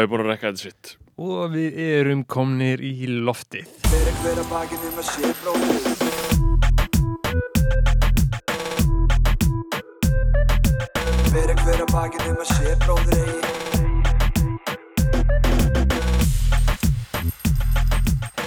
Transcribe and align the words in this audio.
ég 0.00 0.06
er 0.06 0.10
búin 0.10 0.24
að 0.24 0.30
rekka 0.32 0.50
þetta 0.50 0.62
sitt. 0.64 0.96
Og 1.20 1.52
við 1.52 1.76
erum 1.84 2.24
komnir 2.24 2.80
í 2.80 3.06
loftið. 3.20 3.68
Fyrir 3.90 4.16
hver 4.22 4.40
að 4.40 4.48
bakið 4.50 4.86
um 4.88 4.96
að 5.00 5.06
sé 5.12 5.34
bróðir 5.42 5.74
eigi 13.20 13.40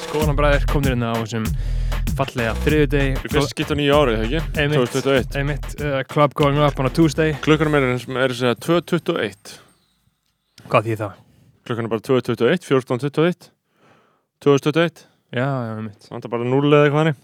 Skólan 0.04 0.38
bræðir 0.38 0.66
komnir 0.70 0.94
hérna 0.94 1.14
á 1.14 1.18
þessum 1.24 1.48
fallega 2.18 2.54
þriðudegi. 2.62 3.16
Í 3.18 3.32
fyrst 3.34 3.54
skipt 3.56 3.74
á 3.74 3.76
nýja 3.80 3.98
árið, 3.98 4.20
það 4.20 4.26
ekki? 4.28 4.42
Einmitt. 4.62 4.94
2021. 4.94 5.38
Einmitt, 5.42 5.68
uh, 5.82 6.00
club 6.10 6.38
going 6.38 6.62
up 6.62 6.80
on 6.80 6.90
a 6.90 6.94
Tuesday. 6.94 7.34
Klukkanum 7.46 7.80
er, 7.80 7.90
er 7.98 8.36
þess 8.36 8.50
að 8.54 8.64
2.21. 8.68 9.60
Hvað 10.70 10.90
því 10.90 11.00
það? 11.02 11.23
Klukkan 11.64 11.88
er 11.88 11.92
bara 11.94 12.04
2.21, 12.04 12.66
14.21, 12.68 13.50
2021. 14.44 15.06
Já, 15.34 15.46
já, 15.48 15.72
einmitt. 15.78 16.04
Það 16.10 16.26
er 16.28 16.34
bara 16.34 16.48
0 16.52 16.68
eða 16.68 16.82
eitthvað 16.88 17.02
hannig. 17.04 17.22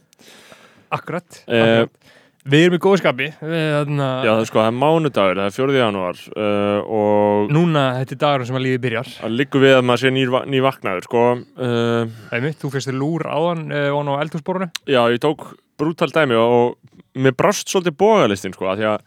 Akkurat. 0.96 1.42
Eh, 1.46 1.64
akkurat. 1.84 2.16
Við 2.50 2.64
erum 2.66 2.78
í 2.78 2.80
góðskapi. 2.82 3.26
Við, 3.44 3.64
þarna, 3.76 4.06
Já, 4.24 4.30
það 4.32 4.40
er 4.42 4.48
sko, 4.50 4.60
það 4.62 4.70
er 4.72 4.78
mánudagur, 4.80 5.40
það 5.42 5.50
er 5.50 5.56
4. 5.58 5.74
janúar 5.76 6.22
uh, 6.32 6.94
og 6.98 7.52
Núna, 7.54 7.84
þetta 8.00 8.16
er 8.16 8.20
dagur 8.24 8.46
sem 8.48 8.58
að 8.58 8.64
lífið 8.64 8.82
byrjar. 8.86 9.10
það 9.20 9.36
liggur 9.36 9.64
við 9.66 9.76
að 9.76 9.84
maður 9.90 10.02
sé 10.06 10.12
nýr, 10.16 10.32
ný 10.50 10.62
vaknaður, 10.64 11.06
sko. 11.10 11.24
Uh, 11.60 12.16
Einmitt, 12.34 12.58
þú 12.64 12.72
fyrst 12.74 12.90
þér 12.90 12.98
lúr 13.02 13.28
áðan 13.28 13.66
uh, 13.76 13.90
og 14.00 14.10
á 14.16 14.22
eldhúsborunu. 14.24 14.70
já, 14.88 15.02
ég 15.14 15.22
tók 15.28 15.46
brútal 15.78 16.10
dæmi 16.16 16.40
og, 16.40 16.56
og 16.80 17.22
mér 17.28 17.36
brást 17.38 17.70
svolítið 17.70 17.98
bógalistin, 18.00 18.56
sko, 18.56 18.72
af 18.72 18.80
því 18.80 18.88
að 18.96 19.06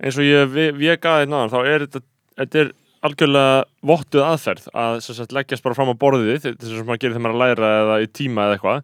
eins 0.00 0.18
og 0.18 0.26
ég 0.32 0.50
ve- 0.56 0.72
vék 0.80 1.04
að 1.06 1.20
þetta 1.20 1.34
náðan, 1.36 1.52
þá 1.52 1.60
er 1.76 1.84
þetta, 1.86 2.02
þetta 2.40 2.62
er 2.64 2.72
algjörlega 3.06 3.62
vottuð 3.90 4.24
aðferð 4.26 4.66
að 4.76 4.96
sagt, 5.06 5.32
leggjast 5.36 5.64
bara 5.64 5.76
fram 5.78 5.92
á 5.92 6.00
borðið 6.00 6.42
þess 6.44 6.74
að 6.74 6.88
maður 6.88 7.02
gerir 7.04 7.14
þegar 7.16 7.24
maður 7.26 7.36
að 7.36 7.42
læra 7.44 7.70
eða 7.80 7.96
í 8.04 8.10
tíma 8.12 8.46
eða 8.46 8.58
eitthvað. 8.58 8.82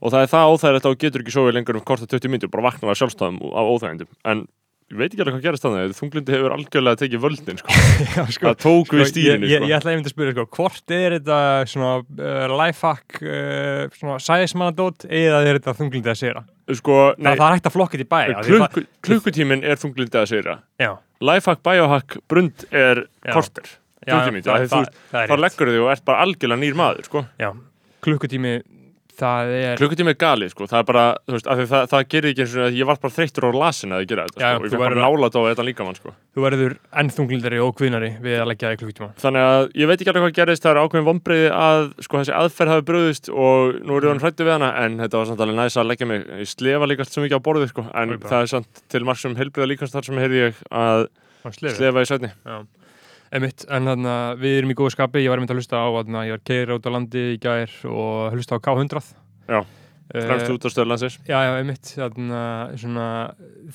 Og 0.00 0.14
það 0.14 0.20
er 0.22 0.30
það 0.34 0.52
óþægilegt 0.52 0.86
að 0.86 0.92
þú 0.94 1.00
getur 1.04 1.24
ekki 1.24 1.34
sofið 1.34 1.56
lengur 1.58 1.80
um 1.80 1.86
korta 1.88 2.06
20 2.12 2.32
minnur, 2.32 2.52
bara 2.52 2.68
vakna 2.68 2.90
það 2.92 3.00
sjálfstæðum 3.02 3.40
af 3.50 3.72
óþægindum. 3.74 4.10
En 4.30 4.44
ég 4.86 4.98
veit 5.00 5.08
ekki 5.08 5.22
alveg 5.24 5.34
hvað 5.34 5.46
gerast 5.48 5.64
þannig 5.64 5.94
þunglindi 5.98 6.34
hefur 6.36 6.52
algjörlega 6.54 6.98
tekið 7.00 7.22
völdin 7.24 7.58
sko. 7.58 7.78
Já, 8.16 8.22
sko. 8.36 8.50
það 8.52 8.58
tók 8.62 8.92
við 8.92 9.00
Sko, 9.00 9.08
stýrinu 9.10 9.48
ég, 9.48 9.50
ég, 9.50 9.58
sko. 9.58 9.70
ég 9.70 9.78
ætla 9.80 9.92
einmitt 9.92 10.10
að 10.10 10.14
spyrja 10.14 10.34
sko, 10.36 10.44
hvort 10.56 10.94
er 10.94 11.16
þetta 11.16 11.38
svona 11.72 11.94
uh, 12.02 12.54
lifehack 12.60 13.18
uh, 13.24 14.20
sæðismannadót 14.22 15.08
eða 15.08 15.40
er 15.42 15.58
þetta 15.58 15.74
þunglindi 15.80 16.12
að 16.12 16.20
sýra 16.20 16.44
sko, 16.78 17.00
það, 17.18 17.32
er 17.32 17.56
hægt 17.56 17.66
að 17.66 17.74
flokka 17.74 17.98
þetta 17.98 18.06
í 18.06 18.12
bæ 18.14 18.20
af 18.20 18.46
því 18.46 18.60
klukku, 18.60 18.84
klukkutíminn 19.08 19.66
er 19.66 19.82
þunglindi 19.82 20.22
að 20.22 20.36
já, 20.82 20.92
lifehack, 21.32 21.64
biohack, 21.66 22.18
brund 22.30 22.66
er 22.70 23.02
korter 23.32 23.66
já, 23.66 24.06
já, 24.06 24.14
klukkutími, 24.14 24.46
það, 24.46 24.54
það, 24.54 24.70
það, 24.70 24.70
það, 24.70 25.02
það 25.10 25.20
er 25.24 25.34
þá 25.34 25.44
leggur 25.48 25.74
þig 25.74 25.82
og 25.82 25.92
ert 25.96 26.06
bara 26.06 26.24
algjörlega 26.26 26.62
nýr 26.62 26.78
maður 26.78 27.10
sko. 27.10 27.26
klukkutími 28.06 28.56
það 29.16 29.50
er 29.56 29.78
klukkutími 29.80 30.12
er 30.12 30.18
galið, 30.20 30.50
sko. 30.52 30.66
það 30.70 30.78
er 30.82 30.86
bara 30.90 31.04
veist, 31.32 31.46
það, 31.48 31.86
það 31.92 32.06
gerir 32.12 32.30
ekki 32.32 32.42
eins 32.44 32.56
og 32.60 32.76
ég 32.76 32.88
var 32.90 32.98
bara 33.02 33.14
þreyttur 33.16 33.46
á 33.48 33.50
lasin 33.56 33.94
að 33.96 34.02
ég 34.04 34.10
gera 34.12 34.26
þetta, 34.28 34.40
Já, 34.42 34.50
sko. 34.56 34.64
ég 34.66 34.70
fekk 34.74 34.82
bara 34.82 34.94
verður- 34.94 35.06
nála 35.06 35.28
þetta 35.30 35.40
á 35.40 35.48
þetta 35.50 35.66
líka 35.68 35.86
mann, 35.86 35.98
sko. 35.98 36.12
þú 36.36 36.44
verður 36.46 36.76
enn 37.02 37.10
þunglindari 37.16 37.60
og 37.64 37.72
kvinnari 37.80 38.10
við 38.20 38.36
að 38.42 38.48
leggja 38.52 38.68
það 38.68 38.76
í 38.76 38.80
klukkutíma 38.82 39.10
Þannig 39.24 39.46
að 39.50 39.62
ég 39.82 39.90
veit 39.90 39.96
ekki 40.00 40.12
alveg 40.12 40.24
hvað 40.26 40.36
gerist, 40.40 40.62
það 40.66 40.72
er 40.76 40.82
ákveðin 40.84 41.08
vonbreiði 41.10 41.50
að 41.56 41.82
sko 42.06 42.20
þessi 42.22 42.36
aðferð 42.36 42.74
hafi 42.76 42.86
bröðist 42.92 43.30
og 43.32 43.80
nú 43.82 43.96
er 43.96 44.06
ég 44.06 44.12
hann 44.12 44.22
hrættu 44.24 44.44
við 44.46 44.54
hana 44.56 44.70
en 44.84 44.98
þetta 45.00 45.16
var 45.22 45.26
samt 45.32 45.40
alveg 45.46 45.56
næs 45.62 45.76
að 45.80 45.90
leggja 45.92 46.06
mig, 46.12 46.26
ég 46.44 46.48
slefa 46.52 46.86
líka 46.90 47.08
svo 47.08 47.24
mikið 47.24 47.40
á 47.40 47.46
borðið 47.48 47.68
sko 47.72 47.86
en 47.94 48.16
bara. 48.18 48.30
það 48.30 48.40
er 48.42 48.52
samt 48.52 48.82
til 48.92 49.04
marg 49.08 49.18
sem 49.18 49.36
heilbriða 49.36 49.70
líkast 49.72 49.96
þar 49.96 50.04
sem 50.10 50.20
heyrði 50.20 50.42
ég 50.44 50.64
að 50.70 51.06
slefa 51.56 52.02
í 52.02 52.08
sætni. 52.10 52.30
Einmitt, 53.34 53.64
en 53.68 53.88
þannig 53.90 54.12
að 54.12 54.38
við 54.44 54.58
erum 54.60 54.70
í 54.70 54.76
góðu 54.78 54.92
skapi 54.94 55.22
ég 55.24 55.32
var 55.32 55.40
einmitt 55.40 55.50
að 55.54 55.58
hlusta 55.60 55.80
á, 55.82 55.86
þannig 55.98 56.20
að 56.20 56.28
ég 56.28 56.36
var 56.36 56.44
keira 56.50 56.76
út 56.78 56.86
á 56.86 56.90
landi 56.94 57.24
í 57.34 57.40
gær 57.42 57.72
og 57.90 58.36
hlusta 58.36 58.58
á 58.58 58.64
K100 58.66 59.10
Já, 59.50 59.60
Eh, 60.14 60.22
Fremst 60.22 60.46
út 60.54 60.62
á 60.62 60.70
stöðlandsins. 60.70 61.16
Já, 61.26 61.34
já, 61.42 61.52
einmitt, 61.58 61.88
þannig 61.98 62.34
að 62.38 62.74
svona, 62.78 63.06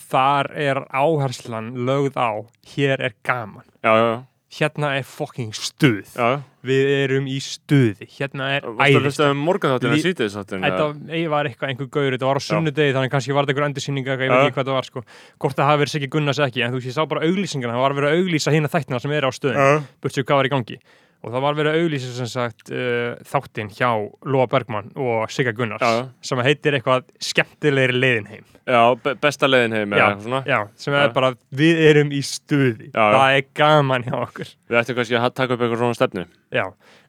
þar 0.07 0.47
er 0.55 0.79
áherslan 0.95 1.65
lögð 1.83 2.15
á, 2.15 2.31
hér 2.71 3.03
er 3.03 3.15
gaman 3.27 3.65
Já, 3.83 3.91
já, 3.91 4.05
já. 4.13 4.19
Hérna 4.51 4.89
er 4.99 5.05
fucking 5.07 5.53
stuð. 5.55 6.09
Já, 6.17 6.41
við 6.67 6.89
erum 7.05 7.27
í 7.31 7.37
stuði, 7.41 8.07
hérna 8.17 8.49
er 8.57 8.65
að 8.67 8.81
æðist 8.85 9.05
hlusta 9.07 9.29
um 9.31 9.39
morgunþáttin 9.47 9.93
Lí- 9.93 10.01
að 10.01 10.07
sítið 10.09 10.33
þáttin? 10.35 10.65
Þetta 10.67 10.87
ég 11.17 11.29
var 11.31 11.49
eitthvað 11.49 11.71
einhver 11.71 11.89
gaur, 11.95 12.09
þetta 12.17 12.27
var 12.29 12.39
á 12.39 12.43
sunnudegi 12.45 12.95
þannig 12.97 13.13
kannski 13.15 13.33
var 13.37 13.45
þetta 13.47 13.55
einhver 13.55 13.67
endursýninga, 13.69 14.11
ég 14.11 14.19
veit 14.21 14.31
ekki 14.35 14.55
hvað 14.57 14.63
þetta 14.65 14.75
var 14.77 14.89
sko. 14.89 15.03
hvort 15.39 15.55
það 15.55 15.69
hafi 15.71 15.81
verið 15.83 15.93
Siggi 15.95 16.11
Gunnars 16.11 16.39
ekki 16.43 16.65
en 16.65 16.71
þú 16.75 16.81
veist, 16.81 16.89
ég 16.91 16.97
sá 16.99 17.05
bara 17.07 17.23
auglýsingarna, 17.25 17.77
það 17.79 17.85
var 17.87 17.95
verið 18.01 18.11
að 18.11 18.19
auglýsa 18.21 18.51
hérna 18.53 18.73
þættina 18.75 19.01
sem 19.01 19.11
er 19.11 19.23
á 19.23 19.31
stöðin, 19.31 19.61
Já, 19.61 19.83
burtsu 20.03 20.23
hvað 20.27 20.35
var 20.41 20.45
í 20.45 20.53
gangi 20.53 20.77
og 21.21 21.33
það 21.33 21.43
var 21.45 21.57
verið 21.59 21.71
að 21.75 21.83
auglýsa 21.85 22.13
sem 22.15 22.29
sagt 22.31 22.71
uh, 22.73 23.17
þáttinn 23.29 23.69
hjá 23.75 23.89
Lóa 24.25 24.47
Bergmann 24.51 24.91
og 24.97 25.29
Sigga 25.33 25.53
Gunnars 25.57 25.83
Já, 25.85 26.07
sem 26.25 26.41
heitir 26.45 26.77
eitthvað 26.79 27.05
skemmtilegri 27.21 27.97
leiðin 27.99 28.31
heim 28.31 28.47
já, 28.71 28.81
be- 29.03 29.15
besta 29.21 29.49
leiðin 29.49 29.75
heim 29.77 29.93
eða 29.97 30.09
Já. 30.21 30.41
já, 30.49 30.59
sem 30.79 30.95
er 30.97 31.13
bara, 31.15 31.33
við 31.53 31.81
erum 31.91 32.11
í 32.13 32.21
stuði 32.25 32.91
það 32.95 33.37
er 33.37 33.45
gaman 33.57 34.05
hjá 34.07 34.17
okkur 34.21 34.51
Við 34.71 34.79
ættum 34.79 34.95
kannski 34.95 35.17
að 35.19 35.33
taka 35.35 35.55
upp 35.57 35.63
eitthvað 35.65 35.81
svona 35.81 35.95
stefnu. 35.97 36.21
Já, 36.55 36.61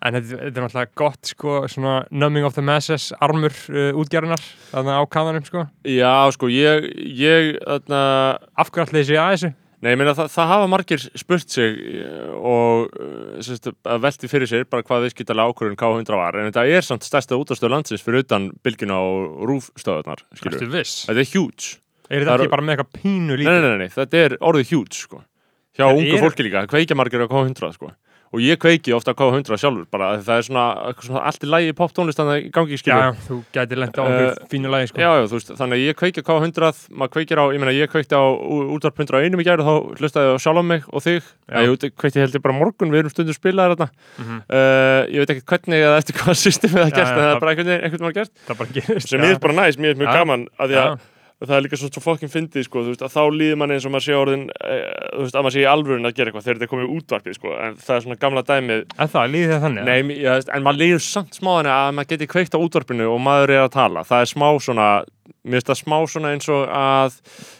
en 0.03 0.17
þetta, 0.17 0.39
þetta 0.41 0.49
er 0.59 0.65
náttúrulega 0.65 0.97
gott 0.99 1.29
sko, 1.31 1.53
svona 1.71 1.93
numbing 2.11 2.47
of 2.49 2.57
the 2.57 2.65
masses 2.67 3.13
armur 3.23 3.55
uh, 3.71 3.93
þannig 4.03 4.99
á 4.99 5.03
kaðanum 5.07 5.47
sko. 5.47 5.63
Já, 5.87 6.11
sko, 6.35 6.51
ég, 6.51 6.89
ég, 6.99 7.53
þarna, 7.63 8.01
Af 8.59 8.73
hverju 8.75 8.89
allir 8.89 9.05
þessi 9.05 9.21
að 9.23 9.31
þessu? 9.37 9.53
Nei, 9.83 9.91
ég 9.93 9.99
meina 9.99 10.13
það, 10.15 10.29
það 10.31 10.51
hafa 10.53 10.67
margir 10.71 11.01
spurt 11.19 11.51
sig 11.51 11.79
eh, 11.99 12.29
og 12.39 12.93
uh, 13.03 13.41
sérst, 13.43 13.67
að 13.83 14.05
velti 14.05 14.29
fyrir 14.31 14.47
sér 14.47 14.69
bara 14.71 14.85
hvað 14.87 15.09
viðskiptalega 15.09 15.51
ákvörðun 15.51 15.79
K100 15.81 16.19
var 16.21 16.39
en 16.39 16.47
þetta 16.53 16.65
er 16.71 16.87
samt 16.87 17.03
stærsta 17.03 17.35
útastöð 17.41 17.73
landsins 17.75 18.05
fyrir 18.07 18.23
utan 18.23 18.47
bylgina 18.63 19.01
og 19.03 19.43
rúfstöðunar 19.51 20.23
skilur. 20.39 20.55
Ertu 20.61 20.71
viss? 20.77 21.01
Þetta 21.11 21.25
er 21.25 21.33
huge 21.35 21.73
Er 22.13 22.23
þetta 22.23 22.37
ekki 22.37 22.47
eru- 22.47 22.53
bara 22.55 22.67
með 22.69 22.77
eitthvað 22.77 23.03
pínu 23.03 23.27
nei, 23.33 23.37
lítið? 23.43 23.59
nei, 23.59 23.69
nei, 23.73 23.79
nei, 23.83 23.91
þetta 23.97 24.23
er 24.29 24.37
orðið 24.39 24.73
huge 24.77 24.99
sko. 25.03 25.23
hjá 25.79 25.87
ungu 25.89 26.15
er- 26.15 26.23
fólki 26.29 26.45
líka, 26.47 26.63
kveikja 26.71 26.97
margir 27.03 27.23
á 27.25 27.29
K100 27.33 27.75
sko. 27.75 27.91
Og 28.33 28.41
ég 28.41 28.57
kveiki 28.57 28.95
ofta 28.97 29.13
á 29.13 29.19
K100 29.19 29.59
sjálfur 29.61 29.87
bara 29.93 30.07
það 30.25 30.39
er 30.41 30.47
svona, 30.47 30.65
svona 31.05 31.23
allt 31.29 31.43
í 31.45 31.49
lægi 31.53 31.75
poptónlist 31.77 32.17
þannig 32.21 32.39
að 32.39 32.51
gangi 32.57 32.79
skilur 32.81 33.03
já, 33.03 33.11
þú 33.29 33.37
gætir 33.53 33.81
lent 33.83 33.99
á 34.01 34.05
Eh, 34.09 34.35
fínu 34.49 34.71
lagi 34.73 34.89
sko. 34.89 35.01
Já, 35.03 35.11
já, 35.21 35.27
veist, 35.33 35.53
þannig 35.59 35.77
að 35.77 35.85
ég 35.85 35.99
kveiki 36.01 36.25
á 36.25 36.29
K100 36.31 36.81
maður 36.97 37.13
kveikir 37.17 37.37
á, 37.39 37.45
ég 37.53 37.61
meina, 37.61 37.75
ég 37.77 37.93
kveikti 37.93 38.17
á 38.17 38.25
útvarp 38.73 38.99
101 39.05 39.37
í 39.37 39.45
gæri 39.45 39.61
og 39.61 39.69
þá 39.69 40.01
hlustaði 40.01 40.33
ég 40.33 40.43
sjálf 40.47 40.61
á 40.61 40.65
mig 40.65 40.83
og 40.89 41.05
þig, 41.05 41.23
ég 41.53 41.87
kveikti 42.01 42.23
held 42.25 42.35
ég 42.41 42.43
bara 42.49 42.57
morgun, 42.57 42.91
við 42.93 43.03
erum 43.05 43.13
stundum 43.13 43.37
spilaðir 43.37 43.77
þarna. 43.77 43.91
Mhm. 44.19 44.43
uh, 44.49 45.03
ég 45.13 45.19
veit 45.23 45.35
ekki 45.37 45.47
hvernig 45.53 45.85
eða 45.87 45.99
eftir 46.01 46.17
hvað 46.23 46.41
systemið 46.41 46.79
það 46.81 46.89
Já, 46.89 46.97
gert, 46.97 47.09
en 47.09 47.17
það 47.17 47.23
það- 47.23 47.35
er 47.37 47.41
bara 47.41 47.53
einhvern 47.53 47.69
veginn 48.09 48.31
Það 48.49 49.09
sem 49.09 49.21
ég 49.21 49.31
er 49.37 49.39
bara 49.43 49.53
næst, 49.61 49.79
mér 49.79 49.91
er 49.93 50.01
mjög 50.01 50.13
gaman 50.17 50.49
að 50.59 50.77
að 51.43 51.47
Já, 51.47 51.49
það 51.51 51.57
er 51.59 51.65
líka 51.67 51.79
svo, 51.81 51.89
svo 51.91 52.03
fokkin 52.05 52.31
fyndið, 52.33 52.65
sko, 52.69 52.83
þú 52.87 52.93
veist, 52.93 53.03
að 53.03 53.15
þá 53.17 53.23
líður 53.35 53.57
manni 53.59 53.75
eins 53.75 53.87
og 53.89 53.93
maður 53.93 54.07
sé 54.07 54.15
orðin, 54.19 54.45
uh, 54.63 54.83
þú 55.17 55.23
veist, 55.27 55.35
að 55.39 55.43
maður 55.47 55.57
sé 55.57 55.63
í 55.63 55.71
alvörun 55.73 56.07
að 56.07 56.15
gera 56.19 56.31
eitthvað 56.31 56.45
þegar 56.47 56.59
þetta 56.61 56.69
er 56.69 56.73
komið 56.73 56.93
útvarpið, 56.97 57.35
sko, 57.39 57.55
en 57.67 57.75
það 57.83 57.97
er 57.97 58.05
svona 58.07 58.21
gamla 58.23 58.43
dæmið, 58.53 58.85
En 59.03 59.09
það, 59.13 59.33
líði 59.35 59.51
það 59.53 59.65
þannig? 59.67 59.85
Nei, 59.91 60.21
já, 60.23 60.33
en 60.55 60.63
maður 60.69 60.81
líður 60.85 61.03
samt 61.07 61.35
smá 61.41 61.51
þannig 61.59 61.75
að 61.75 61.97
maður 61.99 62.11
geti 62.15 62.31
kveikt 62.33 62.55
á 62.55 62.63
útvarpinu 62.63 63.09
og 63.13 63.21
maður 63.27 63.51
er 63.57 63.65
að 63.67 63.73
tala. 63.75 64.05
Það 64.07 64.23
er 64.23 64.31
smá 64.33 64.49
svona, 64.63 64.87
mér 65.43 65.59
finnst 65.59 65.71
það 65.73 65.81
smá 65.83 65.97
svona 66.13 66.31
eins 66.37 66.49
og 66.53 66.63
að, 66.71 67.17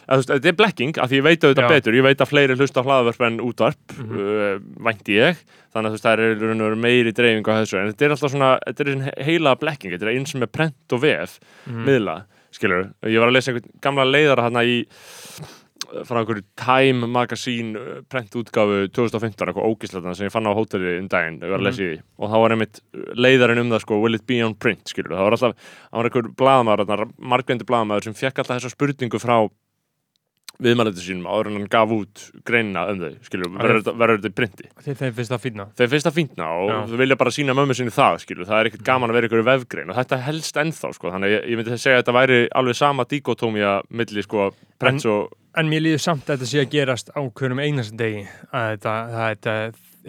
að 0.07 0.15
þú 0.15 0.21
veist, 0.23 0.31
þetta 0.33 0.51
er 0.53 0.57
blekking, 0.63 0.97
af 1.03 1.09
því 1.11 1.19
ég 1.19 1.25
veit 1.27 1.43
auðvitað 1.43 1.67
Já. 1.67 1.71
betur, 1.75 1.97
ég 1.99 2.05
veit 2.07 2.23
að 2.23 2.31
fleiri 2.31 2.55
hlusta 2.59 2.79
á 2.79 2.87
hlaðvörp 2.87 3.25
en 3.27 3.39
útvarp, 3.43 3.97
Mhm. 3.99 4.15
uh, 4.15 4.59
vænti 4.87 5.17
ég, 5.19 5.41
þannig 5.73 5.89
að 5.89 5.91
þú 5.91 5.97
veist, 5.97 6.05
það 6.07 6.13
er 6.13 6.23
í 6.23 6.39
raun 6.39 6.61
og 6.61 6.69
veru 6.69 6.79
meiri 6.83 7.11
dreifing 7.15 7.47
á 7.49 7.53
þessu, 7.59 7.79
en 7.81 7.91
þetta 7.91 8.05
er 8.07 8.13
alltaf 8.15 8.31
svona, 8.31 8.51
þetta 8.67 8.85
er 8.85 8.91
ein 8.93 9.09
heila 9.27 9.55
blekking, 9.59 9.91
þetta 9.95 10.07
er 10.07 10.13
eins 10.15 10.33
með 10.35 10.51
prent 10.55 10.93
og 10.95 11.01
vef, 11.03 11.39
Mhm. 11.67 11.85
miðla, 11.87 12.15
skilur, 12.55 12.93
ég 13.09 13.21
var 13.21 13.31
að 13.31 13.37
lesa 13.37 13.51
einhvern 13.51 13.75
gamla 13.83 14.05
leiðara 14.07 14.47
hérna 14.47 14.63
í, 14.67 14.77
frá 16.07 16.19
einhverju 16.21 16.45
Time 16.59 17.09
Magazine 17.11 17.79
uh, 17.79 17.97
prentútgáfu 18.09 18.87
2015 18.95 19.49
eitthvað 19.49 19.67
ógíslega 19.69 20.15
sem 20.17 20.29
ég 20.29 20.33
fann 20.33 20.49
á 20.49 20.57
hóteli 20.57 20.95
um 20.99 21.09
daginn 21.11 21.41
ég 21.43 21.53
var 21.53 21.61
að 21.61 21.67
lesa 21.67 21.83
í 21.83 21.89
því. 21.91 21.99
Og 22.17 22.31
þá 22.31 22.37
var 22.43 22.55
einmitt 22.55 22.79
leiðarinn 23.13 23.65
um 23.65 23.73
það 23.75 23.83
sko 23.85 23.99
Will 24.01 24.17
it 24.17 24.25
be 24.29 24.39
on 24.45 24.55
print 24.57 24.89
skilur 24.89 25.13
það 25.13 25.27
var 25.27 25.37
alltaf 25.37 25.59
það 25.59 25.99
var 25.99 26.09
einhver 26.09 26.31
blaðamaður 26.41 27.05
margvendi 27.33 27.69
blaðamaður 27.69 28.09
sem 28.09 28.17
fekk 28.23 28.41
alltaf 28.41 28.57
þessa 28.57 28.73
spurningu 28.73 29.21
frá 29.21 29.37
viðmælendur 30.61 31.01
sínum 31.03 31.25
áður 31.27 31.49
en 31.49 31.57
hann 31.57 31.69
gaf 31.71 31.93
út 31.95 32.23
greinina 32.45 32.83
um 32.91 32.99
þau 33.01 33.11
skilur 33.25 33.49
verður 33.57 34.19
þetta- 34.21 34.29
í 34.29 34.33
printi? 34.37 34.67
Þeir, 34.85 34.95
þeir 35.01 35.13
finnst 35.17 35.31
það 35.33 35.43
fínna. 35.45 35.65
Þeir 35.77 35.89
finnst 35.93 36.07
það 36.07 36.17
fíntna 36.19 36.47
og 36.53 36.69
Já. 36.69 36.77
þau 36.91 36.97
vilja 37.01 37.17
bara 37.17 37.33
sína 37.33 37.55
mömmu 37.57 37.75
sinni 37.75 37.93
það 37.95 38.19
skilur 38.23 38.45
það 38.49 38.59
er 38.59 38.69
ekkert 38.69 38.83
gaman 38.85 39.09
að 39.09 39.17
vera 39.17 39.27
ykkur 39.27 39.45
vefgrein 39.49 39.89
og 39.89 39.95
þetta 39.97 40.21
helst 40.23 40.55
ennþá 40.55 40.93
sko. 40.93 41.11
Þannig 41.11 41.29
að 41.29 41.33
ég, 41.33 41.47
ég 41.49 41.57
myndi 41.57 41.77
segja 41.77 41.97
að 41.97 42.03
þetta 42.03 42.17
væri 42.19 42.39
alveg 42.53 42.75
sama 42.75 43.05
dikotómia 43.05 43.81
milli 43.89 44.23
sko 44.23 44.51
prents 44.79 45.05
og 45.05 45.31
En 45.55 45.69
mér 45.69 45.83
líður 45.85 46.01
samt 46.01 46.25
að 46.25 46.37
þetta 46.39 46.49
sé 46.49 46.61
að 46.63 46.71
gerast 46.73 47.09
á 47.13 47.21
hverjum 47.29 47.59
einast 47.61 47.93
degi 47.97 48.23
að 48.51 48.71
þetta, 48.73 48.93
að 49.05 49.25
þetta 49.29 49.53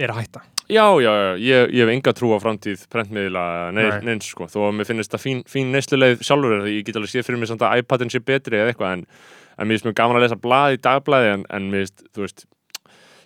er 0.00 0.08
að 0.08 0.20
hætta. 0.22 0.40
Já, 0.72 0.86
já, 0.96 1.12
já, 1.12 1.36
ég, 1.36 1.72
ég 1.76 1.84
hef 1.84 1.90
enga 1.92 2.12
trú 2.16 2.30
á 2.32 2.40
framtíð 2.40 2.86
prentmiðla 2.88 3.42
Nei. 3.76 3.82
neins, 3.84 4.04
neins 4.06 4.28
sko, 4.32 4.46
þó 4.48 4.70
að 4.70 4.76
mér 4.78 4.88
finnst 4.88 5.12
það 5.12 5.20
fín, 5.20 5.42
fín 5.44 5.72
neysluleið 5.74 6.22
sjálfur 6.24 6.54
en 6.56 6.68
ég 6.72 6.86
get 6.86 6.96
alveg 6.96 7.12
séð 7.12 7.26
fyrir 7.28 7.42
mig 7.42 7.50
samt 7.50 7.60
að 7.60 7.82
iPadin 7.82 8.08
sé 8.08 8.22
betri 8.24 8.56
eða 8.56 8.72
eitthvað 8.72 8.94
en, 8.96 9.02
en 9.58 9.66
mér 9.68 9.76
finnst 9.78 9.88
mjög 9.90 9.96
gaman 10.02 10.18
að 10.20 10.26
lesa 10.28 10.40
blað 10.40 10.76
í 10.76 10.82
dagblæði 10.84 11.32
en, 11.36 11.46
en 11.50 11.70
mér 11.72 11.84
finnst, 11.86 12.04
þú 12.14 12.24
veist 12.26 12.44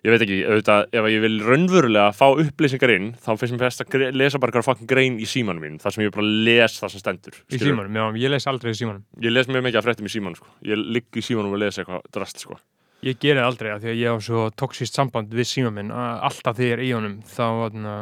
ég 0.06 0.12
veit 0.14 0.22
ekki, 0.22 0.36
auðvitað, 0.46 0.84
ef 0.94 1.06
ég 1.10 1.22
vil 1.24 1.36
raunverulega 1.42 2.12
fá 2.14 2.26
upplýsingar 2.30 2.92
inn, 2.94 3.08
þá 3.18 3.30
finnst 3.40 3.54
mér 3.56 3.64
best 3.64 3.82
að 3.82 4.04
lesa 4.14 4.38
bara 4.38 4.52
eitthvað 4.52 4.68
fucking 4.68 4.88
grein 4.92 5.16
í 5.18 5.26
símanum 5.26 5.64
mín 5.66 5.80
þar 5.82 5.96
sem 5.96 6.04
ég 6.06 6.12
bara 6.14 6.28
les 6.46 6.76
það 6.78 6.92
sem 6.94 7.02
stendur 7.02 7.34
Í 7.34 7.40
skilurðu. 7.58 7.72
símanum, 7.72 7.98
já, 7.98 8.04
ég 8.22 8.30
les 8.36 8.46
aldrei 8.46 8.70
í 8.72 8.78
símanum 8.78 9.02
ég 9.26 9.34
les 9.34 9.50
mjög 9.50 9.66
mikið 9.66 9.80
af 9.82 9.88
fréttum 9.88 10.06
í 10.06 10.12
símanum 10.14 10.38
sko. 10.38 10.46
ég 10.70 10.78
ligg 10.78 11.18
í 11.18 11.24
símanum 11.26 11.56
og 11.58 11.62
les 11.64 11.80
eitthvað 11.82 12.06
drast 12.14 12.44
sko. 12.46 12.60
Ég 13.06 13.18
geri 13.22 13.38
það 13.38 13.46
aldrei 13.46 13.68
að 13.70 13.84
því 13.84 13.90
að 13.92 14.00
ég 14.00 14.14
á 14.14 14.16
svo 14.26 14.44
toxíst 14.58 14.96
samband 14.98 15.34
við 15.38 15.46
síma 15.46 15.70
minn 15.74 15.92
að 15.94 16.22
alltaf 16.28 16.56
þegar 16.58 16.70
ég 16.72 16.78
er 16.78 16.82
í 16.82 16.88
honum 16.96 17.12
þá 17.30 17.44
uh, 17.46 17.92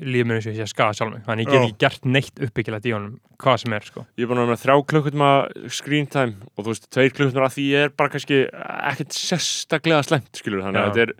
líður 0.00 0.30
mér 0.30 0.38
eins 0.38 0.46
og 0.48 0.54
ég 0.54 0.60
sé 0.60 0.64
að 0.64 0.70
skaða 0.72 0.94
sjálf 0.96 1.12
mig. 1.12 1.24
Þannig 1.26 1.44
ég 1.44 1.52
get 1.52 1.66
ekki 1.66 1.82
gert 1.84 2.08
neitt 2.08 2.40
uppbyggilegt 2.46 2.88
í 2.88 2.94
honum 2.96 3.18
hvað 3.42 3.58
sem 3.64 3.76
er 3.76 3.88
sko. 3.90 4.06
Ég 4.16 4.24
er 4.24 4.30
búin 4.30 4.40
að 4.40 4.48
vera 4.48 4.62
þrjá 4.62 4.86
klukkutíma 4.94 5.32
screen 5.76 6.08
time 6.08 6.48
og 6.54 6.64
þú 6.64 6.72
veist, 6.72 6.88
tveir 6.94 7.12
klukkutíma 7.18 7.50
að 7.50 7.58
því 7.58 7.66
ég 7.68 7.84
er 7.84 7.92
bara 8.00 8.14
kannski 8.14 8.40
ekkert 8.48 9.18
sérstaklega 9.18 10.00
slemt 10.08 10.40
skilur 10.40 10.64
þannig 10.64 10.80
að 10.80 10.88
Já. 10.88 10.94
þetta 10.96 11.04
er 11.04 11.12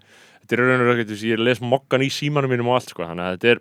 þetta 0.49 0.57
er 0.57 0.65
raun 0.65 0.81
og 0.81 0.89
raun 0.89 1.05
ég 1.29 1.45
les 1.45 1.61
mokkan 1.61 2.01
í 2.05 2.09
símanum 2.09 2.49
mínum 2.49 2.71
og 2.73 2.79
allt 2.79 2.95
sko, 2.95 3.05
þannig 3.05 3.27
að 3.27 3.35
þetta 3.37 3.53
er 3.53 3.61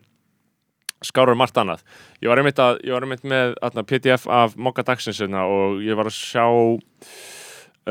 skárur 1.05 1.37
margt 1.37 1.57
annað. 1.59 1.83
Ég 2.23 2.31
var 2.31 2.39
einmitt, 2.41 2.59
að, 2.63 2.79
ég 2.87 2.95
var 2.95 3.03
einmitt 3.05 3.25
með 3.27 3.53
atna, 3.61 3.83
PDF 3.85 4.23
af 4.31 4.55
mokka 4.57 4.83
dagsins 4.87 5.19
hérna, 5.21 5.43
og 5.45 5.83
ég 5.85 5.99
var 5.99 6.07
að 6.09 6.15
sjá 6.17 6.47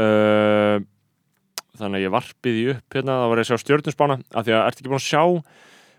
uh, 0.01 0.81
þannig 1.81 2.01
að 2.01 2.05
ég 2.07 2.15
varpið 2.17 2.57
í 2.61 2.67
upp 2.75 2.97
hérna, 2.97 3.17
þá 3.23 3.27
var 3.31 3.39
ég 3.41 3.47
að 3.47 3.51
sjá 3.51 3.63
stjórnusbána 3.65 4.17
af 4.35 4.45
því 4.47 4.55
að 4.57 4.67
ertu 4.67 4.81
ekki 4.83 4.93
búin 4.93 5.03
að 5.03 5.11
sjá 5.11 5.25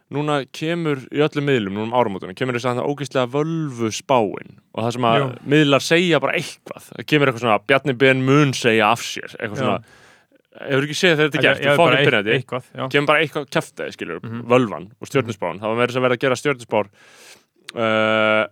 núna 0.07 0.35
kemur 0.55 1.01
í 1.11 1.19
öllum 1.19 1.43
miðlum, 1.49 1.73
núna 1.75 1.87
um 1.89 1.95
áramótunum 1.99 2.35
kemur 2.39 2.55
þess 2.55 2.69
að 2.71 2.77
það 2.79 2.91
ógeðslega 2.93 3.31
völvu 3.33 3.89
spáin 3.91 4.53
og 4.71 4.83
það 4.85 4.91
sem 4.95 5.07
að 5.09 5.17
Jú. 5.19 5.25
miðlar 5.51 5.83
segja 5.83 6.19
bara 6.23 6.37
eitthvað 6.39 6.85
það 6.93 7.07
kemur 7.11 7.27
eitthvað 7.27 7.43
svona, 7.43 7.57
Bjarni 7.67 7.93
Ben 7.99 8.21
mun 8.23 8.53
segja 8.55 8.91
af 8.93 9.03
sér 9.03 9.35
eitthvað 9.35 9.57
svona 9.59 9.81
hefur 10.57 10.87
ekki 10.87 10.95
séð 10.97 11.17
þegar 11.19 11.27
þetta 11.27 11.37
er 11.37 11.43
gert, 11.43 11.65
þú 11.77 11.87
byrjandi 12.07 12.31
eitthvað, 12.37 12.69
já. 12.79 12.85
kemur 12.95 13.07
bara 13.11 13.19
eitthvað 13.25 13.49
kæftæði 13.53 13.93
skilur, 13.97 14.21
Mhm. 14.23 14.39
völvan 14.49 14.87
og 15.01 15.07
stjórnusbán, 15.11 15.59
það 15.59 15.67
var 15.69 15.75
meira 15.83 15.91
sem 15.93 16.01
verið 16.07 16.17
að 16.17 16.23
gera 16.23 16.39
stjórnusbár 16.39 16.87
uh, 17.75 18.47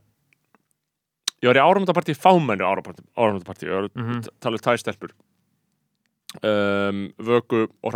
ég 1.41 1.49
var 1.49 1.55
í 1.55 1.63
áramótapartí 1.63 2.13
fámennu 2.19 2.67
áramótapartí, 2.67 3.63
ég 3.65 3.73
var 3.73 3.87
að 3.87 3.95
Mhm. 3.95 4.27
tala 4.43 4.59
um 4.59 4.63
tvær 4.67 4.77
stelpur 4.83 5.11
um, 6.43 7.05
vöku 7.21 7.67
og 7.83 7.93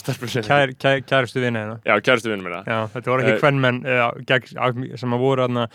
stelpur 0.00 0.28
sem 0.32 0.42
kær, 0.46 0.72
kær, 0.80 1.00
kærustu 1.06 1.40
vinna 1.42 1.62
hérna 1.64 1.78
já, 1.86 2.00
kæristu 2.00 2.30
vinnum 2.32 2.44
minna. 2.48 2.62
Já, 2.66 2.80
þetta 2.94 3.10
voru 3.12 3.22
ekki 3.22 3.36
Eh, 3.36 3.40
hvernmenn 3.44 3.84
uh, 3.86 4.96
sem 4.96 5.14
að 5.16 5.22
voru 5.24 5.46
þarna 5.46 5.66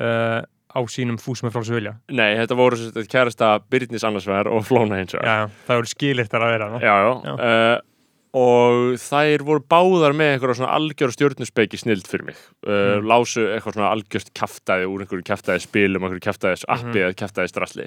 uh, 0.00 0.42
á 0.74 0.80
sínum 0.90 1.18
fúsum 1.22 1.46
með 1.48 1.54
frálsu 1.54 1.74
vilja. 1.76 1.94
Nei, 2.10 2.34
þetta 2.40 2.56
voru 2.58 2.76
sem 2.76 2.90
sagt 2.92 3.10
kærasta 3.12 3.54
Byrnis 3.70 4.02
annars 4.04 4.26
vegar 4.26 4.48
og 4.50 4.64
Flóna 4.66 4.98
hins 4.98 5.14
vegar. 5.14 5.50
Það 5.68 5.76
voru 5.82 5.92
skilirtar 5.92 6.42
að 6.42 6.54
vera 6.56 6.70
já, 6.82 6.94
já. 7.04 7.34
Uh, 7.34 7.76
og 8.34 8.96
þær 8.98 9.44
voru 9.46 9.62
báðar 9.70 10.16
með 10.18 10.32
einhverja 10.34 10.56
svona 10.58 10.74
algjör 10.74 11.12
stjórnuspeiki 11.14 11.78
snild 11.78 12.08
fyrir 12.10 12.26
mig. 12.32 12.40
Uh, 12.66 12.98
Mm. 12.98 13.06
lásu 13.06 13.44
eitthvað 13.46 13.76
svona 13.78 13.92
algjörst 13.94 14.32
kjaftaði 14.34 14.88
úr 14.90 15.04
einhverju 15.04 15.22
kjaftaði 15.28 15.62
spilum, 15.62 16.02
einhverju 16.02 16.24
kjaftaði 16.26 16.64
appi 16.66 16.98
Mhm. 16.98 17.04
eða 17.04 17.14
kjaftaði 17.22 17.52
strasli 17.52 17.86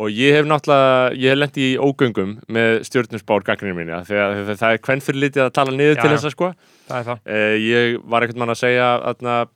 og 0.00 0.12
ég 0.12 0.36
hef 0.36 0.46
náttúrulega, 0.48 1.08
ég 1.18 1.32
hef 1.32 1.40
lent 1.40 1.58
í 1.60 1.68
ógöngum 1.80 2.36
með 2.52 2.78
stjórnusbár 2.88 3.44
gagninu 3.46 3.76
mínu 3.76 3.98
þegar 4.08 4.38
það, 4.38 4.54
það 4.62 4.76
er 4.76 4.84
hvern 4.86 5.04
fyrir 5.06 5.24
litið 5.26 5.44
að 5.46 5.52
tala 5.58 5.74
niður 5.76 5.96
Já, 5.98 6.02
til 6.02 6.12
þess 6.14 6.28
að 6.28 6.36
sko. 6.36 6.52
Það 6.88 7.10
það. 7.10 7.24
Uh, 7.26 7.56
ég 7.62 7.98
var 8.14 8.26
ekkert 8.26 8.40
mann 8.42 8.54
að 8.54 8.62
segja 8.62 8.88
að 9.12 9.52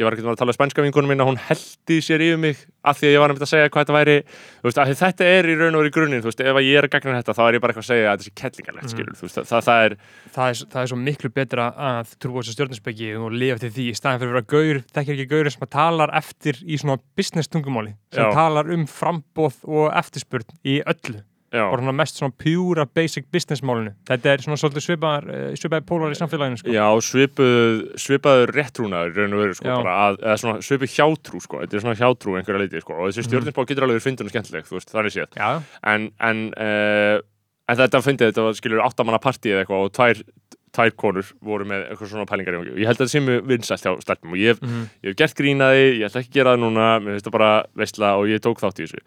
ég 0.00 0.06
var 0.06 0.16
ekkert 0.16 0.32
að 0.32 0.40
tala 0.40 0.52
um 0.52 0.56
spænska 0.56 0.84
vingunum 0.84 1.12
að 1.14 1.28
hún 1.28 1.40
heldi 1.46 1.98
sér 2.04 2.24
yfir 2.24 2.40
mig 2.40 2.60
af 2.80 2.98
því 2.98 3.08
að 3.08 3.14
ég 3.14 3.22
var 3.22 3.32
nefnt 3.32 3.44
að 3.44 3.50
segja 3.50 3.70
hvað 3.70 3.84
þetta 3.84 3.96
væri 3.96 4.16
veist, 4.64 4.80
þetta 5.00 5.28
er 5.28 5.48
í 5.50 5.56
raun 5.60 5.78
og 5.78 5.86
í 5.86 5.92
grunninn 5.94 6.24
ef 6.24 6.40
að 6.40 6.66
ég 6.66 6.80
er 6.80 6.88
að 6.88 6.92
gagna 6.94 7.18
þetta 7.18 7.36
þá 7.36 7.42
er 7.44 7.56
ég 7.56 7.64
bara 7.64 7.74
eitthvað 7.74 7.84
að 7.84 7.90
segja 7.90 8.06
að 8.08 8.14
þetta 8.14 8.26
sé 8.26 8.34
kellingarlegt 8.40 8.94
þú 9.20 9.26
veist, 9.26 9.40
það, 9.40 9.64
það, 9.68 9.84
er 9.84 9.96
það 10.36 10.52
er, 10.52 10.62
það 10.74 10.82
er 10.82 10.92
svo 10.92 11.00
miklu 11.00 11.32
betra 11.36 11.68
að 11.90 12.14
trúa 12.24 12.40
þessu 12.42 12.56
stjórnarspeki 12.56 13.10
og 13.20 13.36
lifa 13.36 13.58
eftir 13.58 13.74
því 13.76 13.88
í 13.90 13.96
staðin 13.98 14.22
fyrir 14.22 14.32
að 14.32 14.38
vera 14.38 14.50
gaur, 14.54 14.82
þekkir 14.96 15.16
ekki 15.16 15.30
gaur 15.34 15.52
sem 15.54 15.66
að 15.66 15.72
talar 15.76 16.14
eftir 16.20 16.62
í 16.64 16.80
svona 16.80 17.00
business 17.18 17.52
tungumáli 17.52 17.94
sem 18.14 18.24
Já. 18.24 18.32
talar 18.36 18.72
um 18.72 18.86
frambóð 18.90 19.60
og 19.68 19.90
eftirspurn 20.00 20.56
í 20.64 20.80
öllu, 20.80 21.20
já, 21.52 21.64
bara 21.70 21.82
svona 21.82 21.94
mest 21.98 22.20
svona 22.20 22.34
pjúra 22.38 22.84
basic 22.94 23.26
business 23.32 23.62
málinu. 23.66 23.92
Þetta 24.08 24.32
er 24.34 24.44
svona 24.44 24.58
svolítið 24.60 24.84
svipaðar 24.86 25.28
eh, 25.34 25.46
svipaði 25.58 25.86
pólar 25.90 26.14
í 26.14 26.18
samfélaginu 26.20 26.60
sko. 26.62 26.74
já 26.74 26.86
svipuð 27.08 27.80
svipaður 28.00 28.52
réttrúnaður 28.56 29.16
raun 29.18 29.34
og 29.38 29.42
veru 29.44 29.54
sko, 29.58 29.78
að, 29.94 30.20
eða 30.22 30.36
svona 30.44 30.60
svipuð 30.66 30.94
hjátrú 30.98 31.40
sko, 31.44 31.62
þetta 31.64 31.76
er 31.80 31.84
svona 31.86 31.98
hjátrú 32.00 32.36
einhverja 32.38 32.62
leiti 32.64 32.80
sko, 32.84 32.92
og 33.00 33.08
þessi 33.10 33.24
Mhm. 33.24 33.28
stjórninsbá 33.30 33.66
getur 33.66 33.86
alveg 33.88 34.00
og 34.00 34.30
skemmtileg 34.30 34.64
þú 34.70 34.78
veist, 34.78 34.92
þannig 34.94 35.16
séð. 35.16 35.28
Já, 35.36 35.62
en, 35.84 36.10
en, 36.20 36.44
uh, 36.56 37.20
en 37.68 37.76
þetta 37.76 38.02
fyndið, 38.02 38.30
þetta 38.32 38.42
var 38.46 38.54
skilur 38.54 38.84
áttamanna 38.86 39.18
partí 39.22 39.50
eða 39.50 39.64
eitthvað 39.64 39.84
og 39.86 39.92
tvær, 39.92 40.22
tvær 40.70 40.90
konur 40.94 41.26
voru 41.42 41.64
með 41.66 41.88
eitthvað 41.90 42.10
svona 42.12 42.26
pælingar 42.30 42.54
í 42.62 42.78
ég 42.78 42.86
held 42.86 43.00
að 43.00 43.06
þetta 43.06 43.10
sé 43.10 43.20
mjög 43.26 43.46
vinsælt 43.50 43.82
hjá 43.82 43.92
stelpum 44.04 44.32
og 44.34 44.38
ég 44.38 44.52
hef, 44.54 44.60
mm 44.62 44.84
ég 45.02 45.08
hef 45.10 45.16
gert 45.18 45.34
grínaði, 45.34 45.86
ég 45.98 46.06
ætla 46.06 46.20
ekki 46.22 46.30
að 46.30 46.38
gera 46.38 46.52
það 46.54 46.62
núna 46.62 46.86
mér 47.02 47.16
finnst 47.16 47.26
það 47.26 47.34
bara 47.34 47.50
veistla 47.74 48.10
og 48.20 48.28
ég 48.30 48.38
tók 48.44 48.62
þátt 48.62 48.78
í 48.78 48.86
þessu 48.86 49.00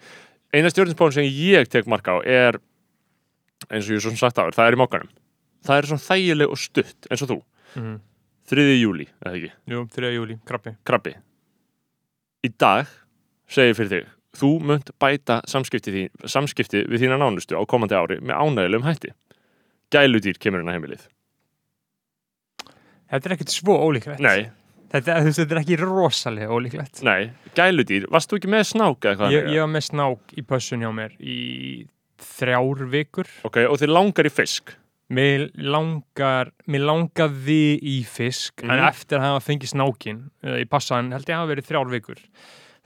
eina 0.53 0.71
stjórninsbáin 0.71 1.17
sem 1.17 1.27
ég 1.27 1.69
tek 1.71 1.89
marka 1.89 2.15
á 2.15 2.19
er 2.21 2.61
eins 3.69 3.87
og 3.87 3.97
ég 3.97 4.01
svo 4.03 4.13
sem 4.13 4.21
sagt 4.21 4.39
áður, 4.39 4.55
það 4.55 4.69
er 4.69 4.77
í 4.77 4.81
mokkanum 4.83 5.13
það 5.63 5.77
er 5.77 5.91
svona 5.91 6.07
þægileg 6.07 6.55
og 6.55 6.59
stutt 6.59 7.09
eins 7.09 7.23
og 7.25 7.31
þú, 7.33 7.39
mm 7.79 8.01
3. 8.49 8.65
júli 8.75 9.07
eða 9.23 9.37
ekki, 9.37 9.51
jú, 9.71 9.85
3. 9.95 10.11
júli, 10.17 10.35
krabbi. 10.47 10.75
Krabbi. 10.87 11.13
Í 12.43 12.49
dag 12.59 12.91
segir 13.47 13.77
fyrir 13.77 13.93
þig 13.93 14.09
þú 14.39 14.49
munt 14.67 14.89
bæta 14.99 15.39
samskipti, 15.49 15.93
þín, 15.93 16.25
samskipti 16.27 16.83
við 16.89 17.05
þína 17.05 17.19
nánustu 17.21 17.55
á 17.55 17.63
komandi 17.69 17.95
ári 17.95 18.19
með 18.19 18.41
ánægilegum 18.41 18.87
hætti. 18.87 19.13
Gæludýr 19.93 20.39
kemur 20.41 20.65
á 20.65 20.73
heimilið. 20.73 21.05
Þetta 23.13 23.29
er 23.29 23.35
ekkert 23.35 23.53
svo 23.53 23.77
ólíklegt. 23.77 24.23
Nei, 24.25 24.49
þetta, 24.93 25.17
þetta 25.29 25.55
er 25.57 25.61
ekki 25.63 25.79
rosalega 25.81 26.53
ólíklegt 26.53 27.01
nei, 27.05 27.31
gæludýr 27.57 28.07
varst 28.13 28.31
þú 28.31 28.39
ekki 28.41 28.53
með 28.53 28.63
snák 28.73 29.09
eða 29.09 29.19
hvað 29.23 29.35
ég, 29.35 29.49
ég 29.55 29.65
var 29.65 29.73
með 29.73 29.87
snák 29.89 30.37
í 30.37 30.45
pössun 30.53 30.85
hjá 30.85 30.91
mér 30.95 31.17
í 31.19 31.37
þrjár 32.23 32.85
vikur 32.93 33.29
ok, 33.49 33.63
og 33.67 33.77
þið 33.81 33.93
langar 33.97 34.29
í 34.29 34.33
fisk 34.33 34.77
Mér 35.13 35.49
langar, 35.59 36.49
mér 36.71 36.85
langaði 36.87 37.75
í 37.77 37.97
fisk, 38.07 38.63
en 38.63 38.71
Mhm. 38.71 38.87
eftir 38.87 39.19
að 39.19 39.25
hafa 39.27 39.41
fengið 39.45 39.69
snákin 39.75 40.21
í 40.41 40.63
passan, 40.65 41.11
held 41.11 41.27
ég 41.27 41.35
að 41.35 41.41
hafa 41.41 41.51
verið 41.51 41.67
þrjár 41.67 41.89
vikur. 41.91 42.21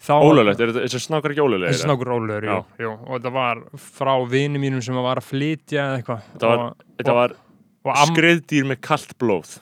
Þá 0.02 0.14
ólöglegt, 0.26 0.60
er 0.60 0.74
þetta- 0.74 1.00
snákar 1.06 1.32
ekki 1.32 1.46
ólöglegir 1.46 1.72
Þessi 1.72 1.86
snákur 1.86 2.12
ólegur, 2.18 2.44
jú, 2.44 2.58
Já. 2.58 2.66
jú. 2.84 2.92
Og 3.08 3.22
þetta 3.22 3.32
var 3.32 3.56
frá 3.78 4.30
vini 4.30 4.60
mínum 4.60 4.84
sem 4.84 4.96
var 4.96 5.16
að 5.22 5.30
flytja 5.30 5.80
eða 5.86 6.02
eitthvað. 6.02 6.22
Þetta 6.34 6.48
var- 6.48 6.60
og, 6.60 6.76
þetta 6.98 7.14
var 7.14 7.32
og, 7.86 7.96
skriðdýr 8.12 8.66
með 8.66 8.82
kallt 8.82 9.18
blóð 9.18 9.60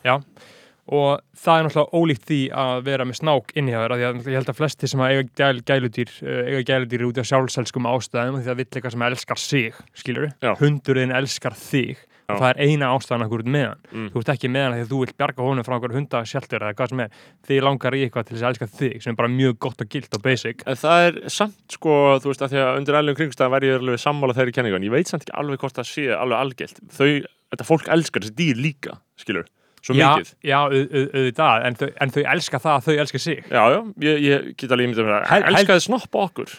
og 0.86 1.22
það 1.34 1.60
er 1.60 1.68
náttúrulega 1.68 2.00
ólíkt 2.00 2.26
því 2.30 2.40
að 2.62 2.82
vera 2.86 3.06
með 3.10 3.20
snák 3.22 3.54
inn 3.58 3.70
í 3.70 3.74
það, 3.74 3.94
því 3.96 4.08
að 4.08 4.28
ég 4.30 4.40
held 4.40 4.52
að 4.52 4.60
flesti 4.60 4.90
sem 4.92 5.02
að 5.02 5.14
eiga 5.14 5.28
gæl, 5.42 5.62
gæludýr, 5.66 6.12
uh, 6.22 6.42
eiga 6.50 6.66
gæludýr 6.70 7.06
út 7.08 7.22
af 7.22 7.30
sjálfselskum 7.32 7.88
ástæðum, 7.90 8.42
því 8.42 8.52
að 8.54 8.60
vill 8.62 8.68
eitthvað 8.70 8.98
sem 8.98 9.08
elskar 9.10 9.42
sig, 9.42 9.80
skilur 9.98 10.28
Já. 10.46 10.52
Hundurinn 10.62 11.16
elskar 11.16 11.58
þig. 11.58 12.04
Já. 12.26 12.34
Og 12.34 12.40
það 12.42 12.48
er 12.50 12.60
eina 12.66 12.88
ástæðan 12.90 13.22
að 13.22 13.34
hverju 13.36 13.52
með 13.54 13.66
hann. 13.68 13.82
mm. 13.92 14.06
þú 14.10 14.22
ert 14.22 14.30
ekki 14.34 14.50
með 14.50 14.64
hana 14.66 14.78
því 14.78 14.84
að 14.86 14.88
þú 14.90 15.00
vilt 15.04 15.18
bjarga 15.20 15.46
honum 15.46 15.66
frá 15.68 15.74
einhver 15.76 15.94
hundasjaltur 15.94 16.64
eða 16.66 16.78
hvað 16.80 16.90
sem 16.90 17.02
er 17.04 17.20
því 17.46 17.60
langar 17.62 17.94
í 17.94 18.00
eitthvað 18.02 18.26
til 18.26 18.34
þess 18.34 18.46
að 18.46 18.50
elska 18.50 18.68
þig 18.80 19.04
sem 19.04 19.12
er 19.12 19.20
bara 19.20 19.30
mjög 19.36 19.60
gott 19.62 19.84
og 19.86 19.92
gilt 19.94 20.18
og 20.18 20.24
basic 20.26 20.64
En 20.66 20.80
það 20.82 21.04
er 21.04 21.20
samt 21.36 21.76
sko, 21.78 21.98
þú 22.24 22.32
veist, 22.32 22.42
að 22.42 22.56
því 22.56 22.64
að 22.64 22.80
undir 22.80 22.98
alveg 22.98 23.20
kringstæðan 23.20 23.54
væri 23.54 23.70
ég 23.70 23.78
alveg 23.78 24.02
sammála 24.02 24.38
þeirri 24.40 24.56
kenningan. 24.58 24.88
Ég 24.90 24.96
veit 24.96 25.12
samt 25.12 25.28
ekki 25.28 25.38
alveg 25.38 25.62
hvort 25.62 25.78
það 25.78 25.92
sé 25.92 26.08
alveg 26.18 26.42
algilt. 26.42 26.82
Þau, 26.98 27.12
þetta 27.54 27.70
fólk 27.70 27.94
elskar 27.94 28.26
þessi 28.26 28.38
dýr 28.42 28.64
líka, 28.66 28.98
skilur, 29.22 29.46
svo 29.86 29.94
já, 29.98 30.08
mikið. 30.18 30.30
já, 30.50 30.58
au- 30.66 30.70
au- 30.74 31.10
auðvitað 31.14 31.66
en 31.70 31.76
en 32.02 32.16
þau 32.18 32.24
elska 32.36 32.60
það 32.64 32.76
að 32.80 32.86
þau 32.90 33.00
elska 33.06 33.20
sig 33.22 33.44
Já, 33.52 33.64
já, 33.76 33.82
ég, 34.10 34.24
ég 34.30 34.54
get 34.58 34.72
alveg 34.74 34.88
ímyndið 34.90 35.06
mér 35.12 35.28
Hel- 35.30 35.44
að 35.46 35.52
elskaði 35.60 35.86
snoppa 35.86 36.24
okkur. 36.30 36.56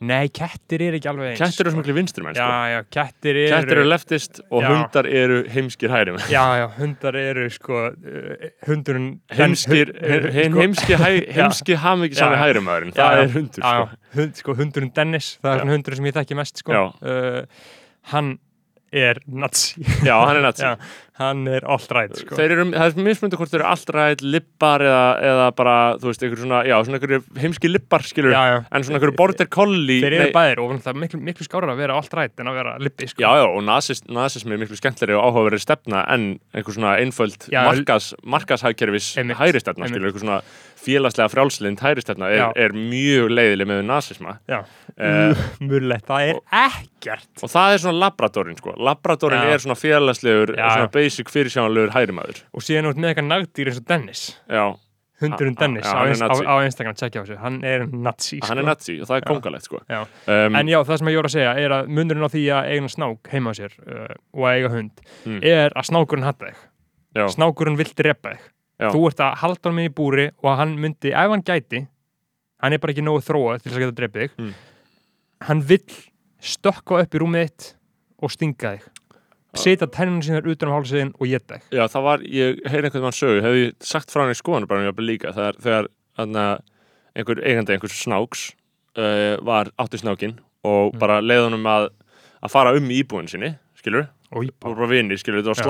nei, 0.00 0.28
kettir 0.32 0.80
er 0.80 0.94
ekki 0.96 1.08
alveg 1.10 1.34
eins 1.34 1.40
Kettir 1.42 1.66
eru 1.66 1.72
svo 1.74 1.80
miklu 1.82 1.92
vinstri 1.98 2.22
menn, 2.24 2.32
sko. 2.32 2.40
já, 2.40 2.70
já, 2.72 2.78
kettir 2.96 3.36
eru 3.36 3.50
Kettir 3.52 3.76
eru 3.76 3.88
leftist 3.90 4.40
og 4.48 4.62
Já. 4.62 4.68
hundar 4.70 5.06
eru 5.06 5.42
heimskir 5.52 5.90
hægri 5.92 6.14
menn. 6.14 6.24
já, 6.32 6.44
já, 6.56 6.66
hundar 6.78 7.14
eru 7.20 7.44
sko 7.52 7.82
uh, 7.92 8.46
hundurinn 8.66 9.10
Heimskir, 9.36 9.92
heimski, 10.00 10.96
heimski 11.36 11.76
hafmyggi 11.76 12.16
sami 12.16 12.36
hægri 12.40 12.62
maðurinn. 12.64 12.94
Það 12.96 13.18
er 13.26 13.28
hundur, 13.34 13.60
sko. 13.60 13.74
já, 13.76 13.88
hund, 14.16 14.34
sko, 14.40 14.54
hundurinn 14.56 14.94
Dennis 14.96 15.34
það 15.42 15.52
er 15.52 15.60
svona 15.66 15.74
hundurinn 15.76 15.96
sem 16.00 16.08
ég 16.08 16.16
þekki 16.16 16.36
mest 16.40 16.62
sko. 16.64 16.72
Uh, 17.02 17.44
hann 18.14 18.38
er 18.90 19.20
nazi 19.28 19.84
Já, 20.02 20.16
hann 20.26 20.36
er 20.40 20.42
nazi. 20.48 20.64
Hann 21.20 21.44
er 21.52 21.66
all 21.68 21.82
right 21.92 22.16
sko. 22.16 22.36
Þeir 22.38 22.54
eru, 22.54 22.64
það 22.72 22.86
er 22.86 23.04
mismunandi 23.04 23.36
hvort 23.36 23.50
þeir 23.52 23.60
eru 23.60 23.68
allræð, 23.68 24.22
lippar 24.24 24.84
eða, 24.86 25.02
eða 25.30 25.48
bara, 25.58 25.74
þú 26.00 26.08
veist, 26.08 26.24
einhver 26.24 26.40
svona, 26.40 26.60
já, 26.64 26.76
svona 26.86 26.96
einhverju 26.96 27.20
heimski 27.42 27.70
lippar, 27.70 28.06
skilur, 28.08 28.32
já, 28.32 28.40
já. 28.48 28.56
en 28.64 28.86
svona 28.86 28.96
einhverju 28.96 29.16
border 29.18 29.50
collie. 29.52 30.00
þeir 30.00 30.16
eru 30.16 30.24
nei- 30.30 30.32
bæðir 30.38 30.62
og 30.64 30.72
það 30.80 30.94
er 30.94 31.00
miklu, 31.04 31.20
miklu 31.28 31.44
skárar 31.44 31.74
að 31.74 31.82
vera 31.84 31.98
allt 32.00 32.16
rætt 32.16 32.40
en 32.40 32.48
að 32.48 32.58
vera 32.62 32.74
lippi 32.80 33.10
sko. 33.10 33.20
Já, 33.20 33.30
já, 33.36 33.46
og 33.50 33.62
nazismi 33.68 34.56
er 34.56 34.62
miklu 34.64 34.80
skemmtleri 34.80 35.18
og 35.18 35.28
áhugaverið 35.28 35.64
stefna 35.66 36.06
en 36.16 36.26
einhver 36.56 36.78
svona 36.78 36.96
einföld 37.02 37.48
markas, 37.52 38.14
markashagkerfis 38.24 39.12
hægri 39.20 39.60
stefna, 39.60 39.90
skilur, 39.92 40.08
einhver 40.08 40.24
svona 40.24 40.40
félagslega 40.80 41.28
frjálslind 41.28 41.82
hægri 41.84 42.00
stefna 42.00 42.30
er, 42.32 42.46
er 42.56 42.72
mjög 42.72 43.28
leiðileg 43.36 43.68
með 43.68 43.82
nazisma. 43.90 44.38
Uh, 44.48 45.36
murlegt, 45.68 46.06
það 46.08 46.30
er 46.30 46.40
ekkert 46.64 47.44
og 47.44 47.52
það 47.52 47.74
er 47.74 47.82
svona 47.84 48.00
labradorin, 48.06 48.56
sko. 48.56 48.72
Labradorin 48.80 49.44
Basic 51.10 51.32
fyrirsjánlegur 51.34 51.90
hægrimaður 51.96 52.44
og 52.54 52.62
síðan 52.62 52.88
út 52.92 53.00
með 53.02 53.10
eitthvað 53.12 53.28
nagdýr 53.32 53.70
eins 53.72 53.80
og 53.82 53.86
Dennis. 53.90 54.22
Já, 54.48 54.64
hundurinn 55.20 55.56
Dennis 55.58 55.84
á, 55.90 56.00
á, 56.00 56.54
Instagram, 56.64 56.94
tjekkja 56.96 57.20
á 57.20 57.24
þessu. 57.26 57.38
Hann 57.42 57.58
er 57.66 57.82
nazi 57.90 58.38
hann 58.46 58.58
er 58.58 58.62
sko. 58.62 58.68
nazi 58.70 58.94
og 59.02 59.08
það 59.10 59.16
er 59.18 59.26
kongalegt 59.28 59.66
sko. 59.66 59.80
Um, 59.90 60.56
en 60.56 60.70
já, 60.70 60.78
það 60.86 61.00
sem 61.02 61.10
ég 61.12 61.18
voru 61.20 61.28
að 61.28 61.34
segja 61.34 61.52
er 61.60 61.74
að 61.76 61.90
munurinn 61.98 62.24
á 62.24 62.30
því 62.32 62.44
að 62.56 62.70
eiga 62.72 62.92
snák 62.94 63.32
heima 63.34 63.52
á 63.52 63.54
sér 63.58 63.74
uh, 63.84 64.14
og 64.38 64.46
að 64.48 64.54
eiga 64.56 64.70
hund 64.76 65.02
Mm. 65.26 65.40
er 65.44 65.74
að 65.76 65.88
snákurinn 65.90 66.24
hatta 66.24 66.46
þig. 66.48 66.62
Já, 67.18 67.26
snákurinn 67.34 67.76
vill 67.76 67.90
drepa 67.98 68.32
þig. 68.36 68.46
Já. 68.80 68.88
þú 68.94 69.00
ert 69.10 69.18
að 69.20 69.34
halda 69.42 69.68
hann 69.68 69.76
með 69.76 69.88
í 69.90 69.94
búri 69.98 70.30
og 70.40 70.54
hann 70.56 70.70
myndi, 70.80 71.10
ef 71.12 71.28
hann 71.34 71.42
gæti 71.44 71.82
hann 72.62 72.72
er 72.72 72.78
bara 72.80 72.94
ekki 72.94 73.02
nógu 73.04 73.20
þróað 73.26 73.58
til 73.60 73.68
þess 73.72 73.76
að 73.76 73.84
geta 73.84 73.98
drepið 73.98 74.22
þig 74.22 74.38
Mm. 74.40 74.54
hann 75.50 75.60
vill 75.68 75.98
stökka 76.40 77.02
upp 77.02 77.12
í 77.14 77.20
rúmið 77.20 77.44
þitt 77.50 77.66
og 78.24 78.32
stinga 78.32 78.70
þig 78.78 78.88
setja 79.58 79.86
tennunum 79.90 80.22
sínar 80.22 80.46
utan 80.46 80.70
á 80.70 80.74
hálsiðin 80.76 81.12
og 81.18 81.26
geta 81.26 81.58
þig. 81.58 81.64
Já, 81.74 81.84
það 81.90 82.02
var, 82.06 82.20
ég 82.22 82.60
heyri 82.70 82.84
einhvern 82.86 83.02
mann 83.02 83.16
sögu. 83.16 83.40
Hefði 83.42 83.64
ég 83.64 83.74
sagt 83.82 84.10
frá 84.12 84.22
hann 84.22 84.30
í 84.34 84.38
skoðan 84.38 84.68
bara 84.70 84.84
mjög 84.84 85.00
líka 85.02 85.32
þegar, 85.34 85.58
þegar 85.64 85.88
þarna, 86.16 86.44
einhver 87.16 87.42
eigandi 87.42 87.72
einhvers 87.74 87.98
snáks 88.04 88.44
uh, 88.98 89.36
var 89.42 89.72
átti 89.78 89.98
snákin 89.98 90.38
og 90.62 90.92
Mm. 90.94 90.98
bara 91.00 91.20
leiði 91.24 91.46
honum 91.48 91.66
að, 91.66 91.88
að 92.44 92.50
fara 92.52 92.74
um 92.76 92.90
í 92.90 93.00
íbúin 93.02 93.28
sinni 93.28 93.54
skilur, 93.80 94.06
og 94.30 94.44
í 94.44 94.50
það 94.60 94.74
bara 94.76 94.86
vinir, 94.90 95.16
skilur, 95.18 95.40
þetta 95.40 95.54
var 95.54 95.56
Já. 95.56 95.64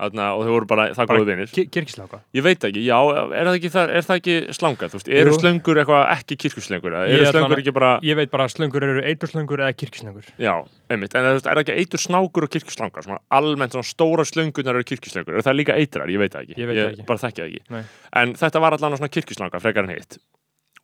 Þarna, 0.00 0.24
og 0.34 0.42
þau 0.46 0.52
voru 0.56 0.66
bara 0.66 0.84
það 0.96 1.06
góðu 1.12 1.26
vinir. 1.28 1.50
kirkisláka 1.70 2.20
Ég 2.34 2.42
veit 2.42 2.64
ekki, 2.64 2.80
já, 2.86 2.96
er 3.36 3.44
það 3.46 3.58
ekki, 3.58 3.70
er 3.82 4.02
það 4.06 4.16
ekki 4.20 4.36
slanga, 4.56 4.88
þú 4.90 4.96
veist, 4.98 5.08
eru 5.12 5.30
Jú. 5.30 5.38
slöngur 5.38 5.80
eitthvað 5.82 6.04
ekki 6.16 6.36
kirkuslöngur, 6.42 6.92
eða 6.96 7.06
Ég 7.08 7.14
eru 7.18 7.26
ætla 7.28 7.32
slöngur 7.36 7.54
að- 7.56 7.62
ekki 7.62 7.74
bara, 7.76 7.90
ég 8.02 8.16
veit 8.16 8.30
bara 8.32 8.44
að 8.48 8.54
slöngur 8.56 8.82
eru 8.88 9.02
eiturslöngur 9.02 9.62
eða 9.62 9.76
kirkisslöngur 9.78 10.26
já, 10.42 10.54
einmitt, 10.90 11.14
en 11.14 11.22
þú 11.28 11.34
veist, 11.36 11.46
er 11.46 11.54
það 11.54 11.62
ekki 11.66 11.78
eitur 11.84 12.02
snákur 12.02 12.42
og 12.48 12.50
kirkuslangar, 12.56 13.02
svona 13.06 13.20
almennt 13.30 13.72
svona 13.76 13.86
stóra 13.86 14.24
slöngunar 14.26 14.74
eru 14.80 14.84
kirkuslöngur, 14.90 15.36
er 15.38 15.42
það 15.46 15.58
líka 15.60 15.76
eitrar, 15.78 16.08
ég 16.08 16.18
veit 16.18 16.32
það 16.32 16.42
ekki, 16.48 16.58
Ég 16.58 16.66
veit 16.66 16.78
það 16.82 16.92
ekki. 16.96 17.06
bara 17.06 17.18
þekki 17.22 17.42
það 17.42 17.48
ekki, 17.52 17.62
Nei. 17.70 17.82
en 18.22 18.34
þetta 18.34 18.60
var 18.60 18.72
allan 18.78 18.96
svona 18.98 19.12
kirkuslanga, 19.12 19.60
frekar 19.60 19.84
en 19.84 19.94
hitt, 19.94 20.18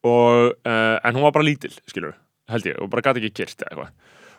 og, 0.04 0.54
uh, 0.64 0.98
en 1.02 1.14
hún 1.14 1.22
var 1.26 1.32
bara 1.32 1.44
lítil, 1.48 1.74
skilur, 1.90 2.14
held 2.48 2.64
ég, 2.70 2.78
og 2.80 2.90
bara 2.90 3.02
gæti 3.02 3.24
ekki 3.24 3.34
kirt 3.42 3.64
eða 3.66 3.72
eitthvað, 3.72 3.90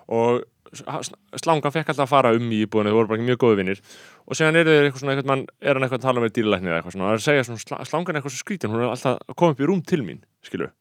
og 0.10 0.44
s- 0.74 1.12
slangan 1.42 1.74
fekk 1.74 1.92
alltaf 1.94 2.06
að 2.08 2.12
fara 2.12 2.32
um 2.38 2.50
í 2.54 2.64
íbúinu, 2.66 2.90
þau 2.92 2.98
voru 3.00 3.10
bara 3.14 3.26
mjög 3.26 3.40
góði 3.44 3.60
vinnir, 3.62 3.80
og 4.28 4.38
síðan 4.38 4.58
eru 4.60 4.74
þeir 4.74 4.88
eitthvað 4.90 5.04
svona, 5.04 5.16
eitthvað 5.16 5.32
mann, 5.32 5.46
er 5.62 5.74
hann 5.78 5.86
eitthvað 5.88 6.00
að 6.02 6.06
tala 6.08 6.24
með 6.26 6.34
dýralækni 6.38 6.70
eða 6.72 6.80
eitthvað 6.82 6.96
svona, 6.98 7.08
og 7.08 7.14
er 7.16 7.22
að 7.22 7.26
segja 7.28 7.46
svona, 7.48 7.64
sla- 7.64 7.82
slangan 7.90 8.16
er 8.16 8.20
eitthvað 8.22 8.36
svo 8.36 8.44
skrítin, 8.44 8.74
hún 8.74 8.84
er 8.84 8.90
alltaf 8.94 9.18
að 9.30 9.36
koma 9.42 9.56
upp 9.56 9.64
í 9.64 9.70
rúm 9.70 9.82
til 9.86 10.02
mín, 10.06 10.22
skilur, 10.46 10.72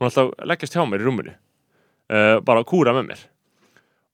hún 0.00 0.06
er 0.06 0.10
alltaf 0.10 0.32
að 0.36 0.48
leggjast 0.52 0.76
hjá 0.78 0.84
mér 0.88 1.04
í 1.04 1.08
rúminu, 1.08 1.34
uh, 2.10 2.40
bara 2.44 2.62
að 2.64 2.68
kúra 2.72 2.94
með 2.96 3.08
mér, 3.12 3.24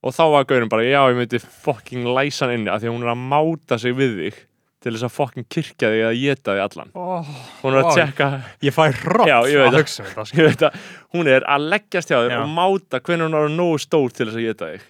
og 0.07 0.15
þá 0.15 0.23
var 0.31 0.45
gaurin 0.51 0.71
bara, 0.71 0.87
já, 0.87 1.01
ég 1.11 1.19
myndi 1.19 1.43
fucking 1.43 2.07
læsa 2.15 2.47
hann 2.47 2.61
inni, 2.61 2.71
af 2.71 2.83
því 2.83 2.91
að 2.91 2.95
hún 2.99 3.07
er 3.07 3.15
að 3.15 3.25
máta 3.35 3.79
sig 3.83 3.95
við 3.99 4.19
þig, 4.23 4.43
til 4.87 4.95
þess 4.95 5.09
að 5.09 5.15
fucking 5.17 5.47
kirkja 5.51 5.93
þig 5.93 6.03
að 6.07 6.19
geta 6.23 6.55
þig 6.55 6.65
allan, 6.69 6.93
oh, 6.95 7.31
hún 7.65 7.75
er 7.75 7.83
að 7.83 7.95
tjekka, 7.99 8.29
ég 8.63 8.77
fæ 8.77 8.83
ég 8.87 9.57
veit 9.59 9.71
að 9.73 9.81
hugsa 9.81 10.05
þetta 10.07 10.27
sko. 10.31 10.43
ég 10.47 10.83
hún 11.17 11.31
er 11.33 11.47
að 11.51 11.71
leggjast 11.75 12.13
hjá 12.13 12.21
þig 12.21 12.37
og 12.39 12.53
máta 12.55 13.01
hvernig 13.03 13.27
hún 13.27 13.41
er 13.41 13.57
nógu 13.57 13.81
stór 13.83 14.15
til 14.15 14.29
þess 14.29 14.39
að 14.39 14.47
geta 14.47 14.69
þig. 14.75 14.85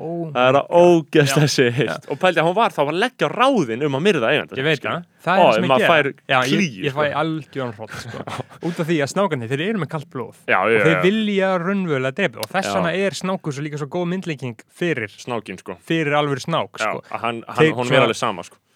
oh, 0.00 0.30
Það 0.32 0.46
er 0.48 0.56
að 0.56 0.66
ógeðst 0.72 1.34
Já. 1.36 1.40
þessi 1.42 1.66
heilt 1.76 2.06
og 2.08 2.20
pældi 2.22 2.40
að 2.40 2.46
hún 2.48 2.56
var 2.56 2.72
þá 2.72 2.80
að 2.86 3.00
leggja 3.02 3.28
ráðin 3.28 3.84
um 3.84 3.98
að 3.98 4.04
myrða 4.06 4.30
eiganda 4.32 4.56
ég 4.56 4.64
veit 4.70 4.86
það, 4.86 5.04
það 5.26 5.42
er 5.42 5.52
sem 5.58 5.68
ég 5.68 5.84
fær 5.92 6.08
Já, 6.08 6.38
ég, 6.38 6.48
klíu, 6.48 6.80
ég 6.86 6.96
fæ 6.96 7.02
sko. 7.02 7.12
algjörn 7.22 7.76
hrótt 7.76 7.98
sko. 8.06 8.24
út 8.70 8.80
af 8.80 8.88
því 8.88 8.98
að 9.04 9.12
snákarnir, 9.12 9.52
þeir 9.52 9.66
eru 9.68 9.84
með 9.84 9.92
kalt 9.92 10.08
blóð. 10.16 10.40
Já, 10.48 10.58
og 10.62 10.72
já, 10.72 10.80
þeir 10.86 10.96
já, 10.96 11.02
vilja 11.04 11.52
raunvölu 11.60 12.08
að 12.08 12.18
drepa 12.22 12.40
og 12.40 12.50
þess 12.56 12.72
vegna 12.72 12.96
er 13.04 13.20
snákur 13.20 13.52
svo 13.52 13.68
líka 13.68 13.82
svo 13.84 13.92
góð 13.92 14.08
myndlíking 14.14 14.64
fyrir, 14.72 15.12
sko. 15.12 15.76
fyrir 15.84 16.16
alveg 16.16 16.40
snák 16.48 16.80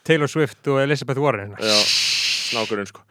Taylor 0.06 0.30
Swift 0.30 0.70
og 0.70 0.80
Elizabeth 0.82 1.22
Warren. 1.22 1.54
Já, 1.58 1.76
snákurinn 2.50 2.88
sko. 2.88 3.02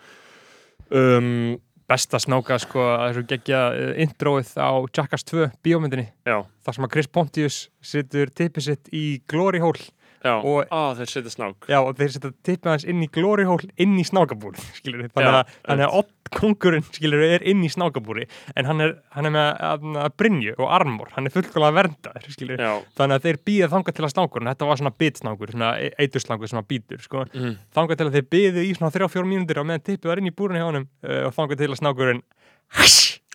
Um, 0.95 1.57
besta 1.89 2.19
snáka 2.21 2.57
sko 2.61 2.81
að 2.93 3.05
þessu 3.09 3.25
geggja 3.29 3.61
uh, 3.73 3.91
introið 4.05 4.53
á 4.57 4.69
Jackass 4.89 5.27
2 5.29 5.49
bíómyndinni. 5.65 6.07
Já, 6.27 6.39
þar 6.65 6.77
sem 6.77 6.87
að 6.87 6.93
Chris 6.95 7.11
Pontius 7.11 7.59
situr 7.85 8.31
tippið 8.33 8.69
sitt 8.69 8.93
í 8.95 9.05
glory 9.29 9.61
hole 9.63 9.91
já, 10.25 10.33
Og- 10.41 10.67
á 10.73 10.81
þeir 10.97 11.11
setja 11.13 11.31
snák. 11.35 11.67
Já, 11.69 11.77
og 11.85 11.93
þeir 11.99 12.11
setja 12.15 12.31
tippið 12.49 12.71
hans 12.73 12.85
inn 12.89 13.03
í 13.05 13.09
glory 13.13 13.45
hole 13.47 13.69
inn 13.77 13.93
í 14.01 14.05
snákabúri 14.07 14.57
skilur 14.79 15.05
þannig 15.13 15.29
Já, 15.29 15.39
að, 15.45 15.55
þannig 15.69 15.85
að 15.85 15.97
odd 16.01 16.11
kongurinn 16.35 16.85
skilur 16.89 17.21
er 17.21 17.43
inn 17.45 17.61
í 17.61 17.69
snákabúri 17.69 18.25
en 18.57 18.65
hann 18.65 18.81
er, 18.81 18.95
hann 19.13 19.29
er 19.29 19.33
með 19.35 19.49
að, 19.69 19.83
að 20.01 20.15
brinju 20.17 20.55
og 20.57 20.71
armor, 20.73 21.11
hann 21.13 21.29
er 21.29 21.35
fullkóla 21.35 21.69
verndaður 21.77 22.33
skilur 22.33 22.63
Já, 22.65 22.71
þannig 22.97 23.19
að 23.19 23.27
þeir 23.29 23.39
býða 23.45 23.69
þangað 23.75 23.97
til 23.99 24.07
að 24.07 24.13
snákur 24.15 24.47
þetta 24.49 24.69
var 24.71 24.81
svona 24.81 24.93
bitsnákur, 25.05 25.53
svona 25.53 25.69
eiturslangur 26.01 26.49
sem 26.49 26.59
að 26.63 26.67
býtur 26.73 27.05
sko. 27.05 27.25
mm, 27.29 27.53
þangað 27.77 28.01
til 28.01 28.07
að 28.09 28.17
þeir 28.17 28.27
býðu 28.33 28.65
í 28.65 28.73
svona 28.79 28.91
3-4 28.97 29.29
mínútur 29.29 29.61
og 29.61 29.69
meðan 29.69 29.85
tippið 29.85 30.09
var 30.11 30.23
inn 30.23 30.31
í 30.31 30.35
búrinu 30.35 30.59
hjá 30.63 30.65
honum 30.71 30.87
uh, 31.05 31.21
og 31.29 31.37
þangað 31.37 31.61
til 31.61 31.69
að 31.75 31.79
snákurinn 31.83 32.23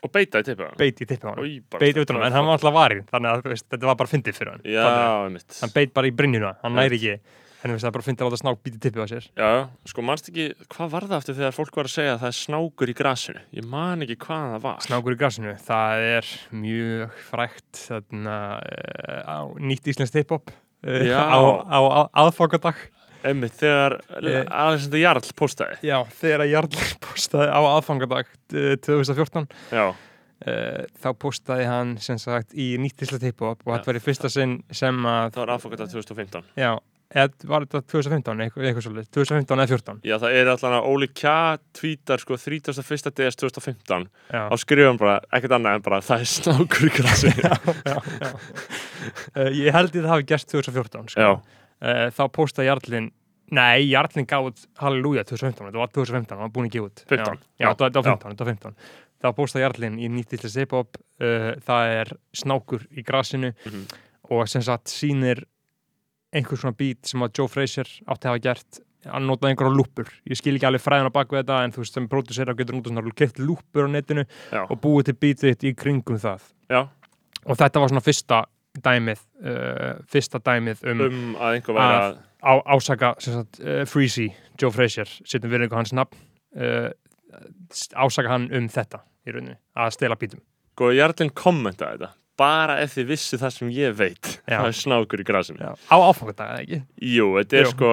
og 0.03 0.13
beita 0.15 0.41
í 0.41 0.47
tippa 0.47 0.71
beiti 0.81 1.05
í 1.05 1.09
tippið 1.11 1.29
á 1.29 1.31
honum 1.35 1.45
Í, 1.51 1.59
bara- 1.71 1.81
beiti 1.85 2.01
utan 2.05 2.17
á 2.17 2.19
honum, 2.19 2.27
en 2.31 2.33
hann 2.39 2.47
var 2.49 2.57
alltaf 2.59 2.75
varinn 2.77 3.05
þannig 3.11 3.31
að 3.35 3.43
þú 3.45 3.53
veist, 3.55 3.67
þetta 3.71 3.87
var 3.91 3.99
bara 4.01 4.09
fyndið 4.15 4.39
fyrir 4.41 4.53
hann. 4.55 4.65
Já, 4.65 4.89
einmitt. 5.27 5.61
hann 5.61 5.73
beit 5.77 5.93
bara 5.95 6.07
í 6.11 6.15
brinjuna, 6.17 6.57
hann 6.63 6.75
næri 6.79 6.99
ekki. 7.01 7.21
En 7.61 7.75
það 7.77 7.85
er 7.85 7.93
bara 7.93 8.05
fyndið 8.07 8.25
að 8.25 8.31
láta 8.31 8.39
snák 8.41 8.61
býti 8.65 8.79
tippið 8.81 9.03
á 9.05 9.07
sér. 9.11 9.25
Já, 9.37 9.49
sko, 9.93 10.01
manst 10.09 10.31
ekki, 10.31 10.47
hvað 10.73 10.89
var 10.95 11.05
það 11.11 11.17
aftur 11.19 11.35
þegar 11.37 11.53
fólk 11.59 11.75
var 11.77 11.85
að 11.85 11.93
segja 11.93 12.15
að 12.15 12.23
það 12.23 12.31
er 12.31 12.37
snákur 12.39 12.89
í 12.89 12.95
grasinu? 12.97 13.43
Ég 13.53 13.67
man 13.69 14.01
ekki 14.07 14.17
hvað 14.25 14.47
það 14.55 14.63
var. 14.65 14.79
Snákur 14.87 15.13
í 15.13 15.19
grasinu, 15.21 15.53
það 15.67 16.05
er 16.15 16.31
mjög 16.57 17.19
frækt 17.29 17.83
þarna, 17.85 18.39
uh, 18.65 19.21
á 19.29 19.39
nýtt 19.61 19.93
íslenskt 19.93 20.17
hip-hop 20.17 20.49
uh, 20.49 21.05
Já. 21.05 21.21
á, 21.21 21.37
á, 21.69 21.79
á 21.85 22.01
aðfangadag 22.25 22.81
Emmitt, 23.27 23.57
þegar 23.61 23.99
Eh. 24.21 24.45
Alexander 24.49 24.99
Jarl 25.03 25.33
postaði. 25.37 25.79
Já, 25.87 25.99
þegar 26.21 26.45
að 26.47 26.53
Jarl 26.55 26.71
postaði 27.07 27.49
á 27.53 27.61
aðfangadag 27.77 28.31
uh, 28.31 28.77
2014 28.87 29.49
Já, 29.73 29.87
uh, 29.91 30.85
þá 31.03 31.09
postaði 31.21 31.67
hann 31.71 31.97
sem 32.01 32.19
sagt 32.21 32.55
í 32.57 32.73
nýtt 32.81 33.03
íslenskt 33.07 33.27
hip-hop 33.31 33.61
og 33.67 33.75
Já. 33.75 33.77
þetta 33.79 33.93
var 33.93 34.01
í 34.01 34.05
fyrsta 34.07 34.31
sinn 34.33 34.61
sem 34.71 35.03
að 35.05 35.35
það 35.35 35.45
var 35.47 35.53
aðfokkað 35.59 35.85
2015. 35.93 36.49
já, 36.61 36.73
eða 37.11 37.49
var 37.51 37.65
þetta 37.67 37.81
2015 37.91 38.43
eitthvað, 38.45 38.67
eitthvað 38.71 38.85
svolítið, 38.87 39.09
2015 39.19 39.61
eða 39.65 39.71
14 39.75 40.03
Já, 40.07 40.15
það 40.23 40.37
er 40.41 40.51
allan 40.55 40.77
að 40.79 40.89
Óli 40.93 41.09
Kja 41.21 41.37
tweetar 41.75 42.23
sko 42.23 42.39
31. 42.39 43.11
DS 43.21 43.41
2015 43.41 44.07
Já, 44.31 44.43
á 44.47 44.55
skrifum 44.63 45.01
bara, 45.01 45.17
ekkert 45.35 45.57
annað 45.59 45.81
en 45.81 45.87
bara 45.89 45.99
það 46.07 46.23
er 46.27 46.31
snákur 46.37 46.87
í 46.87 46.93
grasinu. 46.95 47.35
já, 47.91 47.97
já. 48.31 48.31
Uh, 49.35 49.51
ég 49.59 49.75
held 49.75 49.91
ég 49.97 50.05
það 50.05 50.13
hafi 50.15 50.29
gerst 50.31 50.53
2014 50.55 51.11
sko. 51.17 51.21
Já, 51.27 51.60
uh, 51.83 52.07
þá 52.15 52.23
postaði 52.33 52.67
Jarlinn 52.71 53.11
Nei, 53.51 53.89
Jarlinn 53.91 54.29
gaf 54.31 54.45
út 54.47 54.61
Halleluja 54.79 55.25
2015, 55.27 55.67
þetta 55.67 55.81
var 55.81 55.89
2015, 55.91 56.37
hann 56.37 56.45
var 56.45 56.51
búin 56.55 56.69
gefa 56.71 56.87
út. 56.87 57.01
15. 57.11 57.41
Já, 57.59 57.65
já, 57.65 57.69
þetta 57.73 57.83
var- 57.83 57.91
þetta 57.91 58.03
var 58.03 58.11
15, 58.13 58.31
þetta 58.31 58.45
var 58.45 58.53
15 58.55 58.77
Þá 59.21 59.33
postaði 59.37 59.65
Jarlinn 59.65 59.97
í 59.99 60.09
nýtt 60.09 60.33
íslensk 60.37 60.61
hip-hop 60.63 61.01
uh, 61.21 61.49
það 61.67 61.95
er 61.97 62.13
snákur 62.33 62.85
í 62.95 63.03
grasinu 63.05 63.51
Mhm. 63.67 63.83
og 64.31 64.47
sem 64.49 64.63
sagt 64.63 64.87
sýnir 64.89 65.43
einhver 66.33 66.57
svona 66.61 66.77
beat 66.79 67.05
sem 67.11 67.21
að 67.27 67.33
Joe 67.41 67.49
Frazier 67.51 67.89
átti 68.07 68.29
að 68.29 68.31
hafa 68.31 68.43
gert. 68.47 68.81
Hann 69.11 69.27
notaði 69.27 69.51
einhverja 69.57 69.75
lúpur, 69.75 70.07
ég 70.31 70.37
skil 70.39 70.55
ekki 70.55 70.67
alveg 70.69 70.83
fræðan 70.85 71.09
á 71.11 71.13
baku 71.13 71.35
þetta 71.41 71.65
en 71.65 71.73
þú 71.73 71.83
veist 71.83 71.95
sem 71.97 72.07
pródusera 72.09 72.55
getur 72.55 72.77
notað 72.77 72.93
svona 72.93 73.15
keitt 73.17 73.39
lúpur 73.41 73.89
á 73.89 73.91
netinu 73.91 74.25
já, 74.53 74.63
og 74.71 74.77
búið 74.81 75.11
til 75.11 75.35
þitt 75.43 75.65
í 75.67 75.75
kringum 75.75 76.21
það. 76.21 76.41
Já, 76.71 76.83
og 77.49 77.57
þetta 77.57 77.81
var 77.81 77.89
svona 77.91 78.05
fyrsta 78.05 78.45
dæmið 78.85 79.23
uh, 79.45 80.01
fyrsta 80.11 80.43
dæmið 80.45 80.85
um, 80.91 81.07
um 81.07 81.23
að 81.39 81.59
einhver 81.59 81.79
væri 81.79 81.99
að, 82.01 82.19
á, 82.41 82.53
ásaka 82.77 83.15
sagt, 83.25 83.61
uh, 83.65 83.83
Freezy, 83.89 84.31
Joe 84.61 84.73
Frazier 84.75 85.11
setjum 85.25 85.53
við 85.53 85.67
einhver 85.67 85.83
hans 85.83 85.95
nafn 85.97 86.21
uh, 86.57 86.91
ásaka 87.95 88.33
hann 88.33 88.49
um 88.57 88.71
þetta 88.71 89.05
í 89.27 89.35
rauninni, 89.35 89.59
að 89.79 89.93
stela 89.99 90.19
bítum 90.21 90.43
sko, 90.81 90.95
Jarlinn 90.97 91.35
kommentaði 91.37 91.99
þetta. 92.01 92.17
Bara 92.41 92.79
ef 92.81 92.95
þið 92.95 93.11
vissi 93.11 93.37
það 93.37 93.53
sem 93.53 93.73
ég 93.77 93.97
veit, 93.99 94.31
Já. 94.49 94.63
það 94.63 94.69
er 94.71 94.77
snákur 94.79 95.21
í 95.21 95.27
grasinu. 95.29 95.61
Já. 95.61 95.75
á 95.77 95.97
áfangadag, 96.01 96.55
eða 96.55 96.63
ekki? 96.63 96.79
Jú, 97.05 97.27
þetta 97.37 97.59
er 97.59 97.67
Jú. 97.67 97.73
sko, 97.75 97.91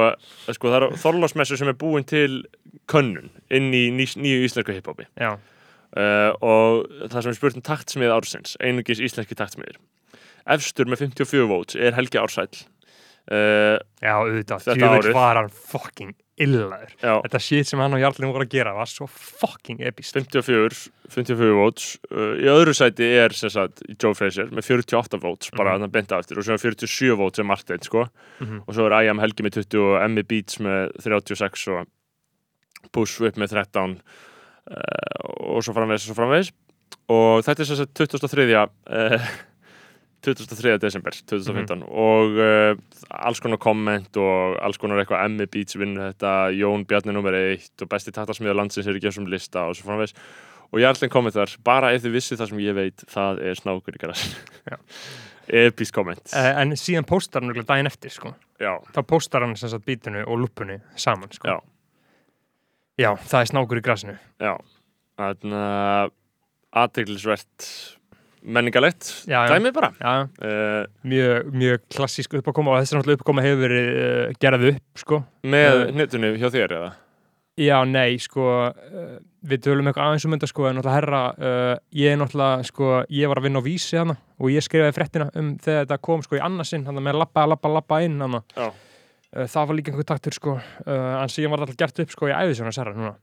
sko, 0.56 0.72
það 0.72 0.77
er 0.86 0.96
þorlásmessu 1.03 1.58
sem 1.60 1.67
er 1.67 1.75
búin 1.75 2.08
til 2.08 2.46
könnun 2.88 3.27
inn 3.51 3.67
í 3.75 3.89
ný, 3.91 4.08
nýju 4.08 4.48
íslensku 4.48 4.77
hiphopi. 4.77 5.10
Uh, 5.20 6.32
og 6.44 6.88
það 7.10 7.25
sem 7.25 7.34
er 7.34 7.38
spurt 7.41 7.60
um 7.60 7.63
taktsmið 7.63 8.13
ársins 8.15 8.56
einungis 8.63 9.01
íslenski 9.03 9.36
taktsmiðir 9.39 9.79
efstur 10.56 10.86
með 10.92 11.06
54 11.08 11.48
votes 11.50 11.75
er 11.80 11.94
Helgi 11.98 12.18
Ársæll. 12.22 12.66
Uh, 13.27 13.75
já, 14.00 14.13
auðvitað, 14.16 14.70
djúvill 14.80 15.12
var 15.18 15.36
hann 15.36 15.50
fucking 15.51 16.13
illaður. 16.39 16.94
Já, 17.01 17.18
þetta 17.25 17.39
shit 17.44 17.68
sem 17.68 17.82
hann 17.82 17.96
og 17.98 18.00
Jarlinn 18.00 18.30
voru 18.32 18.46
að 18.46 18.54
gera 18.54 18.72
var 18.77 18.88
svo 18.88 19.08
fucking 19.12 19.82
epist 19.84 20.16
54 20.16 20.77
54 21.12 21.58
votes. 21.58 21.89
Uh, 22.08 22.38
í 22.39 22.48
öðru 22.48 22.72
sæti 22.77 23.04
er 23.20 23.36
sem 23.36 23.51
sagt 23.51 23.82
Joe 24.00 24.16
Fraser 24.16 24.48
með 24.56 24.70
48 24.70 25.20
votes 25.20 25.51
bara 25.58 25.74
Mhm. 25.74 25.82
þannig 25.82 25.89
að 25.89 25.96
benda 25.98 26.20
eftir 26.22 26.38
og 26.39 26.46
svo 26.48 26.54
er 26.56 26.63
47 26.63 27.18
votes 27.20 27.39
er 27.44 27.50
Martin 27.50 27.84
sko. 27.84 28.06
Mhm. 28.39 28.62
og 28.68 28.74
svo 28.77 28.86
er 28.88 28.96
I 29.04 29.10
am 29.10 29.20
Helgi 29.20 29.44
með 29.44 29.58
20 29.60 29.84
og 29.84 30.01
Emmy 30.06 30.24
Beats 30.24 30.60
með 30.63 30.96
36 31.04 31.68
og 31.75 31.88
Push 32.94 33.20
Whip 33.20 33.36
með 33.36 33.50
13 33.58 34.00
uh, 34.72 35.51
og 35.51 35.63
svo 35.66 35.74
framvegis 35.75 36.08
og 36.08 36.16
svo 36.16 36.18
framvegis. 36.22 36.54
Og 37.12 37.44
þetta 37.44 37.60
er 37.63 37.66
sem 37.66 37.75
sagt 37.82 37.94
23. 37.96 38.56
Uh, 38.88 39.27
23. 40.26 40.78
desember 40.82 41.14
2015 41.30 41.84
og 41.88 42.38
uh, 42.42 42.74
alls 43.10 43.40
konar 43.44 43.60
komment 43.62 44.18
og 44.18 44.58
alls 44.64 44.80
konar 44.82 45.02
eitthvað 45.02 45.24
Emmi 45.28 45.48
Beats 45.52 45.78
vinnur 45.78 46.10
þetta, 46.10 46.34
Jón 46.58 46.86
Bjarni 46.90 47.14
nummer 47.16 47.38
1 47.38 47.86
og 47.86 47.92
besti 47.92 48.14
taktarsmiður 48.16 48.58
landsins 48.58 48.90
er 48.90 48.98
ekki 48.98 49.12
eins 49.12 49.20
og 49.22 49.32
lista 49.32 49.68
og 49.70 49.78
svo 49.78 49.92
framvegs 49.92 50.16
og 50.68 50.82
Jarlinn 50.82 51.12
kommentar 51.12 51.54
bara 51.64 51.94
ef 51.96 52.04
þið 52.04 52.18
vissi 52.18 52.38
það 52.40 52.52
sem 52.52 52.62
ég 52.66 52.76
veit 52.78 53.06
það 53.12 53.42
er 53.50 53.60
snákur 53.60 53.96
í 53.96 54.02
græs 54.02 54.24
Já. 54.68 54.78
epísk 55.64 55.96
komment 55.96 56.34
uh, 56.34 56.52
en 56.62 56.76
síðan 56.80 57.08
postar 57.08 57.46
hann 57.46 57.56
daginn 57.56 57.88
eftir 57.88 58.12
sko. 58.12 58.34
já, 58.60 58.74
þá 58.92 59.02
postar 59.08 59.46
hann 59.46 59.56
sem 59.60 59.72
sagt 59.72 59.88
bítinu 59.88 60.26
og 60.26 60.42
lúpunni 60.44 60.82
saman 61.00 61.32
sko. 61.32 61.54
Já. 61.54 61.58
já, 63.00 63.12
það 63.16 63.40
er 63.42 63.52
snákur 63.54 63.80
í 63.80 63.86
grasinu 63.86 64.18
já 64.44 64.58
þannig 65.18 65.62
að 65.62 66.16
aðteglisvert 66.78 67.70
menningalegt 68.48 69.10
Já, 69.27 69.42
já. 69.44 69.51
dæmi 69.56 69.72
bara 69.75 69.89
uh, 69.92 70.86
mjög, 71.08 71.50
mjög 71.51 71.82
klassísk 71.94 72.38
uppákoma 72.39 72.75
og 72.77 72.86
þessi 72.86 73.18
uppákoma 73.18 73.44
hefur 73.46 73.63
verið 73.66 73.89
uh, 73.98 74.38
gerð 74.42 74.70
upp 74.74 75.01
sko. 75.04 75.20
með 75.44 75.82
Eh. 75.84 75.92
hnetunni 75.98 76.32
hjá 76.39 76.50
þér 76.54 76.77
eða 76.80 76.94
Já, 77.58 77.80
nei, 77.89 78.20
sko, 78.22 78.44
uh, 78.70 79.13
við 79.50 79.63
tölum 79.66 79.88
eitthvað 79.89 80.12
aðeins 80.12 80.25
um 80.27 80.34
þetta, 80.36 80.48
sko, 80.51 80.66
en 80.70 80.75
náttúrulega 80.77 80.98
herra, 81.00 81.22
uh, 81.42 81.80
ég 81.98 82.12
er 82.13 82.20
náttúrulega, 82.22 82.66
sko, 82.70 82.89
ég 83.10 83.32
var 83.32 83.39
að 83.42 83.48
vinna 83.48 83.62
á 83.62 83.66
vísi 83.66 83.98
hana 83.98 84.13
og 84.38 84.51
ég 84.54 84.62
skrifaði 84.62 84.94
fréttina 84.94 85.25
um 85.34 85.56
þegar 85.58 85.88
þetta 85.88 85.98
kom, 86.06 86.22
sko, 86.22 86.38
í 86.38 86.44
annarsinn, 86.46 86.86
hann 86.86 87.01
með 87.01 87.18
lappa, 87.18 87.48
lappa, 87.50 87.72
lappa 87.74 88.00
inn 88.06 88.22
hana. 88.22 88.44
Uh, 88.54 89.48
það 89.50 89.66
var 89.72 89.75
líka 89.80 89.89
einhver 89.92 90.06
taktur, 90.13 90.38
sko, 90.38 90.54
uh, 90.62 91.16
en 91.24 91.34
síðan 91.34 91.56
var 91.56 91.63
þetta 91.66 91.74
alltaf 91.74 91.82
gert 91.82 92.04
upp, 92.06 92.13
sko, 92.13 92.30
í 92.30 92.36
æðisjónu 92.38 92.70
að 92.70 92.77
serra 92.77 92.94
núna. 92.94 93.16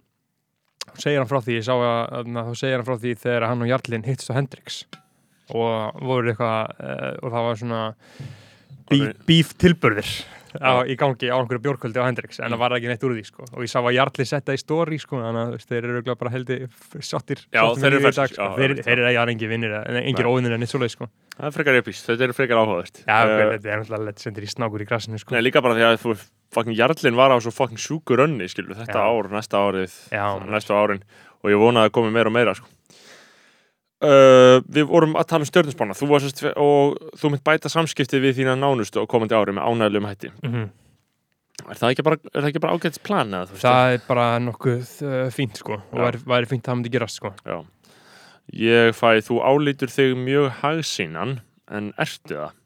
Segir 0.98 1.22
hann 1.22 1.30
frá 1.30 1.38
því, 1.46 1.60
ég 1.60 1.68
sá 1.70 1.72
að, 1.78 2.02
að 2.18 2.34
þá 2.34 2.52
segir 2.64 2.76
hann 2.82 2.88
frá 2.90 2.98
því 3.06 3.14
þegar 3.22 3.46
hann 3.52 3.62
og 3.62 3.70
Jarlinn 3.70 4.04
hittist 4.10 4.34
á 4.34 4.38
Hendrix 4.40 4.82
og 5.50 6.00
voru 6.00 6.32
eitthvað, 6.32 6.72
uh, 6.80 7.10
og 7.20 7.34
það 7.34 7.48
var 7.48 7.60
svona 7.60 7.82
bí, 8.90 9.00
bíf 9.28 9.52
tilburðir 9.60 10.12
á, 10.62 10.86
í 10.86 10.94
gangi 10.98 11.30
á 11.30 11.36
einhverju 11.36 11.62
bjórkvöldi 11.64 11.98
á 12.00 12.06
Hendrix 12.06 12.38
en 12.38 12.54
það 12.54 12.60
var 12.62 12.74
ekki 12.76 12.90
neitt 12.90 13.04
úr 13.06 13.14
því 13.16 13.24
sko. 13.26 13.46
og 13.50 13.64
ég 13.64 13.70
sá 13.72 13.78
að 13.80 13.96
Jarli 13.96 14.26
setta 14.28 14.54
í 14.54 14.60
story 14.60 14.98
sko, 15.02 15.18
þannig 15.22 15.56
að 15.56 15.66
þeir 15.66 15.88
eru 15.90 16.16
bara 16.20 16.32
heldi 16.34 16.58
sáttir 17.02 17.42
þeir 17.50 17.96
eru 18.94 19.08
ekki 19.08 19.34
engin 19.34 19.50
vinnir 19.50 19.74
en 19.80 19.98
engin 20.02 20.22
Nei. 20.22 20.30
óvinnir 20.30 20.54
en 20.54 20.62
neitt 20.62 20.72
svoleið 20.72 20.94
sko. 20.94 21.08
það 21.36 21.48
er 21.50 21.56
frekar 21.58 21.80
epísk, 21.80 22.06
þetta 22.06 22.28
er 22.28 22.36
frekar 22.36 22.62
áhugavert 22.62 23.02
já, 23.02 23.18
Eh, 23.24 23.50
þetta 23.56 23.72
er 23.72 23.82
náttúrulega 23.82 24.06
legendir 24.08 24.46
í 24.46 24.50
snákur 24.52 24.84
í 24.84 24.88
grassinu 24.88 25.18
sko. 25.18 25.34
Líka 25.42 25.62
bara 25.64 25.74
því 25.74 25.86
að 25.88 25.98
þú 26.04 26.16
fucking 26.54 26.78
Jarlinn 26.78 27.18
var 27.18 27.34
á 27.34 27.38
svo 27.42 27.50
fucking 27.54 27.80
sjúkur 27.80 28.22
önni, 28.24 28.46
skilur, 28.50 28.78
þetta 28.78 29.02
ár, 29.02 29.30
næsta 29.32 29.58
árið, 29.58 31.02
og 31.42 31.50
ég 31.50 31.58
vona 31.60 31.84
að 31.88 31.94
komi 31.96 32.12
meira 32.14 32.30
og 32.30 32.36
meira, 32.36 32.54
sko. 32.54 32.70
Uh, 34.04 34.58
við 34.68 34.88
vorum 34.90 35.14
að 35.16 35.28
tala 35.30 35.46
um 35.46 36.10
varst 36.10 36.42
og 36.60 36.96
þú 37.16 37.30
mynd 37.32 37.44
bæta 37.46 37.70
samskipti 37.72 38.18
við 38.20 38.40
þína 38.42 38.56
nánustu 38.58 39.00
á 39.00 39.08
komandi 39.08 39.36
ári 39.36 39.54
með 39.56 39.64
ánægilegum 39.64 40.10
hætti 40.10 40.32
mm 40.42 40.66
er 41.62 41.78
það 41.78 41.92
ekki 41.92 42.04
bara, 42.06 42.18
er 42.32 42.42
það 42.42 42.50
ekki 42.50 42.62
bara 42.64 42.74
ágætis 42.76 43.02
plan 43.04 43.36
veist? 43.36 43.62
það 43.62 43.94
er 43.94 44.02
bara 44.08 44.26
nokkuð 44.42 44.90
uh, 45.06 45.14
fínt 45.34 45.60
sko. 45.60 45.78
og 45.78 45.94
Já. 46.00 46.02
væri, 46.02 46.20
væri 46.32 46.50
fínt 46.50 46.64
að 46.64 46.70
það 46.70 46.78
myndi 46.80 46.92
gerast 46.94 47.20
sko. 47.20 47.32
Já. 47.46 47.56
Ég 48.60 48.90
fæ, 48.98 49.08
þú 49.24 49.38
álítur 49.40 49.92
þig 49.92 50.18
mjög 50.20 50.50
hagsínan 50.60 51.38
en 51.72 51.92
ertu 52.00 52.36
það? 52.36 52.58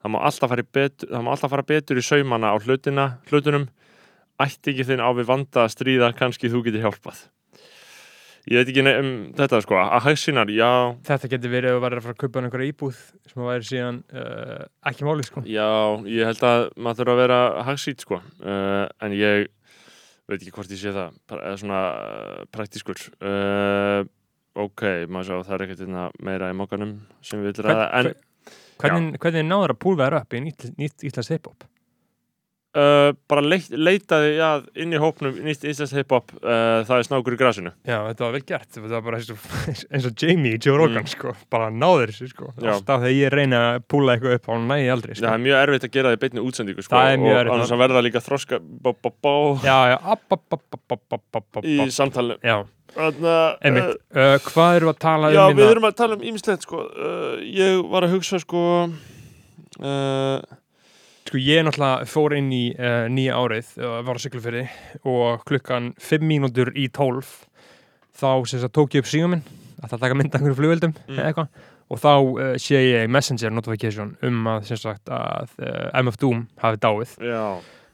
Það 0.00 0.14
má 0.14 0.18
alltaf 0.24 0.52
fara, 0.54 0.64
betur, 0.78 1.10
það 1.10 1.26
má 1.26 1.30
alltaf 1.34 1.52
fara 1.52 1.66
betur 1.68 2.00
í 2.00 2.04
saumana 2.06 2.54
á 2.54 2.56
hlutina, 2.56 3.06
hlutunum. 3.28 3.66
Ætti 4.40 4.72
ekki 4.72 4.86
þinn 4.88 5.02
á 5.04 5.12
við 5.12 5.28
vanda 5.28 5.66
að 5.66 5.74
stríða, 5.74 6.14
kannski 6.16 6.48
þú 6.48 6.62
getur 6.64 6.86
hjálpað. 6.86 7.26
Ég 8.48 8.56
veit 8.56 8.70
ekki 8.72 8.82
um 8.88 9.08
þetta 9.36 9.58
sko, 9.60 9.76
að 9.76 10.04
hagsínar, 10.06 10.50
já, 10.54 10.70
þetta 11.04 11.28
getur 11.34 11.52
verið 11.52 11.74
að 11.76 11.82
vera 11.84 11.98
að 11.98 12.06
fara 12.06 12.14
að 12.16 12.20
kaupa 12.22 12.40
einhverja 12.40 12.72
íbúð 12.72 13.00
sem 13.28 13.42
að 13.42 13.50
væri 13.50 13.66
síðan 13.68 13.98
uh, 14.16 14.62
ekki 14.88 15.06
máli 15.06 15.26
sko. 15.26 15.42
já, 15.44 15.66
ég 16.08 16.30
held 16.30 16.44
að 16.48 16.64
maður 16.76 17.02
þurfa 17.02 17.14
að 17.16 17.20
vera 17.20 17.40
hagsít 17.68 18.06
sko. 18.06 18.20
Uh, 18.40 18.86
en 19.04 19.16
ég 19.18 19.50
veit 20.30 20.38
ekki 20.38 20.54
hvort 20.56 20.72
ég 20.72 20.80
sé 20.80 20.94
það, 20.96 21.18
eða 21.36 21.58
svona 21.60 21.82
uh, 21.90 22.40
praktískur. 22.56 23.02
Uh, 23.20 24.08
ok, 24.64 24.86
maður 25.10 25.28
sjá, 25.28 25.36
það 25.50 25.56
er 25.58 25.66
ekkert 25.66 25.84
hérna 25.84 26.06
meira 26.30 26.48
í 26.54 26.56
mókanum 26.56 26.96
sem 27.20 27.44
við 27.44 27.60
vil 27.60 27.68
ræða, 27.68 27.90
en... 28.00 28.56
hvernig, 28.80 29.20
hvernig 29.20 29.46
náður 29.50 29.76
að 29.76 29.82
púlva 29.84 30.08
þér 30.08 30.22
upp 30.22 30.38
í 30.38 30.42
nýtt, 30.48 30.70
nýtt 30.80 31.06
Íslands 31.10 31.32
hip-hop 31.36 31.68
Uh, 32.70 33.08
bara 33.26 33.42
leit, 33.42 33.64
leitaði 33.74 34.36
já, 34.36 34.48
inn 34.78 34.92
í 34.94 34.98
hópnum 35.02 35.34
nýtt 35.42 35.64
íslensk 35.66 35.96
hip-hop 35.98 36.28
uh, 36.38 36.84
það 36.86 36.92
er 37.00 37.06
snákur 37.08 37.34
í 37.34 37.38
grasinu 37.40 37.72
Já, 37.82 37.96
þetta 38.06 38.22
var 38.22 38.34
vel 38.36 38.42
gert, 38.46 38.68
þetta 38.76 38.92
var 38.92 39.02
bara 39.08 39.18
eins 39.18 39.30
og, 39.34 39.40
eins 39.90 40.06
og 40.06 40.14
Jamie 40.22 40.52
í 40.54 40.60
Joe 40.62 40.76
Rogan, 40.78 41.00
Mm. 41.02 41.08
sko, 41.10 41.32
bara 41.50 41.66
náður 41.74 42.12
þessu, 42.12 42.28
sko. 42.30 42.52
Já. 42.62 42.70
Alltaf 42.76 43.02
þegar 43.02 43.16
ég 43.16 43.34
reyna 43.34 43.62
að 43.72 43.80
púla 43.90 44.14
eitthvað 44.14 44.36
upp 44.38 44.46
á 44.46 44.50
hann 44.54 44.68
nægi 44.70 44.86
aldrei, 44.94 45.14
það 45.16 45.18
sko. 45.24 45.32
er 45.34 45.42
mjög 45.48 45.58
erfitt 45.64 45.88
að 45.88 45.92
gera 45.98 46.12
það 46.12 46.16
í 46.18 46.22
beinni 46.22 46.44
útsendingu 46.46 46.86
sko, 46.86 46.94
Það 46.94 47.26
og 47.26 47.52
annars 47.56 47.74
að 47.74 47.82
verða 47.82 48.04
líka 48.06 48.22
þroska 48.28 48.60
bó, 48.62 48.92
bó, 49.02 49.10
bó, 49.26 49.34
Já, 49.66 49.76
já, 49.90 49.98
app, 50.14 50.24
app, 50.38 50.46
app, 50.54 50.64
app, 50.70 50.94
app, 50.94 51.26
app, 51.40 51.50
app, 51.58 51.66
í 51.66 51.90
samtali 51.90 52.38
Já, 52.46 52.56
einmitt. 53.66 53.98
Uh, 54.14 54.38
hvað 54.46 54.78
eru 54.78 54.94
að 54.94 55.02
tala 55.02 55.34
já, 55.34 55.42
um 55.50 55.58
við 55.58 55.64
hérna? 55.66 55.74
erum 55.74 55.90
að 55.90 55.98
tala 56.04 56.20
um 56.20 56.22
ýmislegt 56.30 56.66
sko. 56.70 56.86
ég 57.50 57.82
var 57.90 58.06
að 58.06 58.14
hugsa 58.14 58.38
sko 58.46 58.62
Sko, 61.30 61.38
ég 61.38 61.62
náttúrulega 61.62 62.06
fór 62.10 62.32
inn 62.34 62.48
í 62.50 62.64
uh, 62.74 63.04
nýja 63.06 63.36
árið, 63.38 63.68
uh, 63.78 64.00
var 64.02 64.18
á 64.18 64.22
Siglufyrði 64.24 64.64
og 65.06 65.44
klukkan 65.46 65.92
5 66.02 66.24
mínútur 66.26 66.72
í 66.74 66.88
12 66.90 67.28
þá 68.18 68.32
sem 68.50 68.58
sagt 68.58 68.74
tók 68.74 68.96
ég 68.98 69.04
upp 69.04 69.10
síðan 69.12 69.36
minn, 69.36 69.44
að 69.78 69.92
það 69.92 70.02
taka 70.02 70.18
mynda 70.18 70.40
einhverjum 70.40 70.58
flugveldum 70.58 70.96
Mm. 71.06 71.22
eitthvað 71.28 71.62
og 71.86 72.02
þá 72.02 72.10
uh, 72.18 72.50
sé 72.58 72.82
ég 72.82 73.06
messenger 73.14 73.54
notification 73.54 74.16
um 74.26 74.42
að 74.56 74.66
sem 74.72 74.82
sagt 74.82 75.14
að 75.14 75.54
MF 76.02 76.18
Doom 76.18 76.44
hafi 76.66 76.82
dáið. 76.82 77.16
Já, 77.22 77.46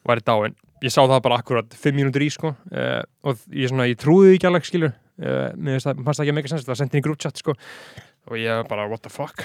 væri 0.08 0.24
dáin. 0.32 0.56
Ég 0.88 0.96
sá 0.96 1.02
það 1.04 1.24
bara 1.28 1.42
akkurat 1.44 1.80
5 1.84 2.00
mínútur 2.00 2.24
í 2.24 2.32
sko 2.32 2.56
og 2.56 3.46
ég, 3.52 3.68
svona, 3.68 3.90
ég 3.92 4.00
trúði 4.00 4.38
ekki 4.38 4.48
alveg 4.48 4.64
skilur 4.72 4.96
mér 5.20 5.84
það, 5.84 6.04
fannst 6.08 6.20
það 6.20 6.24
ekki 6.24 6.32
að 6.32 6.40
meika 6.40 6.56
sens 6.56 6.64
það 6.68 6.80
sendi 6.80 6.96
inn 6.96 7.04
í 7.04 7.08
group 7.10 7.20
chat 7.20 7.40
sko 7.44 7.52
og 7.56 8.36
ég 8.40 8.64
bara 8.72 8.88
what 8.88 9.04
the 9.04 9.12
fuck 9.12 9.44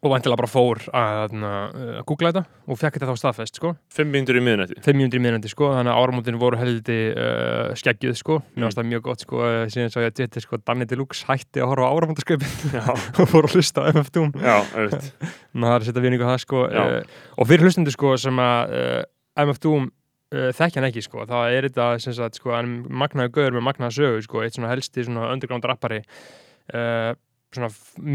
og 0.00 0.08
vantilega 0.14 0.38
bara 0.40 0.48
fór 0.48 0.78
að 0.96 1.34
uh, 1.36 1.98
googla 2.08 2.30
þetta 2.32 2.42
og 2.72 2.78
fekk 2.80 2.94
þetta 2.96 3.08
þá 3.10 3.18
staðfest 3.20 3.58
sko. 3.60 3.72
Fimm 3.92 4.08
myndur 4.14 4.38
í 4.38 4.42
miðnætti. 4.46 4.78
5 4.86 4.96
mínútur 4.96 5.20
í 5.20 5.22
miðnandi 5.26 5.50
sko. 5.52 5.68
Þannig 5.76 5.92
að 5.92 6.00
áramótin 6.00 6.38
voru 6.40 6.56
heldi 6.60 6.96
uh, 7.12 7.74
skeggjuð 7.76 8.16
sko. 8.16 8.38
Mér 8.40 8.56
Mm. 8.56 8.64
finnst 8.70 8.80
það 8.80 8.88
mjög 8.94 9.04
gott 9.10 9.24
sko. 9.26 9.42
Síðan 9.74 9.92
svo 9.92 10.00
ég 10.06 10.08
að 10.14 10.22
þetta 10.22 10.44
sko 10.46 10.60
Danny 10.64 10.88
Deluxe 10.88 11.28
hætti 11.28 11.60
að 11.60 11.68
horfa 11.74 11.84
á 11.84 11.92
áramótasköpin 12.00 12.80
og 13.20 13.28
fór 13.28 13.50
að 13.50 13.58
hlusta 13.58 13.84
á 13.84 13.92
MF 13.92 14.10
Doom. 14.16 14.32
Já, 14.40 14.56
auðvitað 14.72 15.08
maður 15.60 15.76
er 15.76 15.80
að 15.84 15.88
setja 15.90 16.04
vinningu 16.08 16.24
á 16.24 16.30
það 16.32 16.42
sko. 16.48 16.64
Uh, 16.64 17.00
og 17.36 17.50
fyrir 17.52 17.68
hlustundu 17.68 17.92
sko 17.94 18.16
sem 18.24 18.40
að 18.48 18.76
uh, 18.80 19.00
MF 19.44 19.60
Doom 19.68 19.88
uh, 19.92 20.50
þekkja 20.56 20.80
hann 20.80 20.88
ekki 20.88 21.04
sko. 21.04 21.28
Það 21.28 21.56
er 21.60 21.68
þetta 21.68 21.90
sem 22.08 22.16
sagt 22.16 22.40
sko 22.40 22.56
hann 22.56 22.78
magnaði 22.88 23.36
gauður 23.36 23.58
með 23.60 23.68
magnaði 23.68 23.98
sögu 24.00 24.24
sko. 24.24 24.44
Eitt 24.48 24.56
svona 24.56 24.72
helsti 24.72 25.04
svona 25.04 25.28
underground 25.34 25.68
rappari. 25.68 26.00
Uh, 26.72 27.12
svona 27.50 27.70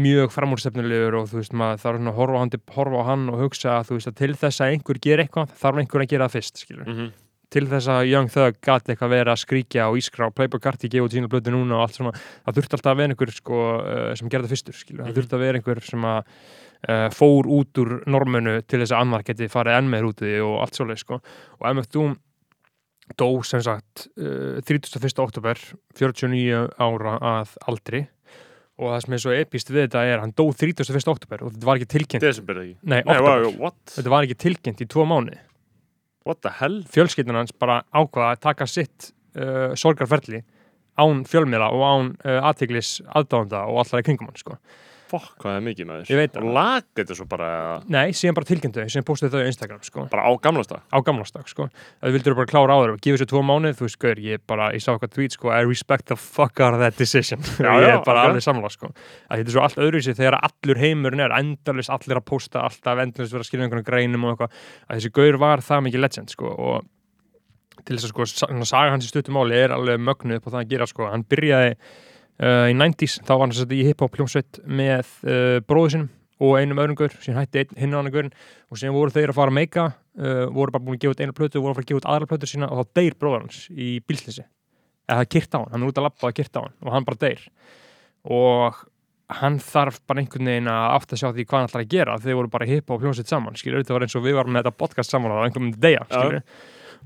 mjög 0.06 0.32
framúrstefnulegur 0.32 1.18
og 1.20 1.28
þú 1.30 1.42
veist 1.42 1.52
maður 1.52 1.82
þarf 1.84 2.00
svona 2.00 2.12
að 2.14 2.18
horfa 2.20 2.36
á 2.36 2.40
hann, 2.42 2.56
horfa 2.78 3.02
á 3.04 3.08
hann 3.10 3.28
og 3.32 3.42
hugsa 3.44 3.70
að 3.80 3.86
þú 3.90 3.98
veist 3.98 4.10
að 4.12 4.18
til 4.22 4.34
þess 4.40 4.60
að 4.64 4.72
einhver 4.74 5.00
ger 5.06 5.22
eitthvað 5.24 5.54
þarf 5.60 5.80
einhver 5.82 6.04
að 6.06 6.12
gera 6.14 6.28
það 6.28 6.36
fyrst 6.38 6.66
mm 6.86 7.06
til 7.56 7.66
þess 7.70 7.86
að 7.86 8.08
Young 8.10 8.28
Thug 8.32 8.56
gæti 8.58 8.92
eitthvað 8.92 9.12
verið 9.12 9.30
að 9.32 9.38
skríkja 9.38 9.84
og 9.86 9.98
ískra 10.00 10.26
og 10.26 10.34
Playboy 10.34 10.60
Carti 10.60 10.88
gefa 10.90 11.06
út 11.06 11.14
sína 11.14 11.28
blötu 11.30 11.52
núna 11.54 11.76
og 11.78 11.84
allt 11.84 11.94
svona, 11.94 12.12
það 12.42 12.56
þurfti 12.58 12.74
alltaf 12.76 12.90
að 12.90 12.98
vera 13.00 13.14
einhver 13.14 13.32
sko, 13.36 13.60
uh, 13.78 14.14
sem 14.18 14.30
gerði 14.32 14.48
það 14.48 14.54
fyrstur, 14.56 14.74
skilur, 14.80 15.02
Mhm. 15.04 15.06
það 15.12 15.18
þurfti 15.20 15.36
að 15.38 15.44
vera 15.44 15.60
einhver 15.60 15.80
sem 15.86 16.06
að 16.10 16.18
uh, 16.90 17.08
fór 17.14 17.46
út 17.46 17.80
úr 17.84 17.92
normunu 18.10 18.56
til 18.66 18.80
þess 18.82 18.92
að 18.96 19.00
annar 19.06 19.22
geti 19.22 19.48
farið 19.48 19.78
enn 19.78 19.94
í 19.94 20.12
því 20.18 20.32
og 20.42 20.56
allt 20.64 20.74
svoleið, 20.80 20.98
sko, 20.98 21.20
og 21.60 21.70
MF 21.70 21.88
Doom 21.94 22.16
dó 23.16 23.28
sem 23.46 23.62
sagt 23.62 24.08
uh, 24.18 24.58
31. 24.66 25.22
oktober 25.22 25.54
49 25.94 26.66
ára 26.82 27.18
að 27.22 27.54
aldri 27.70 28.08
og 28.76 28.92
það 28.92 29.04
sem 29.04 29.16
er 29.16 29.22
svo 29.24 29.34
epist 29.36 29.70
við 29.72 29.86
þetta 29.86 30.04
er 30.10 30.22
hann 30.22 30.34
dó 30.36 30.44
31. 30.52 30.96
oktober 31.12 31.44
og 31.44 31.54
þetta 31.54 31.68
var 31.68 31.80
ekki 31.80 31.92
tilkynnt 31.94 32.24
desember 32.26 32.62
ekki 32.62 32.74
nei, 32.82 32.98
Nei, 33.00 33.16
oktober, 33.16 33.46
wow, 33.46 33.60
what? 33.66 33.78
þetta 33.94 34.12
var 34.12 34.26
ekki 34.26 34.38
tilkynnt 34.46 34.82
í 34.84 34.88
tvo 34.92 35.06
mánu 35.08 35.36
what 36.26 36.42
the 36.44 36.52
hell? 36.60 36.82
fjölskyldan 36.92 37.40
hans 37.40 37.54
bara 37.56 37.82
ákvaða 37.94 38.34
að 38.34 38.42
taka 38.48 38.68
sitt 38.68 39.12
uh, 39.38 39.72
sorgarferli 39.78 40.42
án 41.00 41.24
fjölmiðla 41.28 41.70
og 41.76 41.84
án 41.86 42.12
uh, 42.24 42.40
aðteglis 42.50 42.98
aðdáðanda 43.06 43.64
og 43.70 43.82
allar 43.82 44.02
í 44.02 44.06
kringum 44.06 44.30
hann 44.30 44.40
sko. 44.40 44.56
Fokk, 45.06 45.36
hvað 45.38 45.56
er 45.56 45.62
mikið 45.62 45.86
með 45.86 46.08
Ég 46.10 46.18
veit 46.18 46.32
þess 46.32 46.40
það. 46.40 46.46
og 46.48 46.54
lag 46.56 46.86
þetta 46.98 47.16
svo 47.18 47.26
bara 47.30 47.48
Nei, 47.94 48.08
síðan 48.18 48.34
bara 48.38 48.48
tilkynntu 48.48 48.80
þau, 48.82 48.90
síðan 48.90 49.06
postuðu 49.06 49.30
þau 49.36 49.44
á 49.46 49.50
Instagram 49.52 49.82
sko, 49.86 50.06
bara 50.10 50.24
á 50.26 50.30
gamlasta 50.42 50.78
á 50.90 50.98
gamlastak 51.06 51.50
sko. 51.52 51.68
þau 52.02 52.10
vildur 52.16 52.34
bara 52.40 52.50
klára 52.50 52.74
á 52.74 52.78
þeir 52.82 52.94
og 52.96 53.00
gefa 53.06 53.20
sér 53.22 53.30
tvo 53.30 53.42
mánuð 53.46 53.76
þú 53.78 53.86
veist, 53.86 53.98
gaur, 54.02 54.22
ég 54.26 54.42
bara, 54.50 54.66
ég 54.74 54.82
sá 54.82 54.90
eitthvað 54.96 55.12
tweet 55.14 55.36
sko, 55.38 55.52
I 55.54 55.62
respect 55.68 56.08
the 56.10 56.16
fuck 56.18 56.58
out 56.58 56.74
of 56.74 56.82
that 56.82 56.98
decision 56.98 57.38
Já, 57.62 57.70
ég 57.78 57.86
er 57.92 58.02
bara 58.02 58.24
ok. 58.26 58.32
alveg 58.32 58.46
samla 58.48 58.72
sko. 58.74 58.90
að 59.30 59.44
þetta 59.44 59.46
er 59.46 59.54
svo 59.54 59.64
allt 59.68 59.78
öðruvísi 59.86 60.16
þegar 60.18 60.38
allur 60.42 60.82
heimurinn 60.82 61.22
er 61.28 61.36
endalist 61.38 61.94
allir 61.94 62.18
að 62.18 62.26
posta, 62.32 62.66
alltaf 62.66 63.04
endalist 63.06 63.36
vera 63.36 63.46
að 63.46 63.50
skilja 63.52 63.68
einhvern 63.68 63.86
greinum 63.86 64.26
og 64.26 64.34
eitthvað, 64.34 64.58
að 64.90 64.98
þessi 65.00 65.14
gaur 65.20 65.40
var 65.46 65.62
það 65.70 65.86
mikið 65.86 66.02
legend 66.08 66.34
sko, 66.34 66.50
og 66.50 66.92
til 67.86 67.94
þess 68.00 68.10
að 68.10 68.26
sko, 68.32 68.64
saga 68.66 68.90
hans 68.96 69.06
í 69.06 69.12
stuttumáli 69.12 69.54
er 69.62 69.74
alveg 69.76 70.00
mögnuð 70.02 70.40
upp 70.40 70.48
á 70.48 70.52
það 70.56 70.60
að 70.64 70.70
gera 70.74 70.86
sko, 70.90 71.06
hann 71.12 71.22
byrjaði 71.30 71.76
uh, 72.42 72.66
í 72.70 72.76
90s, 72.76 73.20
þá 73.24 73.32
var 73.34 73.44
hann 73.44 73.54
sem 73.54 73.64
sagt 73.64 73.76
í 73.76 73.84
hip-hop 73.86 74.18
hljómsveit 74.18 74.60
með 74.66 75.12
uh, 75.26 75.58
bróðu 75.66 75.94
sinum 75.94 76.12
og 76.36 76.58
einum 76.60 76.80
öðrum 76.82 76.98
gaur, 76.98 77.14
síðan 77.22 77.40
hætti 77.40 77.64
hinn 77.80 77.94
annan 77.96 78.12
gaurin 78.12 78.34
og 78.68 78.80
síðan 78.80 78.96
voru 78.96 79.14
þeir 79.14 79.32
að 79.32 79.38
fara 79.38 79.52
að 79.52 79.56
meika 79.56 79.86
uh, 79.88 80.42
voru 80.52 80.74
bara 80.74 80.84
búin 80.84 80.98
að 80.98 81.06
gefa 81.06 81.16
út 81.16 81.22
einu 81.24 81.36
plötu, 81.36 81.62
voru 81.62 81.72
að 81.72 81.78
fara 81.78 81.86
að 81.86 81.92
gefa 81.92 82.02
út 82.02 82.10
aðra 82.12 82.28
plötu 82.32 82.50
sína 82.50 82.68
og 82.68 82.82
þá 82.82 82.98
deyr 83.00 83.16
bróðar 83.16 83.46
hans 83.46 83.62
í 83.72 83.88
bílslýsi 84.04 84.44
eða 85.06 85.22
það 85.22 85.30
kyrt 85.32 85.56
á 85.56 85.58
hann, 85.58 85.72
hann 85.72 85.86
er 85.86 85.92
út 85.92 86.00
að 86.00 86.06
labba 86.08 86.28
að 86.28 86.36
kyrt 86.40 86.58
á 86.58 86.60
hann 86.60 86.76
og 86.82 86.92
hann 86.92 87.06
bara 87.06 87.20
deyr. 87.22 87.42
Og 88.36 88.84
hann 89.40 89.58
þarf 89.62 90.00
bara 90.06 90.22
einhvern 90.22 90.50
veginn 90.50 90.70
að 90.70 90.86
átt 90.96 91.14
að 91.14 91.20
sjá 91.22 91.28
því 91.30 91.46
hvað 91.46 91.58
hann 91.58 91.70
ætlar 91.70 91.84
að 91.84 91.94
gera 91.94 92.18
þeir 92.22 92.38
voru 92.38 92.50
bara 92.52 92.68
hippa 92.68 92.94
og 92.94 93.02
hljómsveit 93.02 93.30
saman 93.30 93.58
skilur, 93.58 93.82
þetta 93.82 93.96
var 93.96 94.06
eins 94.06 94.18
og 94.18 94.26
við 94.26 94.36
varum 94.38 94.54
með 94.54 94.66
þetta 94.66 94.82
podcast 94.84 95.14
saman 95.14 95.34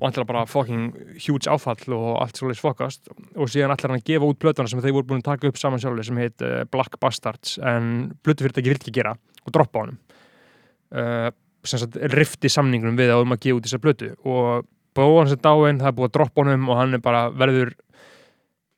ætlar 0.07 0.27
bara 0.29 0.47
fucking 0.49 0.95
huge 1.21 1.51
áfall 1.51 1.97
og 1.97 2.09
allt 2.23 2.39
svolítið 2.41 2.63
fokast 2.65 3.11
og 3.11 3.51
síðan 3.53 3.75
ætlar 3.75 3.93
hann 3.93 4.01
að 4.01 4.09
gefa 4.09 4.31
út 4.31 4.41
plötuna 4.41 4.71
sem 4.71 4.81
þeir 4.83 4.97
voru 4.97 5.11
búin 5.11 5.23
að 5.23 5.29
taka 5.33 5.51
upp 5.51 5.61
saman 5.61 5.83
sjálfur 5.83 6.09
sem 6.09 6.21
heit 6.23 6.45
uh, 6.47 6.63
Black 6.73 6.97
Bastards 7.03 7.59
en 7.59 8.11
plötufyrirtæki 8.25 8.73
vill 8.73 8.81
ekki 8.81 8.95
gera 8.97 9.15
og 9.45 9.55
droppa 9.55 9.85
honum. 9.85 10.01
Uh, 10.91 11.29
sem 11.67 11.83
sagt 11.83 12.01
rifti 12.15 12.51
samningunum 12.53 12.99
við 12.99 13.13
að 13.15 13.27
um 13.27 13.37
að 13.37 13.45
gefa 13.45 13.61
út 13.61 13.69
þessa 13.69 13.83
plötu. 13.85 14.11
Og 14.25 14.67
búið 14.97 15.17
hans 15.21 15.37
er 15.37 15.45
dáinn, 15.45 15.81
það 15.83 15.93
er 15.93 15.97
búið 15.99 16.11
að 16.11 16.17
droppa 16.17 16.45
honum 16.45 16.69
og 16.73 16.81
hann 16.81 16.97
er 16.97 17.05
bara 17.05 17.23
verður 17.31 17.77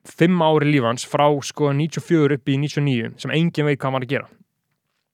fimm 0.08 0.42
ári 0.42 0.72
lífans 0.72 1.06
frá 1.06 1.28
sko 1.46 1.70
94 1.78 2.38
upp 2.40 2.50
í 2.50 2.58
99 2.58 3.12
sem 3.22 3.34
engin 3.34 3.68
veit 3.68 3.78
hvað 3.78 3.88
hann 3.88 3.98
var 4.00 4.06
að 4.08 4.14
gera. 4.16 4.30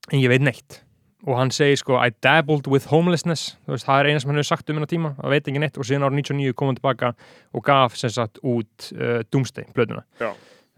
Engin 0.09 0.33
veit 0.33 0.47
neitt 0.47 0.83
og 1.27 1.37
hann 1.37 1.51
segir 1.51 1.75
sko 1.81 1.97
I 1.99 2.09
dabbled 2.23 2.67
with 2.71 2.87
homelessness. 2.91 3.57
Veist, 3.67 3.85
það 3.87 3.99
er 3.99 4.09
eina 4.11 4.19
sem 4.23 4.29
hann 4.31 4.37
hefur 4.39 4.47
sagt 4.55 4.69
um 4.69 4.77
hennar 4.79 4.87
tíma. 4.91 5.15
Það 5.19 5.33
veit 5.33 5.47
engin 5.51 5.61
neitt. 5.65 5.77
Og 5.77 5.83
síðan 5.87 6.05
ára 6.07 6.15
99 6.15 6.53
kom 6.55 6.69
hann 6.71 6.77
tilbaka 6.79 7.13
og 7.53 7.63
gaf 7.67 7.97
sem 7.99 8.09
sagt 8.09 8.39
út 8.43 8.91
uh, 8.95 9.19
Doomsday 9.31 9.65
blöðuna 9.75 10.05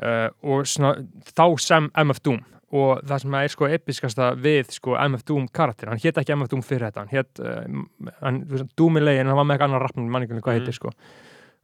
uh, 0.01 0.29
og 0.41 0.65
svona, 0.65 0.95
þá 1.29 1.45
sem 1.61 1.91
MF 2.07 2.23
Doom. 2.25 2.39
Og 2.71 3.01
það 3.03 3.19
sem 3.25 3.33
er 3.35 3.47
sko 3.51 3.67
episkasta 3.67 4.29
við 4.39 4.69
sko 4.71 4.93
MF 4.95 5.25
Doom 5.27 5.47
karakter, 5.51 5.89
hann 5.91 5.99
hétt 5.99 6.17
ekki 6.17 6.31
MF 6.37 6.49
Doom 6.53 6.61
fyrir 6.63 6.87
þetta 6.87 7.03
hann. 7.03 7.11
Hétt 7.11 7.41
uh, 7.43 8.67
Doomilei 8.79 9.17
en 9.19 9.27
hann 9.27 9.35
var 9.37 9.45
með 9.45 9.57
eitthvað 9.59 9.69
annar 9.73 9.83
rappnum, 9.85 10.07
manningunni 10.09 10.41
hvað 10.41 10.55
Mhm. 10.55 10.61
heitir 10.65 10.77
sko 10.79 10.93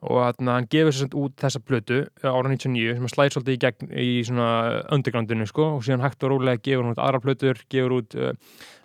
og 0.05 0.19
að 0.21 0.41
hann 0.45 0.67
gefur 0.69 0.93
sér 0.93 1.15
út 1.17 1.33
þessa 1.41 1.59
plötu 1.65 1.95
ára 2.21 2.51
99 2.51 2.97
sem 2.99 3.05
að 3.07 3.11
slæði 3.15 3.31
svolítið 3.33 3.55
í 3.55 3.61
gegn 3.63 3.93
í 3.97 4.09
svona 4.27 4.49
undergroundinu 4.93 5.47
sko. 5.49 5.65
Og 5.77 5.85
síðan 5.87 6.03
hægt 6.05 6.25
og 6.25 6.35
rólega 6.35 6.61
gefur 6.61 6.85
hann 6.85 6.93
út 6.93 7.01
aðra 7.01 7.21
plötur 7.23 7.63
gefur 7.73 7.95
út 7.95 8.17
uh, 8.17 8.35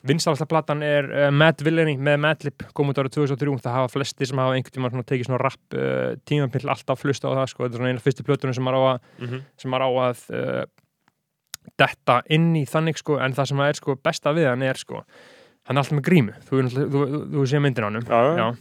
vinstalasta 0.09 0.49
platan 0.49 0.85
er 0.87 1.11
uh, 1.11 1.27
Mad 1.35 1.61
Villainy 1.67 1.99
með 2.01 2.17
Madlib 2.25 2.65
kom 2.73 2.89
út 2.89 3.03
árið 3.03 3.19
2003 3.19 3.59
það 3.67 3.77
hafa 3.77 3.93
flesti 3.93 4.31
sem 4.31 4.41
hafa 4.41 4.57
einhvern 4.57 4.79
tíma 4.79 5.05
tekið 5.05 5.29
svona 5.29 5.43
rap 5.43 5.77
uh, 5.77 6.15
tímapill 6.25 6.65
alltaf 6.73 7.05
flusta 7.05 7.29
á 7.29 7.37
það 7.43 7.53
sko. 7.53 7.67
Þetta 7.67 7.77
er 7.77 7.83
svona 7.83 7.93
eina 7.93 8.07
fyrstu 8.07 8.27
plötunum 8.29 8.57
sem 8.57 8.65
maður 8.65 8.81
á 8.81 8.85
að, 8.95 9.05
mm 9.19 9.29
-hmm. 9.29 9.45
sem 9.61 9.75
maður 9.75 9.85
á 9.85 9.91
að 10.09 10.25
detta 11.79 12.23
inn 12.33 12.51
í 12.57 12.65
þannig 12.65 12.97
sko. 12.99 13.21
En 13.21 13.37
það 13.37 13.53
sem 13.53 13.65
er 13.69 13.77
sko 13.77 14.01
besta 14.01 14.33
við 14.33 14.49
hann 14.49 14.65
er 14.65 14.81
sko 14.81 15.05
hann 15.69 15.79
er 15.79 15.85
alltaf 15.85 15.97
með 15.99 16.07
grímu. 16.09 16.37
Þú, 16.49 16.61
þú, 16.67 16.85
þú, 16.93 17.07
þú, 17.13 17.23
þú 17.37 17.47
sé 17.51 17.63
myndin 17.63 17.87
á 17.87 17.89
hann 17.89 18.03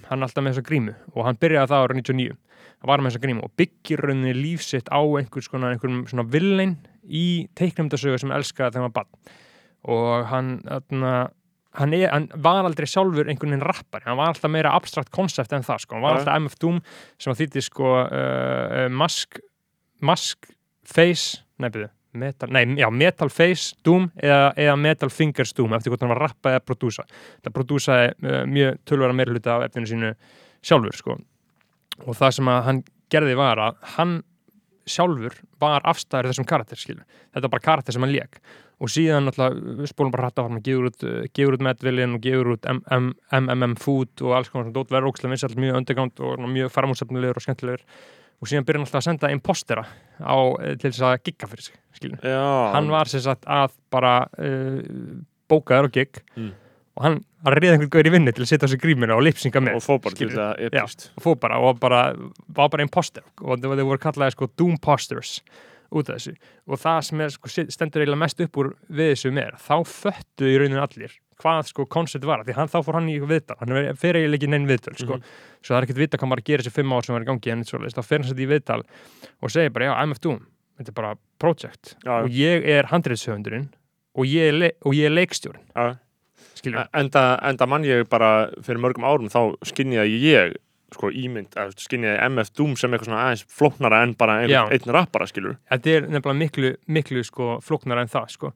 hann 0.08 0.22
er 0.22 0.28
alltaf 0.28 0.44
með 0.44 0.56
þessa 0.56 0.68
grímu. 0.70 0.96
Og 1.16 1.28
hann 1.28 1.40
byrjaði 1.42 1.72
það 1.74 1.86
ára 1.86 2.00
99 2.00 2.40
hann 2.82 2.90
var 2.90 3.02
með 3.02 3.14
þessa 3.14 3.26
grímu 3.26 3.46
og 3.46 3.54
byggir 3.62 4.02
rauninni 4.02 4.34
lífsitt 4.38 4.90
á 4.90 5.02
einhvers 5.02 5.50
konar 5.52 5.76
einhverjum 5.76 6.08
svona 6.10 6.26
villein 6.34 6.80
í 7.06 7.46
teiknumdasögu 7.58 8.18
sem 8.22 8.34
elskaði 8.34 8.74
þegar 8.74 8.82
hann 8.82 8.90
var 8.90 8.96
bann 8.98 9.38
og 9.92 10.26
hann 10.30 10.50
þarna, 10.66 11.14
hann, 11.78 11.96
er, 11.98 12.08
hann 12.10 12.28
var 12.42 12.66
aldrei 12.66 12.90
sjálfur 12.90 13.30
einhvern 13.30 13.54
veginn 13.54 13.66
rappari, 13.66 14.06
hann 14.08 14.18
var 14.20 14.34
alltaf 14.34 14.54
meira 14.54 14.74
abstrakt 14.78 15.14
konsept 15.14 15.54
en 15.54 15.66
það 15.66 15.86
sko, 15.86 15.98
hann 15.98 16.06
var 16.06 16.20
alltaf 16.20 16.42
MF 16.42 16.58
Doom 16.62 16.82
sem 17.22 17.34
að 17.34 17.44
þýtti 17.44 17.66
sko 17.70 17.96
uh, 18.02 18.06
uh, 18.10 18.86
mask 18.90 19.42
mask 20.02 20.50
face, 20.82 21.44
byrju 21.62 21.90
Metal, 22.14 22.50
nei, 22.52 22.66
já, 22.76 22.90
Metal 22.92 23.30
Face 23.32 23.76
Doom 23.86 24.10
eða, 24.20 24.52
eða 24.60 24.78
Metal 24.80 25.10
Fingers 25.14 25.54
Doom 25.56 25.76
eftir 25.78 25.94
hvort 25.94 26.02
hann 26.04 26.12
var 26.12 26.20
að 26.20 26.28
rappa 26.28 26.56
eða 26.56 26.64
prodúsa 26.66 27.06
það 27.44 27.54
prodúsaði 27.56 28.10
uh, 28.12 28.42
mjög 28.52 28.82
tölvara 28.90 29.16
meira 29.16 29.36
hluta 29.36 29.54
af 29.56 29.70
efninu 29.70 29.92
sínu 29.92 30.12
sjálfur 30.62 30.98
sko. 30.98 31.16
og 32.06 32.18
það 32.20 32.36
sem 32.38 32.52
hann 32.52 32.84
gerði 33.12 33.38
var 33.40 33.64
að 33.64 33.80
hann 33.96 34.20
sjálfur 34.90 35.38
var 35.62 35.86
afstæður 35.88 36.32
þessum 36.32 36.50
karakter 36.50 36.80
skilur. 36.80 37.08
þetta 37.32 37.48
var 37.48 37.56
bara 37.56 37.68
karakter 37.70 37.96
sem 37.96 38.04
hann 38.04 38.16
lék 38.16 38.42
og 38.82 38.90
síðan 38.90 39.30
við 39.32 39.88
spólum 39.92 40.12
bara 40.12 40.28
hrætta 40.28 40.48
hann 40.48 40.64
gefur 40.66 40.90
út, 40.90 41.04
uh, 41.06 41.52
út 41.54 41.64
Madvillain 41.64 42.18
og 42.18 42.24
gefur 42.26 42.56
út 42.56 42.66
MM, 42.68 43.14
MMM 43.38 43.78
Food 43.80 44.26
og 44.26 44.36
alls 44.36 44.52
konar 44.52 44.74
verður 44.74 45.14
ókslega 45.14 45.36
vinsall 45.36 45.56
mjög 45.56 45.84
underground 45.84 46.26
og 46.26 46.50
mjög 46.50 46.74
faramúsefnilegur 46.74 47.40
og 47.40 47.46
skemmtilegur 47.46 47.86
og 48.42 48.50
síðan 48.50 48.66
byrja 48.66 48.80
hann 48.82 48.88
alltaf 48.88 49.02
að 49.02 49.08
senda 49.10 49.30
impostera 49.34 49.84
á, 50.22 50.36
eh, 50.62 50.76
til 50.82 50.90
þess 50.92 51.04
að 51.06 51.20
gigga 51.30 51.50
fyrir 51.52 51.68
sig 51.70 51.76
skilur 51.98 52.26
Já, 52.26 52.74
hann 52.76 52.90
var 52.90 53.12
sem 53.12 53.22
sagt 53.24 53.46
að 53.46 53.76
bara 53.94 54.16
uh, 54.40 54.82
bókaður 55.52 55.90
og 55.92 55.96
gig 56.00 56.22
Mm. 56.36 56.52
og 56.98 57.04
hann, 57.06 57.18
reyði 57.46 57.74
einhvern 57.76 57.90
gaur 57.94 58.08
í 58.08 58.14
vinnu 58.14 58.32
til 58.36 58.44
að 58.46 58.50
setja 58.52 58.68
á 58.68 58.72
sig 58.72 58.82
grímina 58.82 59.16
og 59.18 59.24
lipsinga 59.26 59.62
með 59.64 59.78
og 59.80 59.84
fór 59.86 60.00
bara 60.04 60.18
til 60.18 60.30
þetta 60.32 60.48
epist 60.68 61.10
og 61.18 61.24
fór 61.26 61.38
bara 61.42 61.60
og 61.60 61.80
bara, 61.82 62.02
var 62.48 62.70
bara 62.70 62.86
imposter. 62.86 63.24
Og 63.42 63.60
þau 63.62 63.76
voru 63.86 64.00
kallaði 64.02 64.36
sko 64.36 64.48
doom 64.60 64.78
posters 64.82 65.42
út 65.92 66.08
af 66.10 66.20
þessu. 66.20 66.36
Og 66.68 66.80
það 66.80 67.00
sem 67.08 67.22
er 67.26 67.34
sko 67.34 67.50
stendur 67.52 68.04
eiginlega 68.04 68.22
mest 68.22 68.44
upp 68.46 68.60
úr 68.62 68.70
við 68.88 69.12
þessu 69.14 69.32
með 69.36 69.58
þá 69.60 69.76
föttu 69.92 70.48
í 70.48 70.58
rauninu 70.62 70.84
allir 70.84 71.16
hvað 71.42 71.68
sko 71.72 71.86
koncept 71.92 72.26
var, 72.30 72.44
því 72.48 72.56
hann, 72.60 72.70
þá 72.72 72.78
fór 72.86 73.00
hann 73.00 73.10
í 73.12 73.18
viðtal 73.20 73.58
hann 73.60 73.76
er- 73.82 73.92
fer 74.00 74.20
eiginlega 74.20 74.40
ekki 74.42 74.50
neinn 74.54 74.70
viðtal 74.70 74.96
sko. 74.98 75.18
Mhm. 75.20 75.36
svo 75.62 75.74
það 75.76 75.82
er 75.82 75.88
ekkert 75.90 76.02
vita 76.04 76.18
hvað 76.22 76.32
maður 76.32 76.46
gerir 76.52 76.66
þessi 76.66 76.76
fimm 76.80 76.94
ár 76.96 77.06
sem 77.06 77.16
var 77.18 77.26
í 77.26 77.30
gangi 77.32 77.52
en 77.52 77.64
þá 77.66 78.02
fer 78.04 78.22
hann 78.24 78.30
sér 78.32 78.42
í 78.46 78.50
viðtal 78.54 78.82
og 79.42 79.50
segir 79.54 79.74
bara, 79.74 79.86
já, 79.92 79.94
MF 80.06 80.20
Doom 80.22 80.40
þetta 80.80 80.90
er 80.90 80.98
bara 81.02 81.16
project 81.40 81.96
Já, 82.06 82.16
og 82.24 82.30
ég 82.30 82.66
er 82.66 82.90
handriðshöfundurinn 82.94 83.70
og 84.16 84.26
ég 84.26 84.50
er, 84.50 84.58
le 84.58 84.72
og 84.86 84.94
ég 84.98 85.06
er 85.06 85.16
leikstjórin 85.16 85.62
já. 85.76 85.98
skilur, 86.58 86.88
enda, 86.94 87.40
enda 87.48 87.68
mann 87.70 87.84
ég 87.88 88.08
bara 88.10 88.50
fyrir 88.62 88.82
mörgum 88.82 89.06
árum 89.08 89.30
þá 89.32 89.56
skinniði 89.66 90.18
ég 90.22 90.56
sko 90.92 91.08
ímynd, 91.08 91.54
skinniði 91.80 92.18
MF 92.28 92.50
Doom 92.58 92.74
sem 92.76 92.92
eitthvað 92.92 93.08
svona 93.08 93.22
aðeins 93.30 93.46
flóknara 93.48 94.02
en 94.04 94.12
bara 94.20 94.42
einn, 94.44 94.52
einn 94.76 94.92
rappara 94.92 95.24
skilur 95.30 95.56
þetta 95.72 95.94
er 95.94 96.08
nefnilega 96.12 96.36
miklu, 96.42 96.72
miklu 96.92 97.24
sko, 97.24 97.60
flóknara 97.64 98.02
en 98.04 98.12
það 98.12 98.34
sko. 98.34 98.52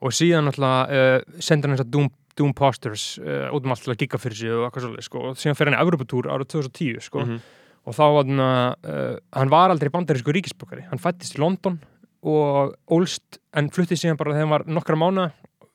og 0.00 0.14
síðan 0.14 0.46
náttúrulega 0.46 1.00
uh, 1.18 1.40
sendur 1.42 1.68
hann 1.72 1.76
þess 1.80 1.86
að 1.88 1.90
Doom, 1.96 2.10
Doom 2.38 2.52
Posters 2.56 3.14
uh, 3.22 3.48
út 3.54 3.66
um 3.66 3.74
allt 3.74 3.84
til 3.84 3.94
að 3.94 4.00
gigga 4.02 4.20
fyrir 4.20 4.38
sig 4.38 4.52
og 4.54 4.66
eitthvað 4.66 4.86
svolítið 4.86 5.06
sko. 5.06 5.22
og 5.30 5.40
síðan 5.40 5.58
fer 5.58 5.70
hann 5.70 5.78
í 5.78 5.82
Evropatúr 5.82 6.28
árið 6.30 6.52
2010 6.56 7.04
sko. 7.06 7.24
Mhm. 7.24 7.40
og 7.88 7.96
þá 7.96 8.02
var 8.14 8.26
hann 8.28 8.42
uh, 8.44 9.16
hann 9.36 9.52
var 9.52 9.72
aldrei 9.74 9.90
bandarísku 9.92 10.34
ríkisbókari 10.36 10.86
hann 10.90 11.02
fættist 11.02 11.38
í 11.38 11.42
London 11.42 11.80
og 12.20 12.74
ólst, 12.92 13.40
en 13.56 13.70
fluttið 13.72 14.02
síðan 14.02 14.18
bara 14.20 14.34
þegar 14.34 14.44
hann 14.44 14.52
var 14.52 14.66
nokkra 14.68 14.98
mánu 15.00 15.30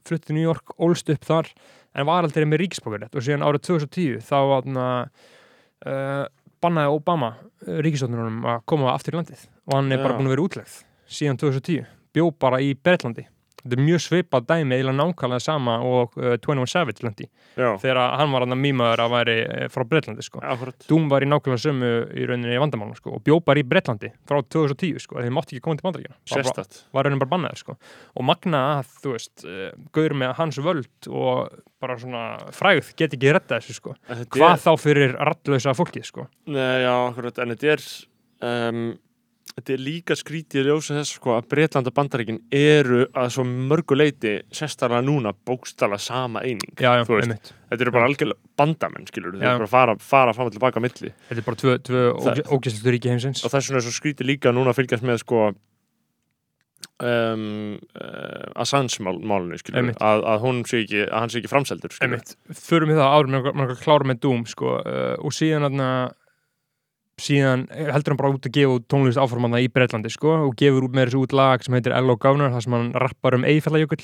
fluttið 0.05 0.27
til 0.27 0.35
New 0.37 0.45
York, 0.45 0.75
ólst 0.77 1.09
upp 1.09 1.25
þar 1.25 1.49
en 1.95 2.05
var 2.05 2.27
aldrei 2.27 2.45
með 2.45 2.65
ríkisbókari 2.65 3.09
og 3.09 3.25
síðan 3.25 3.45
árið 3.47 3.65
2010 3.71 4.21
þá 4.27 4.37
var 4.51 4.67
hann 4.67 4.81
uh, 4.81 6.25
bannaði 6.61 6.93
Obama 6.93 7.35
ríkisstofnunum 7.65 8.45
að 8.45 8.65
koma 8.69 8.93
aftur 8.93 9.15
í 9.15 9.21
landið 9.21 9.47
og 9.65 9.79
hann 9.79 9.91
er 9.91 10.03
bara 10.03 10.13
Já. 10.13 10.19
búin 10.19 10.29
að 10.29 10.35
vera 10.35 10.45
útlegð 10.45 10.75
síðan 11.05 11.39
2010, 11.41 11.87
bjó 12.13 12.29
bara 12.41 12.61
í 12.63 12.73
Bretlandi 12.77 13.25
þetta 13.65 13.77
er 13.79 13.81
mjög 13.81 14.01
svipað 14.05 14.45
dæmi 14.51 14.77
eða 14.77 14.93
nákvæmlega 14.95 15.41
sama 15.43 15.75
og 15.83 16.13
uh, 16.21 16.35
21 16.37 16.69
Savage 16.69 17.05
landi 17.05 17.25
Já, 17.57 17.71
þegar 17.81 17.99
hann 18.19 18.33
var 18.35 18.45
hann 18.45 18.55
að 18.55 18.61
mýmaður 18.61 19.03
að 19.05 19.13
væri 19.15 19.35
eh, 19.45 19.67
frá 19.73 19.85
Bretlandi 19.89 20.25
sko. 20.25 20.41
Doom 20.89 21.05
var 21.11 21.25
í 21.25 21.29
nákvæmlega 21.31 21.63
sömu 21.63 21.91
í 22.13 22.25
rauninni 22.29 22.59
vandamálum 22.61 22.97
sko, 22.99 23.15
og 23.17 23.23
bjó 23.25 23.39
bara 23.45 23.61
í 23.61 23.67
Bretlandi 23.67 24.11
frá 24.27 24.41
2010 24.43 24.99
sko, 25.03 25.19
þeir 25.23 25.33
mátti 25.35 25.55
ekki 25.57 25.65
koma 25.65 25.79
til 25.79 25.87
bandaríkjana 25.87 26.17
var, 26.93 27.07
rauninni 27.07 27.23
bara 27.23 27.33
bannaður 27.35 27.61
sko. 27.63 27.77
og 28.15 28.27
magna 28.27 28.63
að, 28.79 28.91
þú 29.03 29.15
veist, 29.15 29.45
uh, 29.47 29.69
gaur 29.95 30.17
með 30.19 30.35
hans 30.41 30.59
völd 30.61 31.09
og 31.09 31.55
bara 31.81 31.97
svona 32.01 32.25
frægð 32.55 32.91
get 32.99 33.15
ekki 33.15 33.31
retta 33.35 33.59
þessu 33.61 33.79
sko. 33.79 33.95
Hvað 34.35 34.51
er- 34.51 34.61
þá 34.65 34.71
fyrir 34.81 35.15
rattlösa 35.19 35.75
fólkið 35.77 36.07
sko. 36.11 36.27
Nei, 36.51 36.83
já, 36.83 36.93
akkurat, 37.09 37.39
en 37.43 37.55
þetta 37.55 37.73
er 37.75 37.83
um, 38.45 38.85
þetta 39.55 39.75
er 39.75 39.83
líka 39.83 40.17
skrítið 40.19 40.61
í 40.61 40.65
ljósa 40.69 40.97
þess 40.99 41.17
sko 41.17 41.35
að 41.37 41.49
Breitland 41.53 41.89
og 41.89 41.95
Bandaríkin 41.95 42.41
eru 42.55 43.05
að 43.15 43.29
svo 43.37 43.45
mörgu 43.47 43.97
leiti 43.97 44.37
sérstaklega 44.53 45.05
núna 45.05 45.35
bókstala 45.47 45.99
sama 46.01 46.43
eining 46.43 46.75
já, 46.75 46.91
já, 46.99 47.05
þetta 47.05 47.85
eru 47.85 47.93
bara 47.95 48.09
algjörlega 48.09 48.53
bandamenn 48.59 49.07
skilur, 49.09 49.35
Já. 49.35 49.53
eru 49.53 49.63
bara 49.63 49.67
að 49.67 49.71
fara, 49.75 49.95
fara 49.99 50.33
fram 50.35 50.49
og 50.49 50.55
tilbaka 50.55 50.79
á 50.79 50.85
milli. 50.85 51.11
Þetta 51.29 51.41
er 51.41 51.47
bara 51.47 51.59
tvö, 51.61 51.77
tvö 51.83 52.03
ógæslustu 52.55 52.93
ríki 52.93 53.11
heimsins. 53.11 53.43
Og 53.43 53.51
þess 53.51 53.71
vegna 53.71 53.81
er 53.81 53.95
skrítið 53.95 54.29
líka 54.29 54.53
núna 54.55 54.71
að 54.71 54.79
fylgjast 54.79 55.07
með 55.07 55.19
sko 55.23 55.41
um, 57.03 57.75
uh, 57.99 58.61
Assange 58.63 59.03
mál, 59.03 59.17
að, 59.19 60.25
að 60.31 60.43
hún 60.45 60.61
sé 60.67 60.83
ekki 60.83 61.01
að 61.05 61.17
hann 61.17 61.33
sé 61.33 61.41
ekki 61.41 61.51
framseldur 61.51 61.95
förum 61.95 62.93
við 62.93 63.01
það 63.01 63.15
árum 63.17 63.35
með 63.35 63.65
að 63.65 63.81
klára 63.83 64.09
með 64.11 64.21
Doom 64.25 64.45
sko, 64.49 64.77
uh, 64.81 65.15
og 65.19 65.35
síðan 65.35 65.67
aðna, 65.69 65.89
síðan 67.21 67.61
heldur 67.71 68.11
hann 68.13 68.19
bara 68.19 68.31
út 68.35 68.47
að 68.49 68.55
gefa 68.57 68.79
tónlist 68.91 69.19
áformanna 69.21 69.61
í 69.63 69.69
Breitlandi 69.71 70.09
sko, 70.11 70.33
og 70.49 70.55
gefur 70.59 70.87
út 70.89 70.95
með 70.97 71.07
þessu 71.09 71.21
út 71.23 71.35
lag 71.37 71.63
sem 71.63 71.77
heitir 71.77 71.95
L.O. 71.95 72.17
Governor 72.19 72.51
þar 72.51 72.65
sem 72.65 72.75
hann 72.75 72.89
rappar 73.05 73.37
um 73.37 73.45
Eyjafjallajökull. 73.47 74.03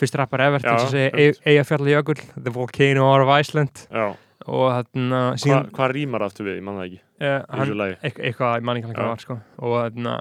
Fyrst 0.00 0.18
rappar 0.20 0.44
ever 0.44 0.60
til 0.64 0.68
Já, 0.68 0.76
þess 0.76 0.90
að 0.90 0.96
segja 0.98 1.38
Eyjafjallajökull 1.54 2.20
The 2.36 2.52
Volcano 2.52 3.06
of 3.14 3.32
Iceland. 3.38 3.86
Já, 3.88 4.10
og 4.44 4.66
þarna 4.74 5.22
Hva, 5.30 5.38
síðan 5.40 5.70
hvað 5.78 5.94
rýmar 5.96 6.26
aftur 6.26 6.50
við, 6.50 6.58
ég 6.60 6.66
man 6.66 6.80
það 6.82 6.90
ekki. 6.90 7.00
Uh, 7.24 7.96
eit- 8.04 8.20
eitthvað, 8.28 8.58
ég 8.60 8.68
man 8.68 8.80
ekki 8.82 8.92
hvað 8.92 9.08
var 9.14 9.24
sko, 9.24 9.38
og 9.64 9.76
þarna 9.78 10.16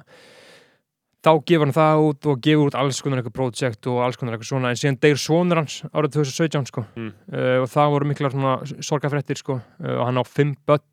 þá 1.23 1.31
gefur 1.47 1.63
hann 1.67 1.75
það 1.75 2.01
út 2.07 2.27
og 2.31 2.41
gefur 2.43 2.69
út 2.69 2.75
alls 2.79 2.97
konar 3.03 3.19
eitthvað 3.21 3.35
projekt 3.37 3.87
og 3.91 3.99
alls 4.03 4.19
konar 4.19 4.35
eitthvað 4.37 4.49
svona. 4.53 4.71
En 4.71 4.79
síðan 4.79 4.99
deyr 5.03 5.19
sonur 5.19 5.59
hans 5.61 5.81
árið 5.91 6.17
2017 6.19 6.71
sko. 6.71 6.83
Mm. 6.95 7.11
uh, 7.35 7.57
og 7.63 7.69
það 7.71 7.93
voru 7.97 8.09
miklar 8.11 8.35
svona 8.35 8.55
sorgafréttir 8.83 9.39
sko. 9.43 9.59
Uh, 9.83 9.97
og 9.99 10.05
hann 10.07 10.19
á 10.19 10.23
fimm 10.27 10.55
börn 10.67 10.83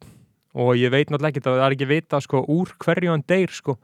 og 0.55 0.75
ég 0.79 0.91
veit 0.93 1.11
náttúrulega 1.11 1.35
ekki 1.35 1.45
það 1.47 1.65
er 1.65 1.77
ekki 1.77 1.89
vita 1.91 2.21
sko 2.25 2.43
úr 2.51 2.75
hverju 2.83 3.15
hann 3.15 3.27
deyr 3.29 3.55
sko. 3.55 3.77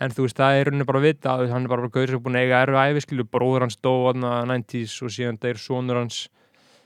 En 0.00 0.12
þú 0.14 0.24
veist 0.24 0.38
það 0.38 0.56
er 0.56 0.68
rauninni 0.68 0.86
bara 0.88 1.00
að 1.00 1.06
vita 1.08 1.32
að 1.34 1.52
hann 1.52 1.66
er 1.66 1.72
bara 1.72 1.90
gauður 1.90 2.12
sem 2.12 2.20
er 2.20 2.24
búin 2.24 2.38
að 2.38 2.44
eiga 2.46 2.60
erfi 2.64 2.84
æfi 2.90 3.02
skilu 3.04 3.26
bróður 3.26 3.66
hans 3.66 3.78
dó 3.82 3.90
þarna 4.06 4.30
90s 4.48 4.94
og 5.04 5.14
síðan 5.14 5.40
deyr 5.42 5.60
sonur 5.60 6.00
hans 6.00 6.20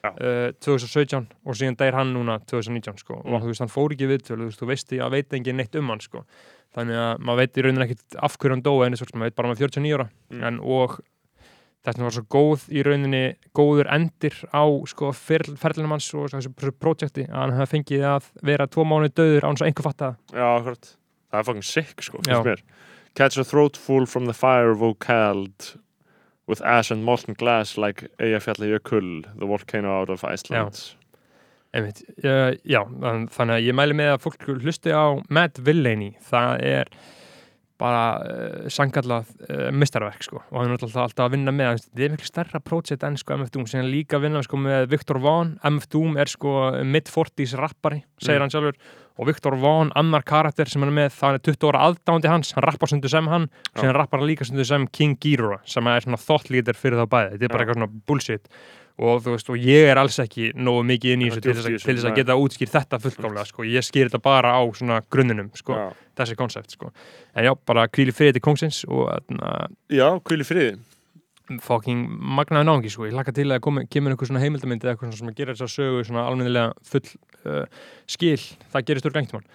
uh, 0.09 0.51
2017 0.65 1.29
og 1.45 1.59
síðan 1.59 1.79
deyr 1.81 1.99
hann 2.01 2.13
núna 2.17 2.39
2019 2.49 3.01
sko. 3.05 3.21
Mm. 3.21 3.37
og 3.37 3.45
þú 3.45 3.53
veist 3.53 3.65
hann 3.65 3.73
fór 3.73 3.95
ekki 3.95 4.11
við 4.11 4.27
þú 4.29 4.41
veist 4.43 4.63
þú 4.63 4.71
veist 4.73 4.97
ég 4.97 5.15
veit 5.15 5.37
engin 5.39 5.61
neitt 5.61 5.81
um 5.81 5.93
hann 5.93 6.05
sko. 6.05 6.25
Þannig 6.75 6.99
að 6.99 7.25
maður 7.25 7.45
veit 7.45 7.59
í 7.59 7.65
rauninni 7.65 7.87
ekkit 7.87 8.17
af 8.19 8.39
hverju 8.41 8.57
hann 8.57 8.65
dó 8.65 8.73
en 8.83 8.97
þess 8.97 9.07
að 9.07 9.19
maður 9.21 9.31
veit 9.31 9.39
bara 9.41 9.53
var 9.53 9.61
49 9.63 9.99
ára. 9.99 10.09
Mm. 10.33 10.47
en 10.49 10.63
og 10.65 10.99
þess 11.85 11.93
vegna 11.99 12.07
var 12.09 12.15
svo 12.17 12.25
góð 12.33 12.63
í 12.73 12.83
rauninni 12.87 13.23
góður 13.55 13.91
endir 13.93 14.37
á 14.57 14.65
sko 14.89 15.13
hans 15.93 16.09
og 16.17 16.31
þessu 16.33 16.53
pr- 16.57 16.73
projekti 16.81 17.27
að 17.29 17.37
hann 17.43 17.53
hefði 17.59 17.73
fengið 17.77 18.05
að 18.09 18.29
vera 18.43 18.67
tvo 18.73 18.85
mánuði 18.89 19.13
döður 19.21 19.45
án 19.51 19.59
svo 19.61 19.67
einhver 19.69 19.85
fatta 19.91 20.11
það 20.33 20.41
Já, 20.41 20.47
akkurat. 20.59 20.91
Það 21.31 21.39
er 21.41 21.45
fucking 21.51 21.67
sick, 21.69 22.03
sko, 22.07 22.21
Já. 22.27 22.39
Catch 23.15 23.39
a 23.39 23.45
throat 23.45 23.77
full 23.77 24.07
from 24.07 24.27
the 24.27 24.33
fire 24.35 24.75
vocaled 24.75 25.75
with 26.47 26.61
ash 26.65 26.91
and 26.91 27.05
molten 27.05 27.35
glass 27.39 27.77
like 27.79 28.09
Eyjafjalli 28.19 28.73
Jökull 28.73 29.25
the 29.39 29.47
volcano 29.47 30.01
out 30.01 30.11
of 30.11 30.25
Iceland. 30.25 30.81
Einmitt, 31.75 32.03
uh, 32.23 32.55
já, 32.65 32.85
þann- 32.87 33.29
þannig 33.35 33.57
að 33.59 33.65
ég 33.67 33.75
mæli 33.75 33.95
með 33.99 34.11
að 34.15 34.21
fólk 34.23 34.45
hlusti 34.63 34.93
á 34.95 35.19
Matt 35.29 35.59
Villaney, 35.59 36.13
það 36.23 36.61
er 36.63 36.91
bara 37.81 38.03
uh, 38.23 38.67
sangallað 38.71 39.31
uh, 39.51 39.71
mistarverk 39.75 40.23
sko. 40.23 40.43
Og 40.53 40.61
hann 40.63 40.71
er 40.71 40.77
alltaf, 40.79 40.95
alltaf 41.09 41.25
að 41.27 41.33
vinna 41.35 41.51
með, 41.55 41.71
hann- 41.73 41.81
þetta 41.85 42.05
er 42.07 42.13
miklu 42.15 42.29
stærra 42.29 42.61
projekt 42.63 43.03
enn 43.09 43.17
sko 43.19 43.35
MF 43.35 43.51
Doom, 43.55 43.67
sem 43.67 43.81
hann 43.83 43.91
líka 43.91 44.19
að 44.21 44.29
vinna 44.29 44.43
sko 44.47 44.61
með 44.63 44.87
Viktor 44.93 45.19
Vaughn, 45.25 45.57
MF 45.73 45.89
Doom 45.91 46.17
er 46.23 46.31
sko 46.31 46.53
mid-40s 46.87 47.57
rappari, 47.59 48.05
segir 48.23 48.39
Mm. 48.39 48.45
hann 48.47 48.55
sjálfur. 48.55 48.79
Og 49.19 49.27
Viktor 49.29 49.55
Vaughn, 49.63 49.93
annar 49.95 50.23
karakter 50.27 50.67
sem 50.71 50.83
hann 50.83 50.91
er 50.91 50.97
með, 51.05 51.13
það 51.15 51.35
er 51.37 51.43
20 51.51 51.69
ára 51.71 51.83
aðdándi 51.89 52.27
hans. 52.31 52.53
Hann 52.57 52.65
rappar 52.67 52.89
sundu 52.91 53.09
sem 53.11 53.27
hann, 53.31 53.49
sem 53.77 53.87
hann 53.87 53.95
rappar 53.95 54.19
líka 54.27 54.43
sundu 54.47 54.65
sem 54.67 54.87
King 54.91 55.15
Ghidorah, 55.23 55.61
sem 55.65 55.87
er 55.87 56.01
svona 56.03 56.19
thought 56.19 56.51
leader 56.51 56.75
fyrir 56.75 56.99
þá 56.99 57.07
bæði, 57.13 57.31
þetta 57.37 57.45
er 57.45 57.53
bara 57.55 57.63
eitthvað 57.67 57.79
svona 57.79 58.01
bullshit 58.11 58.49
og 59.03 59.25
veist, 59.27 59.51
og 59.51 59.59
ég 59.59 59.89
er 59.91 59.99
alls 59.99 60.21
ekki 60.23 60.53
nógu 60.55 60.85
mikið 60.87 61.15
inn 61.17 61.27
í 61.27 61.29
þessu 61.33 61.43
til 61.43 61.55
þess, 61.57 61.67
að, 61.67 61.77
til 61.83 61.97
þess 61.97 62.09
að 62.11 62.19
geta 62.21 62.39
útskýrt 62.39 62.75
þetta 62.77 63.01
fullkomlega, 63.03 63.49
sko, 63.51 63.67
ég 63.67 63.87
skýr 63.87 64.11
þetta 64.11 64.23
bara 64.23 64.55
á 64.55 64.63
svona 64.79 65.01
grunninum, 65.11 65.51
sko, 65.59 65.79
þessi 66.19 66.39
konsept, 66.39 66.77
sko. 66.77 66.93
En 67.35 67.49
já, 67.49 67.53
bara 67.67 67.89
kvíli 67.91 68.15
fyrir 68.15 68.37
til 68.37 68.45
kongsins 68.45 68.85
og 68.87 69.09
þarna, 69.11 69.55
Já 69.91 70.09
hvíli 70.23 70.47
friði. 70.47 70.77
Fucking 71.61 72.07
magnaði 72.39 72.71
náungi, 72.71 72.93
sko, 72.95 73.09
ég 73.11 73.17
laka 73.19 73.35
til 73.35 73.51
að 73.53 73.65
komi, 73.67 73.85
kemur 73.91 74.15
einhver 74.15 74.31
svona 74.31 74.45
heimildamindi 74.45 74.87
eða 74.87 74.95
eitthvað 74.95 75.19
sem 75.19 75.35
gera 75.37 75.57
þess 75.57 75.67
að 75.67 75.75
sögu 75.75 76.05
svona 76.07 76.29
almennilega 76.31 76.71
full 76.89 77.11
uh, 77.45 77.65
skil, 78.09 78.39
það 78.73 78.87
gerist 78.89 79.11
úr 79.11 79.19
gengtumann 79.19 79.49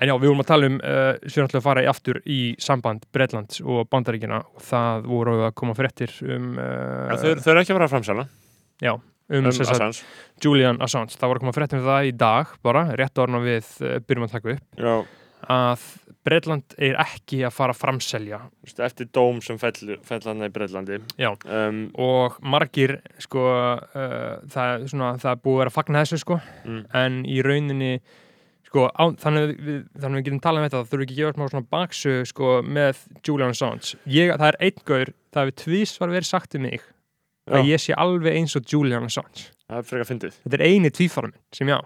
En 0.00 0.08
já, 0.08 0.14
við 0.16 0.30
vorum 0.30 0.40
að 0.40 0.48
tala 0.48 0.68
um, 0.70 0.76
uh, 0.80 1.10
sér 1.28 1.44
náttúrulega 1.44 1.60
að 1.60 1.66
fara 1.66 1.82
í 1.84 1.88
aftur 1.90 2.20
í 2.24 2.38
samband 2.62 3.02
Bretlands 3.12 3.60
og 3.60 3.90
Bandaríkina 3.92 4.38
og 4.40 4.62
það 4.64 5.04
voru 5.10 5.34
að 5.48 5.52
koma 5.60 5.74
fréttir 5.76 6.14
um, 6.24 6.54
uh, 6.56 7.10
Já, 7.12 7.18
þau, 7.20 7.50
eru 7.52 7.62
ekki 7.62 7.74
að 7.74 7.80
vera 7.80 7.90
að 7.90 8.22
framsala 8.82 9.00
um, 9.32 9.46
um 9.46 9.48
Assange. 9.48 10.04
Julian 10.42 10.80
Assange, 10.84 11.16
það 11.16 11.32
voru 11.32 11.40
að 11.40 11.46
koma 11.46 11.56
fréttum 11.56 11.84
það 11.86 12.08
í 12.10 12.14
dag 12.18 12.54
bara, 12.66 12.86
rétt 12.98 13.22
orna 13.22 13.42
við 13.42 13.74
uh, 13.80 13.98
byrjum 14.06 14.28
að 14.28 14.36
taka 14.36 14.56
upp. 14.56 14.64
Já, 14.78 14.94
að 15.50 15.84
Breitland 16.22 16.74
er 16.78 16.94
ekki 17.02 17.40
að 17.42 17.54
fara 17.56 17.74
að 17.74 17.80
framselja. 17.80 18.38
Eftir 18.86 19.08
dóm 19.14 19.40
sem 19.42 19.58
fell, 19.58 19.96
fell 20.06 20.20
hann 20.28 20.44
í 20.46 20.50
Breitlandi 20.54 21.00
Já. 21.18 21.32
um, 21.50 21.88
og 21.98 22.36
margir 22.46 23.00
sko, 23.22 23.46
uh, 23.82 24.36
það, 24.52 24.74
er 24.76 24.84
svona, 24.92 25.14
það 25.22 25.32
er 25.32 25.40
búið 25.42 25.56
að 25.56 25.62
vera 25.64 25.72
að 25.72 25.78
fagna 25.78 26.04
þessu 26.04 26.20
sko, 26.22 26.38
mm, 26.62 26.84
en 27.02 27.18
í 27.26 27.40
rauninni 27.42 27.90
sko, 28.68 28.86
á, 28.86 29.04
þannig, 29.24 29.42
að 29.42 29.66
við, 29.66 29.82
við 29.98 30.22
getum 30.28 30.42
talað 30.44 30.62
um 30.62 30.68
þetta, 30.68 30.78
það 30.78 30.92
þurfum 30.92 31.06
ekki 31.08 31.16
að 31.16 31.20
gefa 31.24 31.36
smá 31.36 31.48
svona 31.48 31.70
baksu 31.74 32.16
sko, 32.30 32.54
með 32.78 33.04
Julian 33.26 33.56
Assange. 33.56 33.98
Ég, 34.06 34.34
það 34.36 34.48
er 34.52 34.60
einn 34.68 34.86
gaur, 34.92 35.14
það 35.34 35.48
hefur 35.48 35.60
tvís 35.64 35.98
var 35.98 36.14
verið 36.14 36.30
sagt 36.30 36.58
um 36.58 36.68
mig, 36.68 36.78
Já, 36.78 36.91
að 37.50 37.72
ég 37.72 37.82
sé 37.82 37.96
alveg 37.98 38.36
eins 38.38 38.54
og 38.58 38.68
Julian 38.68 39.08
Assange. 39.08 39.48
Það 39.66 39.80
er 39.80 39.88
frekar 39.88 40.08
fyndið. 40.10 40.36
Þetta 40.44 40.58
er 40.58 40.64
eini 40.68 40.90
tvífara 40.94 41.30
minn 41.32 41.40
sem 41.54 41.70
ég 41.72 41.80
á. 41.80 41.82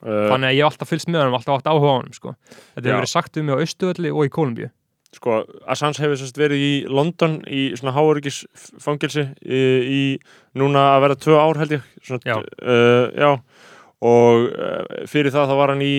Uh, 0.00 0.28
þannig 0.30 0.48
að 0.48 0.54
ég 0.56 0.62
hef 0.62 0.70
alltaf 0.72 0.88
fylgst 0.88 1.10
með 1.10 1.20
honum, 1.24 1.34
alltaf 1.36 1.58
átt 1.58 1.66
áhuga 1.68 1.90
á 1.90 1.96
honum 1.98 2.14
sko. 2.16 2.30
þetta 2.76 2.86
hefur 2.86 3.00
verið 3.02 3.10
sagt 3.12 3.36
um 3.36 3.44
mig 3.44 3.58
á 3.58 3.62
Östuöldi 3.64 4.12
og 4.14 4.24
í 4.24 4.30
Kolumbíu 4.32 4.70
Sko, 5.12 5.42
Assange 5.68 6.00
hefur 6.00 6.16
sérst 6.16 6.38
verið 6.40 6.62
í 6.64 6.70
London 6.88 7.34
í 7.44 7.66
svona 7.76 7.92
háöryggisfangilsi 7.92 9.26
í, 9.44 9.58
í 9.84 10.02
núna 10.56 10.86
að 10.94 11.02
vera 11.04 11.18
tvö 11.20 11.36
ár 11.36 11.60
held 11.60 11.74
ég. 11.76 11.90
Svona, 12.00 12.24
Já. 12.24 12.38
uh, 12.40 13.10
já. 13.12 13.30
Og 14.08 14.48
uh, 14.48 15.04
fyrir 15.12 15.34
það 15.34 15.52
þá 15.52 15.54
var 15.60 15.74
hann 15.74 15.84
í 15.84 15.92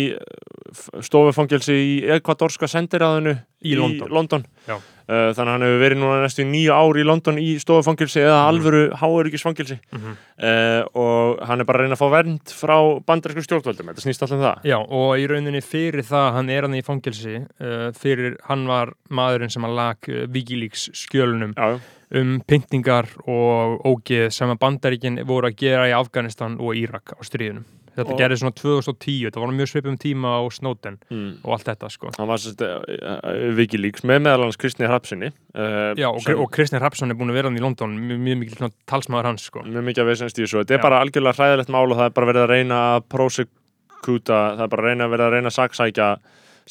stofufangilsi 1.05 1.75
í 1.77 1.93
ekvadorska 2.17 2.65
sendiráðinu 2.71 3.35
Í 3.63 3.77
London. 3.77 4.47
Já. 4.67 4.79
Uh, 5.03 5.33
þannig 5.35 5.49
að 5.49 5.53
hann 5.53 5.63
hefur 5.65 5.81
verið 5.83 5.99
núna 5.99 6.19
næstu 6.23 6.43
nýju 6.47 6.71
ár 6.71 6.95
í 6.95 7.03
London 7.03 7.37
í 7.41 7.47
stofufangilsi 7.59 8.21
eða 8.23 8.37
Mhm. 8.37 8.47
alvöru 8.53 8.83
háöryggisfangilsi 9.01 9.75
mm 9.91 9.99
-hmm. 9.99 10.15
uh, 10.39 10.83
og 10.95 11.41
hann 11.47 11.59
er 11.59 11.65
bara 11.65 11.79
að 11.79 11.81
reyna 11.83 11.95
að 11.97 12.03
fá 12.03 12.09
vernd 12.11 12.53
frá 12.55 12.77
bandarísku 13.05 13.43
stjórnvöldum, 13.43 13.89
þetta 13.91 14.01
snýst 14.05 14.21
alltaf 14.23 14.37
um 14.37 14.43
það. 14.45 14.63
Já, 14.63 14.77
og 14.79 15.17
í 15.19 15.27
rauninni 15.27 15.61
fyrir 15.61 16.03
það 16.07 16.31
hann 16.33 16.49
er 16.49 16.61
hann 16.61 16.73
í 16.75 16.81
fangelsi 16.81 17.35
uh, 17.59 17.91
fyrir 17.91 18.37
hann 18.47 18.65
var 18.67 18.93
maðurinn 19.09 19.51
sem 19.51 19.63
að 19.65 19.75
lag 19.75 19.97
uh, 20.07 20.25
Wikileaks 20.31 20.89
skjölunum 20.93 21.53
Já, 21.57 21.79
um 22.15 22.39
pyntingar 22.47 23.05
og 23.27 23.81
ógeð 23.85 24.29
sem 24.31 24.49
að 24.49 24.59
bandaríkin 24.59 25.19
voru 25.25 25.47
að 25.47 25.55
gera 25.57 25.87
í 25.89 25.91
Afganistan 25.91 26.55
og 26.59 26.75
Írak 26.75 27.11
á 27.11 27.19
stríðunum 27.23 27.65
þetta 27.97 28.17
gerði 28.19 28.39
svona 28.41 28.55
2010, 28.59 29.17
þetta 29.27 29.41
var 29.43 29.53
mjög 29.57 29.71
svipum 29.71 29.97
tíma 30.01 30.35
á 30.37 30.41
Snowden 30.53 30.99
mm. 31.09 31.29
og 31.43 31.55
allt 31.57 31.69
þetta 31.71 31.89
sko. 31.93 32.11
Hann 32.17 32.29
var 32.29 32.41
sérst 32.41 32.63
uh, 32.65 33.55
Wikileaks 33.57 34.05
með 34.07 34.23
meðal 34.27 34.47
hans 34.47 34.59
Kristni 34.61 34.89
Hrapsinni 34.89 35.31
uh, 35.31 35.93
Já, 35.99 36.09
og, 36.09 36.21
sem- 36.25 36.39
og 36.41 36.51
Kristinn 36.53 36.81
Hrapsson 36.83 37.13
er 37.13 37.19
búin 37.19 37.33
að 37.33 37.41
vera 37.41 37.51
hann 37.51 37.59
í 37.59 37.63
London 37.63 37.97
mjög, 37.97 38.21
mjög 38.27 38.39
mikil 38.43 38.71
talsmaður 38.89 39.31
hans 39.31 39.49
sko. 39.49 39.65
Mjög 39.67 39.89
mikið 39.89 40.05
að 40.05 40.13
veisast 40.13 40.39
í 40.39 40.45
þessu. 40.45 40.61
Þetta 40.63 40.77
er 40.79 40.85
bara 40.85 41.01
algjörlega 41.03 41.39
hræðilegt 41.39 41.73
mál 41.73 41.85
og 41.87 41.97
það 41.99 42.07
er 42.09 42.15
bara 42.19 42.31
verið 42.31 42.45
að 42.45 42.53
reyna 42.53 42.79
að 42.93 43.09
prosekuta, 43.13 44.39
það 44.57 44.65
er 44.67 44.73
bara 44.75 44.95
verið 45.03 45.27
að 45.27 45.37
reyna 45.37 45.53
að 45.53 45.57
saksækja 45.59 46.09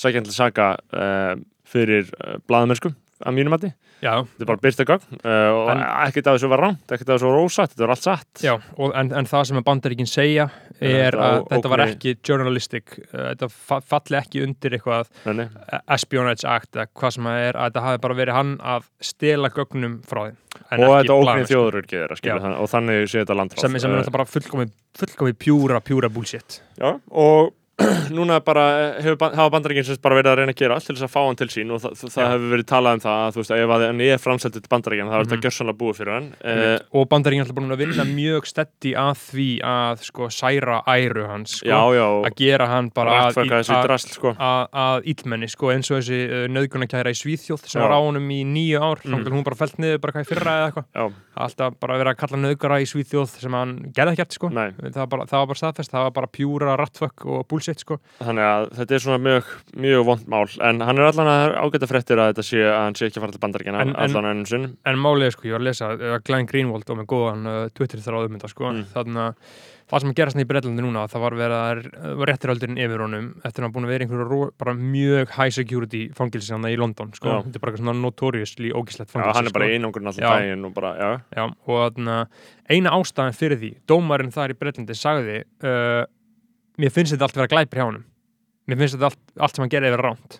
sækjandi 0.02 0.32
saka 0.32 0.72
uh, 0.96 1.35
fyrir 1.68 2.08
uh, 2.16 2.38
blaðamennsku 2.48 2.92
að 3.26 3.37
mínum 3.38 3.54
Já, 4.02 4.16
þetta 4.26 4.42
er 4.42 4.48
bara 4.50 4.58
byrta 4.64 4.85
gang 4.88 5.02
uh, 5.22 5.50
og 5.54 5.68
En- 5.70 5.82
ekkert 6.08 6.26
af 6.26 6.35
þessu 6.38 6.48
var 6.50 6.61
rámt, 6.64 6.82
ekkert 6.90 7.08
af 7.12 7.20
þessu 7.20 7.28
var 7.30 7.42
ósatt 7.46 7.70
þetta 7.74 7.85
var 7.87 7.92
allt 7.94 8.02
satt. 8.08 8.42
Já, 8.42 8.54
og, 8.76 8.92
en, 8.98 9.12
en 9.14 9.28
það 9.30 9.44
sem 9.46 9.61
að 9.61 9.66
bandaríkin 9.68 10.11
segja 10.11 10.48
er 10.82 11.14
að 11.14 11.46
þetta 11.52 11.70
var 11.70 11.82
ógni- 11.85 11.94
ekki 11.94 12.14
journalistic, 12.26 12.96
uh, 13.12 13.28
þetta 13.32 13.48
fa 13.52 13.78
falli 13.92 14.18
ekki 14.18 14.42
undir 14.42 14.74
eitthvað 14.78 15.06
Nenni. 15.28 15.46
espionage 15.94 16.44
act 16.48 16.74
eða 16.74 16.88
hvað 16.98 17.14
sem 17.16 17.30
það 17.30 17.46
er, 17.46 17.61
að 17.62 17.70
þetta 17.70 17.85
hafi 17.87 18.02
bara 18.08 18.18
verið 18.18 18.38
hann 18.40 18.52
að 18.74 18.90
stela 19.12 19.52
gögnum 19.54 20.00
frá 20.08 20.24
þeim 20.26 20.37
en 20.72 20.82
og 20.82 20.90
þetta 20.98 21.14
óknir 21.14 21.22
blaðamennsku. 21.22 21.54
þjóðururkið 21.54 21.98
þeirra 22.02 22.18
skilur 22.18 22.37
Já. 22.37 22.44
það, 22.48 22.58
og 22.66 22.70
þannig 22.74 23.06
sé 23.08 23.22
þetta 23.22 23.38
landráð. 23.38 23.62
Sem, 23.62 23.78
sem 23.78 23.90
er 23.90 23.96
náttúrulega 24.02 24.18
bara 24.18 24.30
fullkomi, 24.35 24.66
fullkomi 24.98 25.32
pjúra, 25.46 25.80
pjúra 25.87 26.11
bullshit. 26.12 26.58
Já, 26.82 26.90
og 27.11 27.54
núna 28.12 28.37
bara 28.44 28.64
hefur, 29.00 29.16
ban- 29.16 29.35
hafa 29.35 29.58
sagt 29.82 30.02
bara 30.04 30.16
verið 30.18 30.30
að 30.32 30.37
reyna 30.42 30.52
að 30.52 30.58
gera 30.61 30.74
allt 30.76 30.85
til 30.87 30.94
þess 30.94 31.06
að 31.06 31.12
fá 31.14 31.20
hann 31.24 31.37
til 31.40 31.48
sín 31.48 31.70
og 31.72 31.80
það, 31.80 31.94
það 32.02 32.22
Já. 32.22 32.28
hefur 32.32 32.50
verið 32.52 32.66
talað 32.68 32.92
um 32.98 33.00
það 33.02 33.16
að 33.22 33.32
þú 33.32 33.40
veist 33.40 33.52
að 33.56 33.62
ef 33.62 33.72
að 33.76 33.85
hann 33.87 34.00
er 34.06 34.18
framseldur 34.20 34.62
til 34.62 34.70
bandaríkinn 34.74 35.08
þá 35.08 35.14
er 35.16 35.22
Mhm. 35.22 35.30
þetta 35.32 35.46
gjörsanlega 35.46 35.78
búið 35.80 35.96
fyrir 35.98 36.12
hann 36.12 36.28
uh, 36.44 36.78
og 37.00 37.08
bandaríkin 37.08 37.46
er 37.46 37.54
búin 37.56 37.72
að 37.72 37.82
vinna 37.82 38.04
mjög 38.12 38.46
steddi 38.52 38.92
að 38.92 39.14
því 39.32 39.48
að 39.72 40.04
sko 40.11 40.28
særa 40.28 40.76
æru 40.92 41.24
hans 41.30 41.56
sko, 41.62 41.68
Já, 41.72 41.80
já, 41.96 42.06
að 42.28 42.37
gera 42.42 42.66
hann 42.68 42.90
bara 42.94 43.16
að, 43.30 43.40
að, 43.40 43.82
drasl 43.88 44.12
sko 44.18 44.35
að, 44.37 44.68
að 44.85 45.08
illmenni 45.14 45.48
sko, 45.48 45.72
eins 45.72 45.90
og 45.90 46.02
þessi 46.02 46.20
uh, 46.28 46.46
nöðgunarkæra 46.52 47.11
í 47.14 47.18
Svíþjóð 47.22 47.64
sem 47.66 47.80
Já. 47.80 47.87
var 47.88 47.96
á 47.96 48.00
honum 48.04 48.28
í 48.30 48.42
nýju 48.44 48.78
ár 48.85 49.00
Mm. 49.02 49.18
mm. 49.24 49.32
hún 49.32 49.42
bara 49.48 49.56
felt 49.56 49.78
niður 49.80 49.98
bara 50.04 50.12
hvað 50.12 50.22
í 50.22 50.28
fyrra 50.28 50.52
eða 50.52 50.66
eitthvað 50.68 51.12
alltaf 51.36 51.74
bara 51.80 51.96
verið 52.00 52.12
að 52.12 52.18
kalla 52.20 52.40
nöðgara 52.42 52.76
í 52.82 52.86
Svíþjóð 52.90 53.30
sem 53.40 53.54
hann 53.56 53.72
gerði 53.96 54.12
ekkert 54.18 54.36
sko. 54.36 54.50
Það 54.52 54.98
var, 54.98 55.06
bara, 55.14 55.26
það 55.30 55.38
var 55.42 55.48
bara 55.52 55.60
staðfest, 55.62 55.92
það 55.94 56.04
var 56.06 56.14
bara 56.18 56.30
pjúra 56.36 56.76
rattfökk 56.80 57.24
og 57.32 57.46
bullshit 57.48 57.80
sko. 57.80 57.98
Þannig 58.20 58.44
að 58.48 58.68
þetta 58.80 58.96
er 58.98 59.04
svona 59.06 59.20
mjög, 59.24 59.52
mjög 59.86 60.04
vond 60.10 60.26
mál. 60.28 60.44
En 60.68 60.80
hann 60.84 60.98
er 61.00 61.08
allan 61.08 61.32
að 61.32 61.56
ágæta 61.64 61.88
fréttir 61.90 62.20
að 62.20 62.32
þetta 62.34 62.46
sé 62.50 62.62
að 62.68 62.78
hann 62.82 62.98
sé 63.00 63.08
ekki 63.08 63.20
að 63.22 63.26
fara 63.26 63.36
til 63.38 63.72
en- 63.72 63.96
allan 63.96 64.30
ennum 64.32 64.46
sinn 64.46 64.68
En 64.84 64.98
málið 65.00 65.32
sko, 65.36 65.48
ég 65.48 65.56
var 65.56 65.60
að 65.64 65.68
lesa 65.70 65.92
uh, 65.96 66.18
Glenn 66.24 66.46
Greenwald 66.46 66.90
og 66.90 66.98
með 67.00 67.06
góðan 67.14 67.46
uh, 67.48 67.68
Twitter 67.74 67.98
þráð 68.04 68.28
um 68.28 68.36
þetta 68.38 68.48
sko, 68.52 68.72
Mm. 68.72 68.84
þannig 68.92 69.22
að 69.22 69.34
það 69.92 70.02
sem 70.05 70.12
að 70.12 70.18
gerast 70.18 70.38
í 70.40 70.46
Breitlandi 70.48 70.85
núna, 70.85 71.02
það 71.12 71.22
var 71.24 71.37
verið 71.37 71.57
að 71.59 71.81
var 72.20 72.31
réttiröldurinn 72.33 72.81
yfir 72.81 73.02
honum 73.05 73.26
eftir 73.44 73.61
að 73.61 73.66
hann 73.66 73.74
búin 73.74 73.87
að 73.87 73.92
vera 73.92 74.07
einhverju 74.07 74.28
mjög 74.81 75.35
high 75.37 75.52
security 75.52 76.02
fangilsi 76.16 76.55
hann 76.55 76.68
í 76.70 76.78
London 76.81 77.12
sko, 77.16 77.28
Já. 77.28 77.42
þetta 77.44 77.61
er 77.61 77.64
bara 77.66 77.81
svona 77.83 77.94
notoriously 78.00 78.72
ógislegt 78.72 79.11
Já, 79.11 79.14
fangilsi 79.18 79.37
hann 79.38 79.50
er 79.50 79.57
bara 79.59 79.68
sko. 79.68 79.76
allan 80.09 80.24
Já. 80.24 80.31
daginn 80.33 80.64
og 80.68 80.74
bara, 80.78 80.94
já, 80.96 81.11
Já, 81.37 81.44
og 81.44 81.98
þannig 81.98 82.16
að 82.16 82.72
eina 82.72 82.94
ástæðan 82.96 83.37
fyrir 83.37 83.61
því, 83.61 83.72
dómarinn 83.92 84.33
þar 84.33 84.55
í 84.55 84.59
Breitlandi 84.62 84.96
sagði, 84.96 85.38
uh, 85.68 86.02
mér 86.81 86.94
finnst 86.96 87.12
þetta 87.12 87.28
allt 87.28 87.40
vera 87.42 87.52
glæpir 87.52 87.83
hjá 87.83 87.88
honum 87.90 88.09
mér 88.70 88.81
finnst 88.81 88.96
þetta 88.96 89.11
allt, 89.11 89.22
allt 89.37 89.57
sem 89.57 89.66
hann 89.66 89.72
gerði 89.74 89.92
vera 89.96 90.09
ránt 90.09 90.38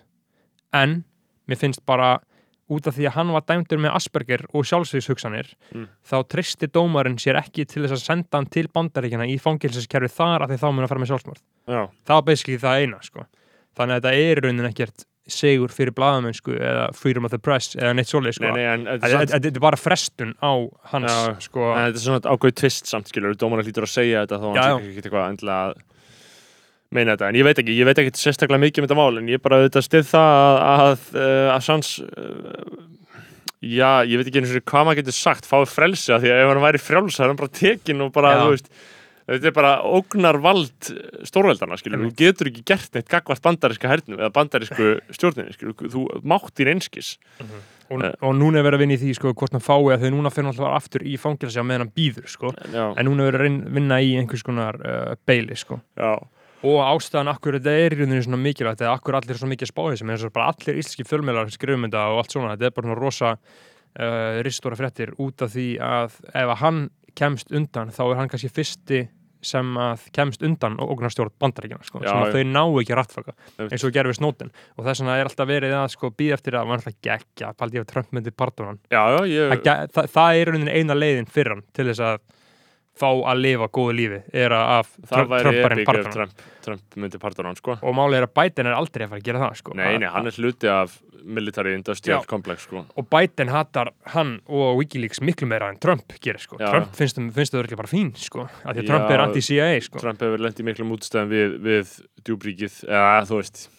en 0.73 1.01
mér 1.49 1.59
finnst 1.59 1.83
bara 1.85 2.15
út 2.73 2.89
af 2.91 2.97
því 2.97 3.05
að 3.09 3.15
hann 3.17 3.31
var 3.35 3.45
dæmdur 3.49 3.81
með 3.85 3.95
Asperger 3.99 4.43
og 4.53 4.65
sjálfsvíðshugsanir 4.69 5.53
Mm. 5.73 5.87
þá 6.05 6.15
tristi 6.29 6.67
dómarinn 6.69 7.17
sér 7.21 7.39
ekki 7.39 7.65
til 7.69 7.83
þess 7.85 7.95
að 7.97 8.03
senda 8.03 8.37
hann 8.41 8.49
til 8.53 8.67
bandaríkjana 8.73 9.25
í 9.29 9.39
fangilsiskerfi 9.41 10.11
þar 10.13 10.45
að 10.45 10.53
því 10.53 10.59
þá 10.63 10.67
mun 10.73 10.83
að 10.85 10.91
fara 10.93 11.01
með 11.05 11.11
sjálfsmörð 11.13 11.41
já, 11.69 11.81
það 12.05 12.13
var 12.19 12.27
basically 12.29 12.59
það 12.61 12.83
eina 12.83 12.99
sko. 13.01 13.25
þannig 13.77 13.95
að 13.95 14.03
þetta 14.03 14.13
er 14.29 14.41
raunin 14.45 14.69
ekkert 14.69 15.05
segur 15.23 15.71
fyrir 15.71 15.93
blaðamennsku 15.95 16.51
eða 16.59 16.89
freedom 16.99 17.23
of 17.23 17.31
the 17.31 17.39
press 17.39 17.77
eða 17.79 17.93
neitt 17.95 18.09
svoleið 18.11 18.35
sko. 18.35 18.49
nei, 18.51 18.65
nei, 18.83 18.97
þetta 18.99 19.39
er 19.47 19.59
bara 19.63 19.79
frestun 19.79 20.33
á 20.43 20.51
hans 20.91 21.13
Já, 21.15 21.39
sko, 21.47 21.69
en 21.71 21.85
þetta 21.87 21.95
er 22.01 22.03
svona 22.03 22.33
ákveð 22.35 22.55
tvist 22.59 22.91
samt 22.91 23.07
skilur, 23.07 23.33
dómarinn 23.39 23.63
hlýtur 23.69 23.87
að 23.87 23.93
segja 23.93 24.25
þetta 24.25 24.41
þó 24.43 24.47
hann 24.51 24.59
sé 24.83 24.89
ekki 24.91 25.03
eitthvað 25.05 25.29
endilega 25.31 25.69
að 25.69 25.81
meina 26.95 27.15
þetta, 27.17 27.29
en 27.33 27.39
ég 27.41 27.47
veit 27.47 27.59
ekki, 27.63 27.75
ég 27.79 27.89
veit 27.89 27.99
ekki 28.03 28.15
sérstaklega 28.21 28.63
mikið 28.63 28.83
um 28.83 28.87
þetta 28.87 28.99
mál, 29.01 29.19
en 29.21 29.29
ég 29.33 29.41
bara 29.43 29.59
auðvitað 29.61 29.87
stið 29.89 30.09
það 30.13 30.33
að, 30.39 30.87
að, 30.87 31.05
uh, 31.19 31.51
að 31.57 31.61
sans 31.67 31.93
uh, 32.05 32.81
já, 33.63 33.91
ég 34.07 34.19
veit 34.19 34.27
ekki 34.31 34.41
einu 34.43 34.49
sinni 34.51 34.65
hvað 34.67 34.87
maður 34.89 35.01
getur 35.03 35.17
sagt, 35.19 35.47
fáið 35.49 35.71
frelsi 35.73 36.11
að 36.15 36.25
því 36.25 36.33
að 36.33 36.41
ef 36.43 36.51
hann 36.53 36.65
væri 36.65 36.83
frjáls, 36.83 37.15
það 37.19 37.25
er 37.27 37.31
hann 37.33 37.41
bara 37.43 37.55
tekin 37.61 38.03
og 38.07 38.11
bara, 38.15 38.35
Já. 38.35 38.43
þú 38.45 38.57
veist 38.57 38.75
Þetta 39.23 39.47
er 39.47 39.53
bara 39.55 39.69
ógnar 39.87 40.35
vald 40.43 40.87
stórveldana, 41.23 41.77
skilur, 41.79 42.01
þú 42.09 42.15
getur 42.19 42.49
ekki 42.49 42.63
gert 42.67 42.97
neitt 42.97 43.07
gagvart 43.07 43.39
bandaríska 43.45 43.87
hernum 43.87 44.17
eða 44.19 44.33
bandarísku 44.35 44.87
stjórninni, 45.15 45.53
skilur, 45.55 45.77
þú 45.93 46.01
mátt 46.27 46.51
þín 46.59 46.73
einskis. 46.73 47.13
og, 47.39 48.03
Eh. 48.03 48.11
og 48.19 48.35
núna 48.35 48.59
er 48.59 48.67
verið 48.67 48.75
að 48.75 48.83
vinna 48.83 48.97
í 48.97 48.99
því 48.99 49.13
sko, 49.15 49.31
hvort 49.33 49.55
hann 49.55 49.63
fái 49.63 49.95
að 49.95 50.03
þau 50.03 50.11
núna 50.11 50.31
fyrir 50.33 50.49
alltaf 50.51 50.75
aftur 50.75 51.07
í 51.07 51.15
fangilsi 51.15 51.55
á 51.55 51.63
meðan 51.63 51.85
hann 51.85 51.93
býður 51.95 52.27
sko. 52.27 52.51
Já, 52.73 52.83
en 52.99 53.05
núna 53.07 53.27
er 53.27 53.31
verið 53.37 53.47
að 53.63 53.73
vinna 53.77 54.01
í 54.03 54.11
einhvers 54.19 54.43
konar 54.43 54.75
uh, 54.83 55.15
beili 55.25 55.55
sko. 55.55 55.79
já, 55.95 56.19
og 56.63 56.79
ástæðan 56.87 57.31
akkur 57.33 57.57
þetta 57.59 57.75
er 57.75 57.95
í 57.95 57.99
rauninni 57.99 58.23
svona 58.23 58.39
mikilvægt 58.39 58.83
eða 58.83 58.95
akkur 58.97 59.17
allir 59.19 59.35
er 59.35 59.41
svo 59.41 59.49
mikið 59.51 59.71
spáðið 59.71 60.01
sem 60.01 60.13
og 60.15 60.35
bara 60.35 60.51
allir 60.53 60.79
íslenski 60.79 61.07
fjölmjölar 61.07 61.51
skrifum 61.53 61.87
þetta 61.87 62.05
og 62.11 62.21
allt 62.21 62.35
svona 62.35 62.53
þetta 62.53 62.69
er 62.69 62.75
bara 62.77 62.87
svona 62.87 62.99
rosa 63.01 63.33
uh, 63.33 64.37
ristóra 64.47 64.79
fréttir 64.79 65.11
út 65.21 65.43
af 65.43 65.51
því 65.55 65.67
að 65.83 66.21
ef 66.31 66.53
að 66.53 66.61
hann 66.63 66.85
kemst 67.19 67.51
undan 67.53 67.91
þá 67.93 68.03
er 68.07 68.21
hann 68.21 68.31
kannski 68.31 68.51
fyrsti 68.53 69.03
sem 69.43 69.73
að 69.75 70.05
kemst 70.15 70.43
undan 70.45 70.77
ógnarstjórn 70.79 71.33
bandaríkjana 71.41 71.83
sko, 71.83 71.99
Já, 71.99 72.13
sem 72.13 72.21
að 72.21 72.37
þau 72.37 72.51
ná 72.53 72.61
ekki 72.79 72.95
rattfaka 72.97 73.33
eins 73.65 73.83
og 73.83 73.91
gerði 73.95 74.13
við 74.13 74.19
snótin 74.21 74.53
og 74.77 74.85
þess 74.87 75.03
vegna 75.03 75.17
er 75.19 75.29
alltaf 75.29 75.49
verið 75.49 75.75
að 75.77 75.89
sko 75.93 76.11
býða 76.15 76.37
eftir 76.37 76.57
að 76.57 76.69
var 76.69 76.79
alltaf 76.79 76.95
geggja, 77.03 77.49
paldi 77.59 77.81
að 77.81 77.89
Trump 77.91 78.15
myndi 78.15 78.31
já, 79.11 79.25
ég, 79.27 79.51
það, 79.65 79.83
það, 79.97 80.09
það 80.15 80.39
er 80.39 80.51
rauninni 80.53 80.77
eina 80.77 80.97
leiðin 80.97 81.29
fyrir 81.35 81.57
hann 81.57 81.65
til 81.75 81.87
þess 81.89 82.05
að 82.07 82.23
fá 82.99 83.07
að 83.09 83.39
lifa 83.41 83.69
góðu 83.73 83.95
lífi 83.97 84.19
er 84.43 84.53
að 84.53 84.73
af 84.77 84.91
Trumparinn 85.09 85.87
pardónan 85.87 86.13
Trump, 86.13 86.43
Trump 86.65 86.99
myndi 86.99 87.21
pardona 87.21 87.51
hann, 87.51 87.57
sko. 87.59 87.77
og 87.81 87.97
málið 87.97 88.19
er 88.19 88.27
að 88.27 88.35
Biden 88.37 88.69
er 88.69 88.77
aldrei 88.77 89.05
að 89.05 89.15
fara 89.15 89.23
að 89.23 89.27
gera 89.29 89.41
það 89.43 89.57
sko. 89.61 89.75
Nei, 89.79 89.89
nei, 90.01 90.09
hann 90.13 90.29
er 90.29 90.37
hluti 90.37 90.69
af 90.69 90.99
military 91.23 91.73
industrial 91.77 92.21
Já. 92.21 92.27
complex, 92.27 92.67
sko. 92.67 92.85
og 92.85 93.09
Biden 93.09 93.49
hatar 93.49 93.93
hann 94.13 94.35
og 94.45 94.77
Wikileaks 94.77 95.23
miklu 95.23 95.47
meira 95.49 95.69
en 95.71 95.79
Trump 95.81 96.15
gerir 96.19 96.41
sko. 96.43 96.59
Já. 96.59 96.69
Trump 96.69 96.97
finnst 96.97 97.17
þau 97.17 97.63
þau 97.63 97.79
bara 97.79 97.91
fín 97.91 98.13
sko. 98.19 98.47
af 98.47 98.75
því 98.75 98.79
að 98.79 98.83
Já. 98.83 98.89
Trump 98.91 99.13
er 99.15 99.25
anti-CIA 99.27 99.69
sko. 99.81 100.03
Trump 100.03 100.21
hefur 100.21 100.43
lent 100.43 100.59
í 100.59 100.67
miklum 100.67 100.93
útstæðum 100.97 101.31
við, 101.31 101.57
við 101.63 101.95
djúbríkið, 102.27 102.83
eða 102.89 103.23
þú 103.29 103.39
veist 103.41 103.69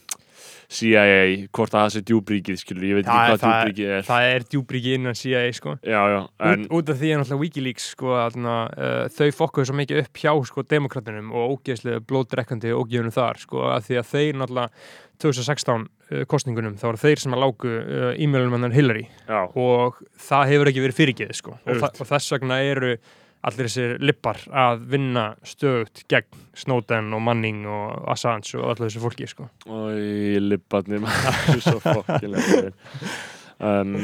CIA, 0.75 1.47
hvort 1.55 1.75
að 1.75 1.85
það 1.85 1.93
sé 1.95 2.03
djúbríkið 2.11 2.61
skilur, 2.61 2.87
ég 2.89 2.99
veit 2.99 3.07
ekki 3.07 3.17
hvað 3.31 3.45
djúbríkið 3.45 3.95
er 3.97 4.07
það 4.09 4.29
er 4.33 4.47
djúbríki 4.51 4.95
innan 4.99 5.19
CIA 5.19 5.43
sko. 5.55 5.77
Já, 5.87 6.01
já, 6.11 6.21
en 6.51 6.67
út, 6.67 6.75
út 6.81 6.93
af 6.95 7.01
því 7.01 7.13
að 7.15 7.21
náttúrulega 7.23 7.43
Wikileaks 7.45 7.89
sko, 7.95 8.13
aðna, 8.19 8.59
uh, 8.75 9.01
þau 9.15 9.29
fokkuðu 9.41 9.71
svo 9.71 9.79
mikið 9.81 10.03
upp 10.03 10.23
hjá 10.25 10.33
sko, 10.51 10.67
demokratunum 10.75 11.33
og 11.35 11.57
ógeðslega 11.57 12.05
blóddrekkandi 12.11 12.75
ógeðunum 12.75 13.15
þar 13.15 13.43
sko, 13.45 13.67
að 13.73 13.89
því 13.89 14.01
að 14.01 14.09
þeir 14.13 14.41
náttúrulega 14.43 14.87
2016 15.23 15.85
uh, 15.85 16.23
kostningunum 16.31 16.79
þá 16.81 16.89
voru 16.91 17.03
þeir 17.05 17.23
sem 17.23 17.37
að 17.37 17.45
lágu 17.45 17.75
uh, 17.75 18.09
e-mailum 18.19 18.57
hann 18.59 18.75
Hillary 18.75 19.05
já, 19.07 19.41
og 19.47 20.01
það 20.29 20.49
hefur 20.53 20.73
ekki 20.73 20.87
verið 20.89 20.99
fyrirgeð 21.01 21.37
sko. 21.39 21.59
og, 21.61 21.85
þa 21.85 21.93
og 21.93 22.11
þess 22.11 22.35
vegna 22.35 22.59
eru 22.67 22.97
allir 23.45 23.69
þessir 23.69 23.97
lippar 24.03 24.41
að 24.49 24.85
vinna 24.95 25.25
stöðut 25.47 26.05
gegn 26.11 26.43
Snowden 26.57 27.13
og 27.17 27.23
Manning 27.27 27.65
og 27.69 28.05
Assange 28.15 28.57
og 28.61 28.73
allir 28.73 28.89
þessu 28.89 29.03
fólki 29.03 29.29
sko. 29.31 29.49
og 29.69 29.97
í 29.99 30.39
libbatni 30.43 31.01
maður, 31.03 31.63
svo 31.67 31.81
fokkilega 31.83 32.71
um, 33.69 33.99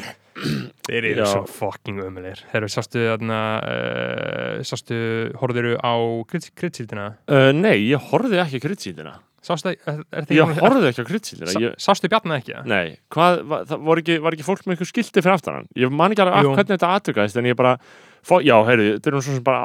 þeir 0.86 1.08
eru 1.12 1.24
Já. 1.24 1.30
svo 1.32 1.42
fucking 1.48 2.02
ömulegir 2.04 2.44
þeir 2.50 2.60
eru 2.62 2.72
sástu 2.72 3.02
þarna 3.06 3.40
uh, 3.60 4.60
sástu, 4.66 5.00
horfðuru 5.40 5.76
á 5.80 5.94
kryddsíldina 6.30 7.10
uh, 7.30 7.50
Nei, 7.56 7.90
ég 7.90 8.10
horfði 8.10 8.42
ekki 8.44 8.62
á 8.62 8.64
kryddsýndina 8.68 9.16
sástu, 9.46 9.72
er, 9.72 10.02
er 10.12 10.26
Ég 10.36 10.52
horfði 10.60 10.90
ekki 10.90 11.04
á 11.04 11.08
kryddsýndina 11.08 11.52
Sá, 11.54 11.60
ég... 11.64 11.74
sástu 11.80 12.10
bjarnað 12.12 12.40
ekki? 12.42 12.54
eða? 12.58 12.64
Nei, 12.68 12.92
hvað, 13.14 13.40
var, 13.86 14.00
ekki, 14.02 14.18
var 14.24 14.36
ekki 14.36 14.46
fólk 14.46 14.66
með 14.66 14.74
eitthvað 14.76 14.90
skilti 14.92 15.22
fyrir 15.24 15.36
aftan 15.36 15.58
hann? 15.60 15.68
Ég 15.80 15.94
man 15.94 16.12
ekki 16.14 16.24
alveg 16.26 16.36
af 16.38 16.50
hvernig 16.58 16.74
þetta 16.74 16.90
aðtökaðist 16.98 17.40
en 17.40 17.48
ég 17.50 17.56
bara, 17.56 17.72
fó, 18.20 18.34
já, 18.44 18.56
heyrðu, 18.68 18.90
þetta 18.98 19.10
er 19.12 19.16
nú 19.16 19.22
svo 19.24 19.36
sem 19.38 19.46
bara 19.48 19.64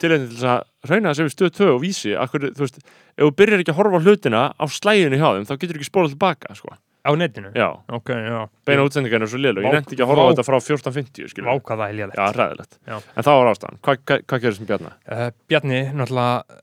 tilhengið 0.00 0.32
til 0.32 0.38
þess 0.40 0.48
að 0.54 0.90
reyna 0.92 1.12
þess 1.12 1.22
að 1.22 1.28
við 1.28 1.36
stöð 1.36 1.52
2 1.60 1.68
og 1.74 1.80
vísi, 1.84 2.16
akkur, 2.24 2.48
þú 2.56 2.64
veist, 2.64 2.80
ef 3.16 3.22
þú 3.26 3.30
byrjar 3.42 3.64
ekki 3.66 3.74
að 3.74 3.80
horfa 3.82 4.02
hlutina 4.06 4.42
á 4.56 4.64
slæginu 4.78 5.20
hjá 5.20 5.28
þeim, 5.36 5.46
þá 5.50 5.54
getur 5.60 5.80
ekki 5.80 5.90
spólað 5.92 6.16
tilbaka, 6.16 6.56
sko. 6.56 6.72
á 7.06 7.10
netinu? 7.14 7.52
Já, 7.54 7.68
ok, 7.94 8.08
já 8.16 8.38
beina 8.66 8.82
útsendingarnir 8.88 9.28
er 9.28 9.30
svo 9.30 9.38
Vá- 9.38 9.62
ég 9.62 9.76
nefndi 9.76 9.94
ekki 9.94 10.02
að 10.02 10.10
horfa 10.10 10.24
á 10.26 10.30
þetta 10.32 10.46
frá 10.48 10.56
14.50, 10.58 11.28
skilur. 11.30 11.48
vákað 11.52 11.82
það 11.84 12.00
er. 12.02 12.64
Já. 12.82 12.96
En 13.14 13.22
það 13.28 13.36
var 13.38 13.50
ástæðan. 13.52 13.78
Hvað 13.86 14.00
hva, 14.02 14.16
hva 14.26 14.38
gerir 14.42 14.56
sem 14.56 14.66
bjarna? 14.66 14.90
uh, 15.06 15.28
Bjarni 15.46 15.80
náttúrulega 15.94 16.58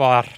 var 0.00 0.30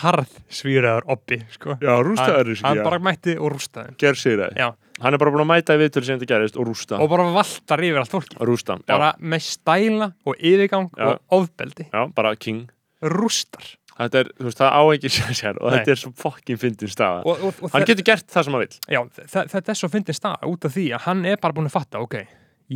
harð 0.00 0.32
svíraður 0.52 1.06
oppi 1.14 1.38
sko. 1.54 1.76
Já, 1.80 1.94
hann, 1.96 2.54
hann 2.64 2.82
bara 2.84 2.98
mætti 2.98 3.36
og 3.38 3.52
rústaði 3.54 3.94
Ger 4.00 4.14
sér 4.18 4.42
það. 4.44 4.56
Já. 4.58 4.68
Hann 5.00 5.14
er 5.16 5.18
bara 5.22 5.30
búin 5.32 5.44
að 5.46 5.48
mæta 5.54 5.76
í 5.76 5.80
viðtölu 5.80 6.04
sem 6.04 6.18
þetta 6.20 6.28
gerist 6.34 6.56
og 6.60 6.66
rústa. 6.68 6.98
og 7.00 7.08
bara 7.08 7.24
valtar 7.32 7.80
yfir 7.80 7.98
allt 8.02 8.10
fólki 8.12 8.36
Rústa, 8.44 8.76
já. 8.82 8.84
bara 8.90 9.12
með 9.20 9.40
stæla 9.46 10.10
og 10.26 10.34
yfirgang 10.36 10.90
Já. 10.98 11.06
og 11.14 11.20
ofbeldi 11.38 11.86
Já, 11.92 12.02
bara 12.14 12.34
king. 12.36 12.66
rústar 13.02 13.76
Þetta 14.00 14.18
er, 14.22 14.28
þú 14.38 14.44
veist, 14.48 14.60
það 14.60 14.76
á 14.76 14.82
ekki 14.94 15.08
sér 15.16 15.34
sér 15.36 15.56
og 15.60 15.70
Nei. 15.70 15.78
þetta 15.78 15.92
er 15.94 15.98
svo 16.00 16.10
fokkin 16.16 16.56
fyndin 16.60 16.88
staða. 16.92 17.22
og, 17.28 17.42
og, 17.44 17.54
og 17.64 17.72
Hann 17.74 17.84
getur 17.88 18.04
gert 18.06 18.26
það 18.32 18.44
sem 18.46 18.52
hann 18.56 18.62
vill. 18.64 18.76
já, 18.88 19.00
þe- 19.28 19.48
þetta 19.54 19.72
er 19.74 19.80
svo 19.80 19.88
fyndin 19.92 20.16
stað 20.16 20.46
út 20.48 20.64
af 20.68 20.72
því 20.76 20.84
að 20.96 21.00
hann 21.08 21.24
er 21.28 21.36
bara 21.40 21.52
búin 21.56 21.68
að 21.68 21.74
fatta 21.78 22.00
ok, 22.04 22.14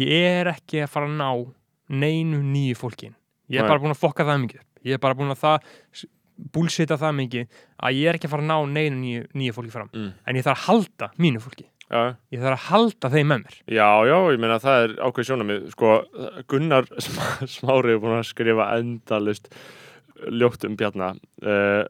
ég 0.00 0.40
er 0.40 0.50
ekki 0.52 0.82
að 0.84 0.90
fara 0.96 1.08
að 1.08 1.16
ná 1.20 1.30
neinu 2.00 2.40
nýju 2.44 2.76
fólkin 2.80 3.14
ég 3.48 3.60
er 3.60 3.64
Nei. 3.64 3.68
bara 3.72 3.80
búin 3.84 3.92
að 3.96 4.00
fokka 4.04 4.24
það 4.28 4.42
mikið 4.44 4.60
ég 4.88 4.96
er 4.98 5.00
bara 5.04 5.14
búin 5.20 5.32
að 5.32 5.40
það 5.44 6.04
búlsita 6.54 6.96
það 6.98 7.14
mikið 7.20 7.46
að 7.84 7.94
ég 8.00 8.08
er 8.10 8.18
ekki 8.18 8.26
að 8.28 8.34
fara 8.34 8.42
að 8.42 8.50
ná 8.50 8.72
neinu 8.74 8.96
nýju, 9.04 9.22
nýju 9.38 9.54
fólki 9.54 9.70
fram 9.74 9.88
Mm. 9.94 10.12
en 10.26 10.36
ég 10.36 10.44
þarf 10.46 10.58
að 10.58 10.66
halda 10.68 11.10
mínu 11.18 11.40
fólki 11.44 11.66
Já, 11.90 12.16
ég 12.32 12.40
þarf 12.40 12.56
að 12.56 12.68
halda 12.72 13.10
þeim 13.12 13.26
með 13.28 13.42
mér 13.44 13.56
já, 13.76 13.88
já, 14.08 14.16
ég 14.32 14.40
meina 14.40 14.58
það 14.58 14.84
er 14.84 14.94
ákveð 15.04 15.26
sjónamið. 15.28 15.66
Sko, 15.74 15.90
Gunnar 16.48 16.86
Sm- 17.04 17.46
Smári 17.46 17.92
er 17.94 18.00
búin 18.02 18.16
að 18.18 18.24
skrifa 18.30 18.70
endalist 18.78 19.50
ljótt 20.32 20.64
um 20.64 20.74
Bjarna. 20.80 21.12
Uh, 21.44 21.84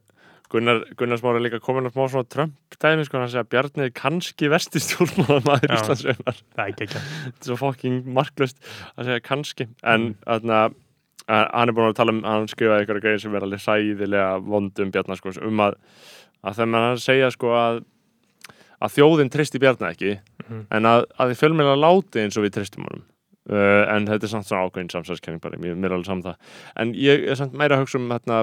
Gunnar, 0.51 0.83
Gunnar 0.99 1.19
Smári 1.19 1.39
er 1.41 1.45
líka 1.47 1.61
komin 1.63 1.87
að 1.89 1.95
smá 1.95 2.05
svona 2.11 2.29
Trump-dæmi, 2.31 3.07
sko, 3.07 3.19
hann 3.23 3.31
segja 3.33 3.47
Bjarni 3.49 3.87
er 3.87 3.95
kannski 3.97 4.51
vesti 4.53 4.83
stjórnmálamæður 4.85 5.71
Já. 5.71 5.79
Íslandsveinar. 5.79 6.43
það 6.55 6.65
er 6.67 6.75
ekki 6.75 6.87
ekki 6.89 7.01
Þetta 7.07 7.41
er 7.41 7.49
svo 7.49 7.57
fucking 7.63 8.03
marklust 8.19 8.61
að 8.99 9.09
segja 9.09 9.25
kannski. 9.31 9.69
En 9.83 10.11
Mm. 10.27 10.51
uh, 10.51 10.69
hann 11.29 11.69
er 11.71 11.75
búin 11.77 11.89
að 11.91 11.97
tala 12.01 12.13
um, 12.13 12.23
hann 12.27 12.49
skrifaði 12.51 12.85
eitthvað 12.85 13.03
greið 13.05 13.21
sem 13.23 13.35
er 13.39 13.47
alveg 13.47 13.63
sæðilega 13.65 14.29
vond 14.45 14.79
um 14.85 14.91
Bjarna, 14.95 15.17
sko, 15.17 15.33
um 15.49 15.63
að, 15.65 15.77
að 16.45 16.59
þegar 16.59 16.71
maður 16.75 17.03
segja, 17.05 17.31
sko, 17.35 17.53
að 17.57 17.83
að 18.85 18.93
þjóðin 18.99 19.31
tristi 19.33 19.61
Bjarni 19.63 19.89
ekki 19.95 20.15
Mhm. 20.45 20.67
en 20.77 20.85
að, 20.85 21.07
að 21.17 21.31
þið 21.31 21.39
fjölmjöla 21.41 21.75
láti 21.81 22.21
eins 22.21 22.37
og 22.37 22.45
við 22.45 22.51
tristum 22.59 22.85
honum. 22.85 23.05
Uh, 23.49 23.85
en 23.95 24.05
þetta 24.09 24.25
er 24.27 24.31
samt 24.33 24.47
svona 24.49 24.67
ákveðin 24.69 24.91
samsæðskenning 24.93 25.41
bara, 25.41 25.57
mér, 25.61 25.73
er 25.85 25.93
alveg 25.97 26.05
saman 26.09 26.23
það. 26.27 26.37
En 26.81 26.93
ég 26.97 27.25
er 27.33 27.39
samt 27.41 27.55
meira 27.57 27.77
að 27.79 27.85
hugsa 27.87 27.97
um 28.01 28.11
hérna, 28.13 28.43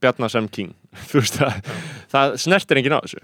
Bjarnar 0.00 0.32
sem 0.32 0.48
king. 0.48 0.72
Þú 1.10 1.20
veist 1.20 1.36
það, 1.40 1.60
það 2.12 2.34
snertir 2.40 2.80
enginn 2.80 2.96
á 2.96 3.04
þessu 3.04 3.20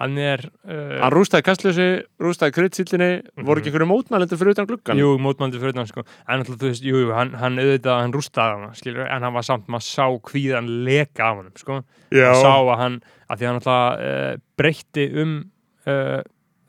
hann 0.00 0.16
er 0.20 0.42
uh, 0.64 0.98
hann 1.02 1.12
rústaði 1.12 1.44
kastlösi, 1.46 1.86
rústaði 2.22 2.54
kryddsýllinni 2.56 3.10
voru 3.44 3.60
ekki 3.60 3.70
einhverju 3.70 3.88
mótmælendur 3.90 4.40
fyrir 4.40 4.56
utan 4.56 4.68
gluggan 4.70 5.00
jú, 5.00 5.14
mótmældi 5.22 5.60
fyrir 5.60 5.76
hann 5.76 5.88
sko. 5.90 6.04
En 6.26 6.40
alltaf 6.40 6.58
þú 6.60 6.70
veist, 6.70 6.86
jú, 6.86 7.02
hann, 7.12 7.34
hann 7.40 7.60
auðvitað 7.60 8.00
hann 8.00 8.14
rústaði 8.16 8.56
hana, 8.56 8.70
skilur, 8.78 9.06
en 9.06 9.26
hann 9.26 9.36
var 9.36 9.46
samt 9.46 9.68
maður 9.72 9.88
sá 9.88 10.06
hvíðan 10.32 10.70
leka 10.86 11.28
af 11.28 11.40
honum, 11.40 11.56
sko. 11.60 11.80
Hann 12.14 12.38
sá 12.40 12.52
að 12.54 12.76
hann, 12.80 13.00
að 13.28 13.42
því 13.42 13.50
hann 13.50 13.60
alltaf 13.60 14.06
uh, 14.06 14.30
breytti 14.60 15.08
um 15.22 15.34
uh, 15.88 16.20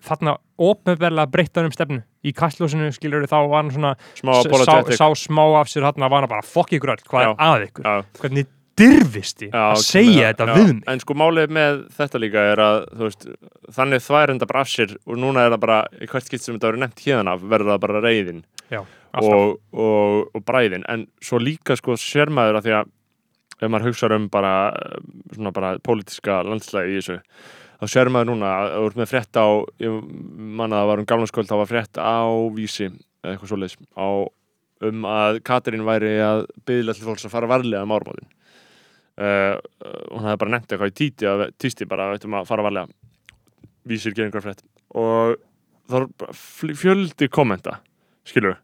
þarna 0.03 0.36
ópenverlega 0.59 1.32
breytti 1.32 1.61
hann 1.61 1.69
um 1.71 1.76
stefnu. 1.76 2.01
Í 2.24 2.32
kastljósinu, 2.36 2.89
skilur, 2.95 3.24
þá 3.28 3.39
var 3.51 3.61
hann 3.61 3.71
svona 3.76 3.95
smá 4.19 4.36
sá, 4.43 4.76
sá 4.95 5.07
smá 5.19 5.43
af 5.59 5.71
sér 5.71 5.88
þarna 5.89 6.11
var 6.11 6.24
hann 6.26 6.32
bara 6.32 6.45
fokk 6.47 6.76
ykkur 6.78 6.93
öll, 6.95 7.07
hvað 7.07 7.26
Já. 7.26 7.32
er 7.32 7.47
að 7.47 7.65
ykkur? 7.69 7.89
Hvernig 8.19 8.51
dirfisti 8.80 9.49
Já, 9.51 9.59
að 9.69 9.84
segja 9.86 10.32
þetta 10.32 10.47
já. 10.49 10.53
við 10.57 10.71
mig. 10.71 10.82
En 10.91 11.03
sko 11.03 11.17
málið 11.19 11.53
með 11.57 11.80
þetta 11.97 12.21
líka 12.24 12.45
er 12.53 12.63
að 12.63 12.80
þú 12.89 13.07
veist, 13.07 13.28
þannig 13.78 14.03
þværenda 14.07 14.49
bara 14.49 14.65
af 14.65 14.74
sér 14.74 14.95
og 14.97 15.21
núna 15.21 15.45
er 15.45 15.53
það 15.53 15.63
bara, 15.67 15.80
í 15.99 16.09
hvert 16.09 16.28
skipt 16.30 16.45
sem 16.45 16.57
þetta 16.57 16.71
verður 16.71 16.84
nefnt 16.86 17.05
hérna 17.05 17.38
af, 17.38 17.47
verður 17.53 17.74
það 17.74 17.84
bara 17.86 18.03
reyðin 18.03 18.43
Já, 18.74 18.82
og, 19.21 19.57
og, 19.71 20.19
og 20.34 20.45
bræðin. 20.47 20.88
En 20.89 21.07
svo 21.24 21.41
líka 21.41 21.78
sko 21.80 21.97
sér 22.01 22.34
maður 22.34 22.61
að 22.61 22.69
því 22.69 22.78
að 22.80 22.93
ef 23.63 23.71
maður 23.71 23.91
hugsa 23.91 24.09
um 24.15 24.30
bara 24.34 24.53
svona 25.34 25.53
bara 25.55 25.76
pólitíska 25.84 26.41
landslægi 26.47 26.97
í 26.97 27.01
þessu 27.01 27.19
þá 27.21 27.84
þá 27.84 27.91
sér 27.91 28.11
maður 28.13 28.32
núna 28.32 28.51
að 28.53 28.69
þú 28.74 28.86
ert 28.88 28.99
með 29.01 29.09
frétt 29.11 29.39
á 29.39 29.47
ég 29.84 29.97
manna 30.59 30.78
að 30.78 30.84
það 30.84 30.89
var 30.89 31.01
um 31.01 31.09
gamlanskvöld 31.11 31.49
þá 31.49 31.57
var 31.59 31.69
frétt 31.71 31.99
á 31.99 32.24
vísi 32.55 32.86
eða 32.88 33.34
eitthvað 33.34 33.51
svoleiðis 33.51 33.78
á, 33.99 34.07
um 34.88 35.07
að 35.09 35.39
Katrín 35.47 35.86
væri 35.88 36.13
að 36.24 36.45
byggla 36.67 36.95
til 36.95 37.07
fólks 37.07 37.28
að 37.28 37.36
fara 37.36 37.51
varlega 37.51 37.84
um 37.84 37.95
ármáðin 37.95 38.30
uh, 39.18 39.55
hún 40.11 40.26
hefði 40.28 40.39
bara 40.43 40.53
nefnt 40.55 40.72
eitthvað 40.74 40.91
í 40.93 40.97
títi 41.01 41.28
að 41.30 41.45
tísti 41.61 41.86
bara 41.89 42.09
veitum 42.14 42.34
að 42.39 42.47
fara 42.49 42.64
varlega 42.66 42.88
vísir 43.89 44.16
einhver 44.24 44.41
frétt 44.45 44.64
og 44.95 45.36
þá 45.89 45.95
er 46.01 46.07
bara 46.18 46.34
fjöldi 46.80 47.28
kommenta 47.34 47.80
skilur 48.26 48.55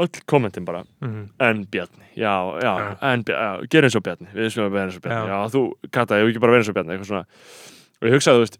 öll 0.00 0.08
kommentin 0.26 0.64
bara 0.64 0.84
Mhm. 1.04 1.28
en 1.38 1.64
Bjarni, 1.68 2.06
já, 2.16 2.32
já, 2.62 2.72
Já. 2.80 2.96
en 3.12 3.22
Bjarni, 3.24 3.66
ger 3.68 3.82
eins 3.84 3.96
og 3.96 4.02
Bjarni, 4.02 4.28
við 4.32 4.50
sem 4.54 4.64
að 4.64 4.70
vera 4.72 4.86
eins 4.88 4.96
og 4.96 5.02
Bjarni, 5.02 5.28
Já. 5.28 5.34
já, 5.36 5.50
þú, 5.52 5.62
Kata, 5.92 6.14
ég 6.16 6.24
vil 6.24 6.32
ekki 6.32 6.40
bara 6.40 6.52
vera 6.52 6.62
eins 6.62 6.68
og 6.70 6.74
Bjarni, 6.78 6.94
eitthvað 6.96 7.10
svona, 7.10 7.26
og 8.00 8.08
ég 8.08 8.14
hugsaði, 8.16 8.38
þú 8.38 8.44
veist, 8.46 8.58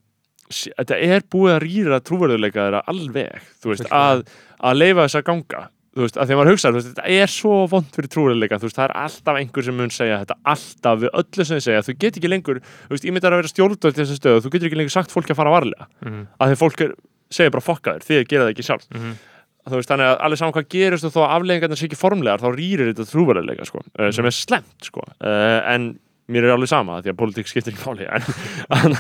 þetta 0.77 0.99
er 1.09 1.21
búið 1.33 1.55
að 1.57 1.63
rýra 1.65 2.01
trúverðuleika 2.05 2.61
þeirra 2.67 2.83
alveg, 2.93 3.41
þú 3.63 3.73
veist, 3.73 3.87
Fullkomlega. 3.89 4.13
að, 4.13 4.25
að 4.61 4.77
leifa 4.83 5.07
þess 5.09 5.17
að 5.23 5.25
ganga, 5.31 5.63
þú 5.93 6.05
veist, 6.07 6.17
að 6.17 6.29
því 6.29 6.33
að 6.35 6.39
maður 6.41 6.51
hugsaði, 6.55 6.73
þú 6.73 6.79
veist, 6.81 6.91
þetta 6.97 7.09
er 7.23 7.33
svo 7.33 7.55
vond 7.69 7.89
fyrir 7.97 8.11
trúverðuleika, 8.15 8.59
þú 8.63 8.69
veist, 8.69 8.77
það 8.79 8.87
er 8.89 8.95
alltaf 9.03 9.41
einhver 9.43 9.67
sem 9.67 9.77
mun 9.77 9.91
segja 9.93 10.21
þetta, 10.23 10.37
alltaf 10.53 11.01
við 11.03 11.11
öllu 11.21 11.45
sem 11.49 11.59
þið 11.59 11.65
segja, 11.67 11.83
þú 11.89 11.95
get 12.05 12.17
ekki 12.21 12.31
lengur, 12.33 12.61
þú 12.87 12.95
veist, 12.97 13.09
ímyndar 13.11 13.33
að 13.37 13.43
vera 13.43 13.53
stjórnvöld 13.53 13.83
til 13.83 13.93
þessu 14.07 14.17
stöðu, 14.21 14.41
þú 14.47 14.53
getur 14.55 14.71
ekki 14.71 14.79
lengur 14.81 14.95
sagt 14.97 15.13
fólki 15.13 15.35
að 15.35 15.41
fara 15.43 15.53
varlega, 15.53 15.89
Mhm. 16.07 16.23
að 16.41 16.49
því 16.55 16.57
fólk 16.63 16.81
er, 16.87 16.95
segir 17.31 17.51
bara 17.53 17.67
fokka 17.69 17.97
þér, 17.99 18.07
þið 18.09 18.29
gera 18.33 18.45
það 18.47 18.53
ekki 18.55 18.67
sjálf 18.71 18.87
Mhm. 18.95 19.13
þú 19.69 19.77
veist, 19.79 19.89
þannig 19.93 20.09
að 20.09 20.21
alveg 20.25 20.39
saman 20.41 20.53
hvað 20.57 20.69
gerist 20.73 21.05
og 21.05 21.13
þó 21.13 21.21
að 21.23 21.35
afleggingarna 21.37 21.77
sé 21.77 21.85
ekki 21.87 22.01
formlegar, 22.01 22.41
þá 22.41 22.49
rýrir 22.57 22.89
þetta 22.95 23.11
trúverðilega, 23.13 23.67
sko, 23.69 23.79
uh, 24.01 24.11
sem 24.11 24.25
er 24.27 24.31
slemt, 24.33 24.81
sko 24.83 25.05
uh, 25.21 25.61
en 25.75 25.99
mér 26.33 26.45
er 26.49 26.55
alveg 26.57 26.69
sama 26.73 27.03
því 27.03 27.13
að 27.13 27.19
politík 27.21 27.47
skiptir 27.51 27.75
ekki 27.75 27.85
máli 27.85 28.09
en, 28.09 28.23
en, 28.81 28.97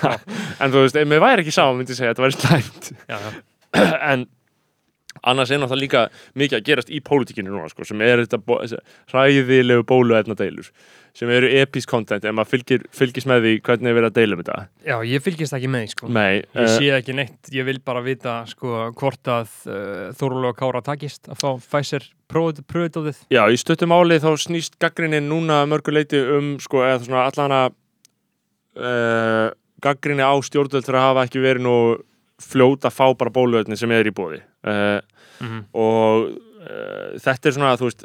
en 0.60 0.70
þú 0.70 0.82
veist, 0.84 0.96
ef 1.00 1.08
mér 1.08 1.22
væri 1.24 1.40
ekki 1.46 1.52
sama 1.54 1.72
myndi 1.78 1.94
ég 1.94 1.96
segja 1.96 2.12
að 2.12 2.20
þetta 2.20 2.52
væri 2.52 2.94
já. 3.08 3.18
en 4.12 4.26
annars 5.22 5.52
er 5.52 5.62
náttúrulega 5.62 5.82
líka 5.82 6.02
mikið 6.38 6.58
að 6.58 6.66
gerast 6.68 6.90
í 6.90 7.00
pólitíkinu 7.04 7.52
núna, 7.52 7.70
sko, 7.70 7.86
sem 7.86 8.02
er 8.04 8.24
þetta 8.24 8.58
hræðilegu 9.12 9.86
bóluefna 9.88 10.36
deilur 10.38 10.70
sem 11.12 11.28
eru 11.28 11.48
episk 11.60 11.90
content 11.92 12.24
ef 12.24 12.32
maður 12.32 12.50
fylgir, 12.54 12.84
fylgist 12.96 13.28
með 13.28 13.44
því 13.44 13.52
hvernig 13.66 13.90
er 13.90 13.96
verið 13.98 14.08
að 14.08 14.16
deila 14.16 14.36
um 14.36 14.42
þetta 14.42 14.60
já, 14.88 14.94
ég 15.10 15.24
fylgist 15.24 15.56
ekki 15.58 15.70
með, 15.72 15.86
sko. 15.92 16.08
Nei, 16.08 16.40
Ég 16.40 16.64
uh, 16.64 16.72
sé 16.72 16.88
ekki 16.96 17.16
neitt, 17.16 17.52
ég 17.52 17.68
vil 17.68 17.78
bara 17.84 18.02
vita 18.04 18.38
sko 18.48 18.88
hvort 18.96 19.30
að 19.30 19.52
uh, 19.68 20.08
Þórulega 20.16 20.56
Kára 20.62 20.82
takist 20.86 21.28
að 21.28 21.42
fá 21.42 21.48
Pfizer 21.60 22.08
pröðdóðið. 22.32 23.26
Já, 23.28 23.42
í 23.52 23.58
stuttum 23.60 23.92
áli 23.92 24.16
þá 24.22 24.30
snýst 24.40 24.78
gaggrinni 24.80 25.20
núna 25.20 25.62
að 25.62 25.72
mörgu 25.74 25.92
leiti 25.92 26.22
um 26.38 26.54
sko, 26.62 26.80
eða 26.86 27.02
svona 27.04 27.26
allana 27.28 27.60
uh, 28.80 29.50
gaggrinni 29.84 30.24
á 30.24 30.32
stjórnvöld 30.40 30.86
fyrir 30.86 31.00
að 31.00 31.08
hafa 31.10 31.26
ekki 31.28 31.44
verið 31.44 31.66
nú 31.66 31.76
fljót 32.42 32.88
að 32.88 32.96
fá 32.96 33.04
bara 33.18 33.34
bóluöfni 33.34 33.76
sem 33.78 33.92
er 33.94 34.08
í 34.08 34.14
bóði 34.14 34.40
uh, 34.66 35.00
Mm 35.42 35.64
og 35.74 36.28
uh, 36.62 37.18
þetta 37.18 37.48
er 37.50 37.54
svona, 37.56 37.72
þú 37.80 37.88
veist 37.88 38.04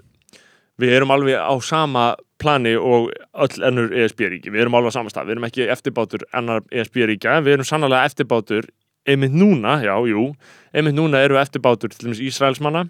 við 0.82 0.94
erum 0.98 1.12
alveg 1.14 1.38
á 1.38 1.54
sama 1.62 2.16
plani 2.42 2.76
og 2.78 3.12
öll 3.34 3.64
ennur 3.68 3.94
ESB-ríki 3.94 4.50
við 4.54 4.64
erum 4.66 4.76
alveg 4.78 4.94
á 4.94 4.98
sama 4.98 5.10
stað, 5.14 5.28
við 5.30 5.36
erum 5.38 5.46
ekki 5.50 5.68
eftirbátur 5.74 6.26
ennar 6.38 6.62
ESB-ríkja, 6.72 7.40
við 7.46 7.58
erum 7.58 7.68
sannlega 7.70 8.06
eftirbátur 8.10 8.68
einmitt 9.08 9.34
núna, 9.38 9.78
já, 9.86 9.94
jú 10.10 10.32
einmitt 10.74 10.98
núna 10.98 11.22
eru 11.26 11.38
eftirbátur 11.42 11.94
til 11.94 12.08
dæmis 12.10 12.20
Ísraelsmanna. 12.22 12.88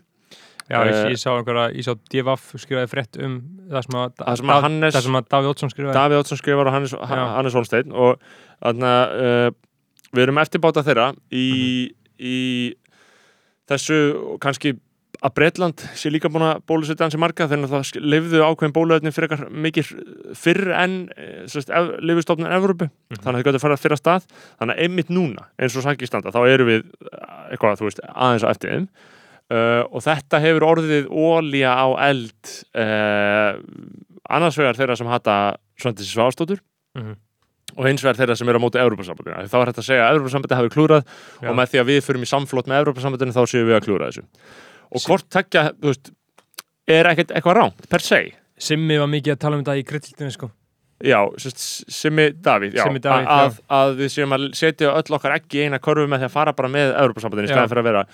Já, 0.68 0.82
ég, 0.84 0.96
Eh, 0.96 1.12
ég 1.14 1.20
sá 1.22 1.30
einhverja, 1.32 1.70
ég 1.76 1.86
sá 1.86 1.94
DFF 2.12 2.58
skrifaði 2.60 2.90
frétt 2.92 3.20
um 3.24 3.38
það 3.72 3.86
sem 3.86 3.96
að, 4.00 4.16
Það 4.20 4.38
sem 4.42 4.50
að 4.52 4.62
Hannes- 4.66 4.96
það 4.98 5.06
sem 5.06 5.16
að 5.20 5.28
Daví 5.32 5.48
Ótsson 5.52 5.70
skrifaði. 5.72 5.94
Davíð 5.96 6.20
Oddsson 6.24 6.38
skrifar 6.42 6.68
og 6.68 6.74
Hannes. 6.74 6.96
Hannes 7.12 7.54
Holstein 7.56 7.92
og 7.94 8.20
þarna, 8.64 8.92
uh, 9.16 9.52
við 10.12 10.24
erum 10.26 10.42
eftirbáta 10.44 10.84
þeirra 10.84 11.16
í, 11.32 11.92
í 12.20 12.36
þessu 13.72 13.98
kannski 14.44 14.76
að 15.18 15.34
Bretland 15.34 15.82
sé 15.98 16.12
líka 16.14 16.30
búin 16.30 16.46
að 16.46 16.60
bólusetja 16.70 17.08
hansi 17.08 17.18
marga 17.18 17.48
þannig 17.50 17.72
að 17.72 17.74
það 17.74 18.08
lifðu 18.14 18.42
ákveðin 18.46 18.74
bóluefni 18.76 19.14
fyrir 19.16 19.32
eitthvað 19.34 19.56
mikið 19.66 19.92
fyrr 20.38 20.74
en 20.78 20.98
lifustofnun 22.06 22.54
Evrópu. 22.54 22.90
Þannig 23.16 23.32
að 23.32 23.38
þau 23.40 23.48
gætu 23.48 23.58
að 23.58 23.64
fara 23.66 23.78
fyrir 23.82 23.98
að 23.98 24.02
stað. 24.04 24.28
Þannig 24.60 24.76
að 24.76 24.82
einmitt 24.86 25.14
núna, 25.14 25.48
eins 25.58 25.78
og 25.80 25.86
sækir 25.88 26.12
standa 26.12 26.34
þá 26.36 26.42
eru 26.52 26.68
við 26.70 26.84
eh, 26.86 27.22
eitthvað, 27.56 27.80
þú 27.80 27.88
veist, 27.90 28.04
aðeins 28.14 28.46
á 28.46 28.52
eftir 28.54 28.76
þeim. 28.76 28.90
Uh, 29.48 29.84
og 29.96 30.02
þetta 30.04 30.42
hefur 30.44 30.64
orðið 30.68 31.06
ólía 31.08 31.72
á 31.72 31.88
eld 32.10 32.50
uh, 32.76 33.54
annars 34.28 34.58
vegar 34.60 34.76
þeirra 34.76 34.98
sem 35.00 35.08
hata 35.08 35.38
Svandis 35.80 36.10
Svástóttur 36.12 36.60
Mhm. 36.98 37.16
Og 37.76 37.88
hins 37.90 38.04
vegar 38.06 38.20
þeirra 38.22 38.38
sem 38.40 38.50
eru 38.52 38.62
á 38.62 38.64
móti 38.64 38.80
Evrópasambandinu 38.82 39.50
þá 39.52 39.58
er 39.60 39.72
þetta 39.72 39.84
að 39.84 39.88
segja 39.90 40.06
að 40.06 40.14
Evrópasambandi 40.16 40.60
hafi 40.60 40.72
klúrað 40.74 41.02
Já. 41.04 41.50
og 41.50 41.58
með 41.60 41.74
því 41.74 41.82
að 41.82 41.90
við 41.92 42.00
förum 42.06 42.24
í 42.24 42.30
samflót 42.32 42.70
með 42.72 42.84
Evrópasambandinu 42.84 43.36
þá 43.36 43.42
séum 43.52 43.68
við 43.68 43.78
að 43.78 43.84
klúra 43.88 44.12
þessu. 44.12 44.24
Og 44.88 45.04
hvort 45.04 45.28
tekja, 45.36 45.66
þú 45.76 45.92
veist 45.92 46.14
er 46.88 47.10
ekkert 47.12 47.34
eitthvað 47.36 47.60
rámt, 47.60 47.90
per 47.92 48.06
se? 48.06 48.22
Simmi 48.58 48.98
var 48.98 49.12
mikið 49.12 49.36
að 49.36 49.44
tala 49.44 49.60
um 49.60 49.66
þetta 49.66 49.76
í 49.78 49.86
kryddildinu 49.86 50.34
sko. 50.34 50.50
já, 51.04 51.20
Simmi 51.38 52.32
Davíð, 52.34 52.80
já, 52.80 52.84
Simmi 52.88 53.04
Davíð, 53.04 53.28
að, 53.30 53.60
að, 53.70 53.92
við 54.00 54.14
séum 54.16 54.34
að 54.34 54.48
setja 54.58 54.96
öll 54.98 55.18
okkar 55.20 55.36
ekki 55.36 55.60
í 55.60 55.68
eina 55.68 55.82
korfu 55.84 56.08
með 56.10 56.24
því 56.24 56.30
að 56.30 56.34
fara 56.40 56.56
bara 56.58 56.72
með 56.74 56.96
Evrópasambandinu 57.04 57.52
í 57.52 57.52
staðan 57.52 57.70
fyrir 57.74 57.84
að 57.84 57.90
vera 57.92 58.06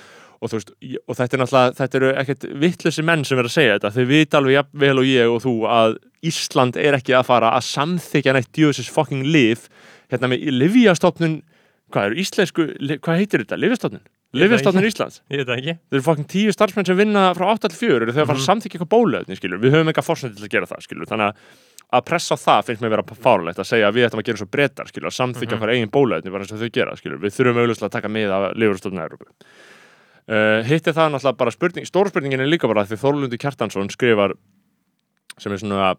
og 0.42 0.50
veist, 0.52 0.72
og 1.08 1.16
þetta 1.16 1.38
er 1.38 1.42
náttúrulega 1.44 1.76
þetta 1.78 2.00
eru 2.00 2.10
ekkert 2.24 2.48
vittlösi 2.64 3.04
menn 3.04 3.24
sem 3.26 3.38
er 3.40 3.44
að 3.50 3.56
segja 3.56 3.78
þetta. 3.78 3.92
Þau 3.96 4.06
vita 4.10 4.38
alveg 4.38 4.58
jafn 4.58 4.80
vel 4.80 4.98
og 5.00 5.06
ég 5.06 5.30
og 5.36 5.42
þú 5.44 5.54
að 5.70 5.98
Ísland 6.24 6.78
er 6.80 6.94
ekki 6.96 7.14
að 7.18 7.26
fara 7.28 7.52
að 7.58 7.66
samþykja 7.68 8.34
neitt 8.34 8.52
djöfisins 8.56 8.90
fucking 8.90 9.24
liv 9.28 9.68
hérna 10.12 10.30
með 10.32 10.46
livjastofnun 10.56 11.42
hvað 11.92 12.06
eru 12.10 12.16
íslensku, 12.24 12.68
hvað 13.04 13.18
heitir 13.20 13.44
þetta, 13.44 13.60
livjastofnun 13.60 14.02
livjastofnun. 14.34 14.86
Íslands? 14.88 15.20
Ég 15.30 15.38
veit 15.44 15.48
það 15.48 15.60
ekki. 15.60 15.74
þeir 15.92 15.98
eru 16.00 16.06
fucking 16.08 16.28
tíu 16.32 16.54
starfsmenn 16.56 16.88
sem 16.88 16.98
vinna 16.98 17.28
frá 17.38 17.52
8 17.54 17.70
til 17.70 17.78
4 17.78 18.00
eru 18.02 18.14
þau 18.16 18.24
að 18.24 18.26
fara 18.32 18.40
að 18.40 18.42
Mhm. 18.42 18.48
samþykja 18.50 18.80
eitthvað 18.80 18.94
bóluefni 18.96 19.36
skilur, 19.38 19.60
við 19.62 19.72
höfum 19.76 19.92
eitthvað 19.92 20.08
fórsætti 20.10 20.36
til 20.40 20.48
að 20.48 20.50
gera 20.56 20.66
það 20.66 20.82
skilur, 20.88 21.06
þannig 21.06 21.28
að 21.28 21.36
að 21.94 22.06
pressa 22.08 22.34
það 22.36 22.66
finnst 22.66 22.82
mér 22.82 22.90
vera 22.90 23.04
fárlegt 23.04 23.60
að 23.62 23.70
segja 23.70 23.86
að 23.92 23.94
við 23.94 24.06
ættum 24.08 24.20
að 24.24 24.26
gera 24.26 24.38
svo 24.42 24.48
breytar 24.50 24.88
skilur, 24.90 25.12
að 25.12 25.20
samþykja 25.20 25.54
Mhm. 25.54 25.60
okkar 25.62 25.70
eigin 25.76 25.92
bóluefni 25.94 26.32
bara 26.32 26.42
eins 26.44 26.52
og 26.56 26.60
þau 26.64 26.72
gera 26.74 26.96
skilur, 26.98 27.20
við 27.22 27.36
þurfum 27.38 27.60
auðvitað 27.62 27.86
að 27.86 27.92
taka 27.92 28.08
mið 28.10 28.30
af 28.34 28.56
lifurstofnun 28.58 29.04
Európu 29.06 29.28
uh, 30.30 30.64
hitt 30.68 30.88
er 30.88 30.96
það 30.98 31.14
náttúrulega 31.16 31.38
bara 31.44 31.52
spurning 31.56 31.88
stóra 31.90 32.10
spurningin 32.14 32.44
er 32.44 32.50
líka 32.52 32.68
bara 32.72 32.86
því 32.88 33.00
Þorlundi 33.04 33.40
Kjartansson 33.42 33.90
skrifar 33.94 34.36
sem 35.42 35.52
er 35.56 35.58
svona 35.64 35.94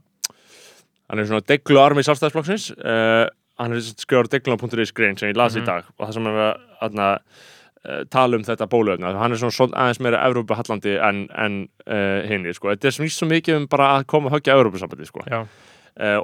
hann 1.10 1.18
er 1.20 1.26
svona 1.28 1.44
deglu 1.48 1.80
armi 1.82 2.04
sjálfstæðisflokksins 2.06 2.70
uh, 2.78 3.26
hann 3.60 3.72
er 3.76 3.82
skrifar 3.84 4.30
deglu.is 4.32 4.92
grein 4.96 5.18
sem 5.18 5.32
ég 5.32 5.36
las 5.38 5.56
í 5.56 5.60
Mhm. 5.62 5.66
dag 5.66 5.84
og 5.98 6.06
það 6.08 6.14
sem 6.14 6.26
er 6.26 6.38
að 6.80 7.00
uh, 7.04 8.04
tala 8.10 8.36
um 8.38 8.44
þetta 8.46 8.66
bóluefni 8.70 9.12
hann 9.18 9.32
er 9.32 9.36
svona 9.42 9.52
svol- 9.54 9.74
aðeins 9.76 10.00
meira 10.00 10.22
Evrópa 10.28 10.56
hallandi 10.56 10.96
en, 10.96 11.26
en 11.36 11.58
hinni 12.30 12.54
sko. 12.56 12.70
þetta 12.72 12.88
er 12.88 12.96
svona 12.96 13.10
svo 13.12 13.28
mikið 13.28 13.56
um 13.60 13.66
bara 13.68 13.90
að 13.98 14.06
koma 14.06 14.30
að 14.30 14.38
höggja 14.38 14.54
Evrópusambandi 14.56 15.06
sko. 15.10 15.20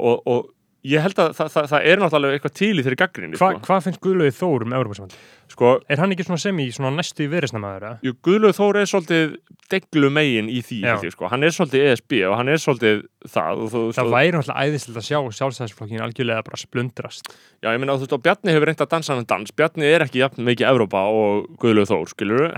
Og, 0.00 0.22
og 0.26 0.48
ég 0.88 1.02
held 1.04 1.18
að 1.20 1.34
það, 1.36 1.48
það, 1.52 1.66
það 1.70 1.86
er 1.90 2.00
náttúrulega 2.00 2.36
eitthvað 2.38 2.54
til 2.56 2.72
í 2.72 2.82
þeirri 2.86 2.98
gaggrinni 3.02 3.36
Hva, 3.36 3.50
sko. 3.52 3.60
hvað 3.66 3.84
finnst 3.86 4.00
Guðlaugi 4.04 4.32
Þór 4.38 4.64
um 4.64 4.74
Európa-samband? 4.78 5.16
sko, 5.50 5.70
Er 5.90 6.00
hann 6.00 6.14
ekki 6.14 6.24
svona 6.24 6.40
sem 6.40 6.60
í 6.62 6.66
svona 6.72 6.92
næstu 6.96 7.26
eða? 7.80 7.90
jú, 8.06 8.12
Guðlaug 8.24 8.56
Þór 8.56 8.78
er 8.80 8.88
svolítið 8.88 9.34
deglu 9.70 10.10
megin 10.10 10.48
í 10.50 10.62
því 10.66 10.78
ég, 11.04 11.12
sko. 11.14 11.28
hann 11.30 11.44
er 11.44 11.52
svolítið 11.54 11.84
ESB 11.92 12.12
og 12.30 12.36
hann 12.40 12.48
er 12.48 12.56
svolítið 12.64 13.02
það 13.28 13.62
þú, 13.70 13.82
Það 13.92 14.08
þú, 14.08 14.14
væri 14.16 14.32
náttúrulega 14.34 14.64
æðislegt 14.66 15.00
að 15.02 15.08
sjá 15.10 15.18
sjálfstæðisflokkin 15.40 16.04
algjörlega 16.06 16.44
bara 16.48 16.56
splundrast. 16.64 17.32
já, 17.62 17.68
ég 17.70 17.78
meina, 17.78 17.94
þú 17.94 18.06
veist, 18.06 18.16
og 18.16 18.22
Bjarni 18.24 18.54
hefur 18.56 18.66
reynd 18.70 18.80
að 18.86 18.92
dansa 18.96 19.14
hann 19.14 19.28
dans 19.28 19.52
Bjarni 19.52 19.84
er 19.84 20.06
ekki 20.06 20.22
jafn 20.24 20.42
mikið 20.48 20.70
Evrópa 20.72 21.04
og 21.12 21.50
Guðlaug 21.60 21.90
Þór, 21.92 22.08
skilur 22.14 22.50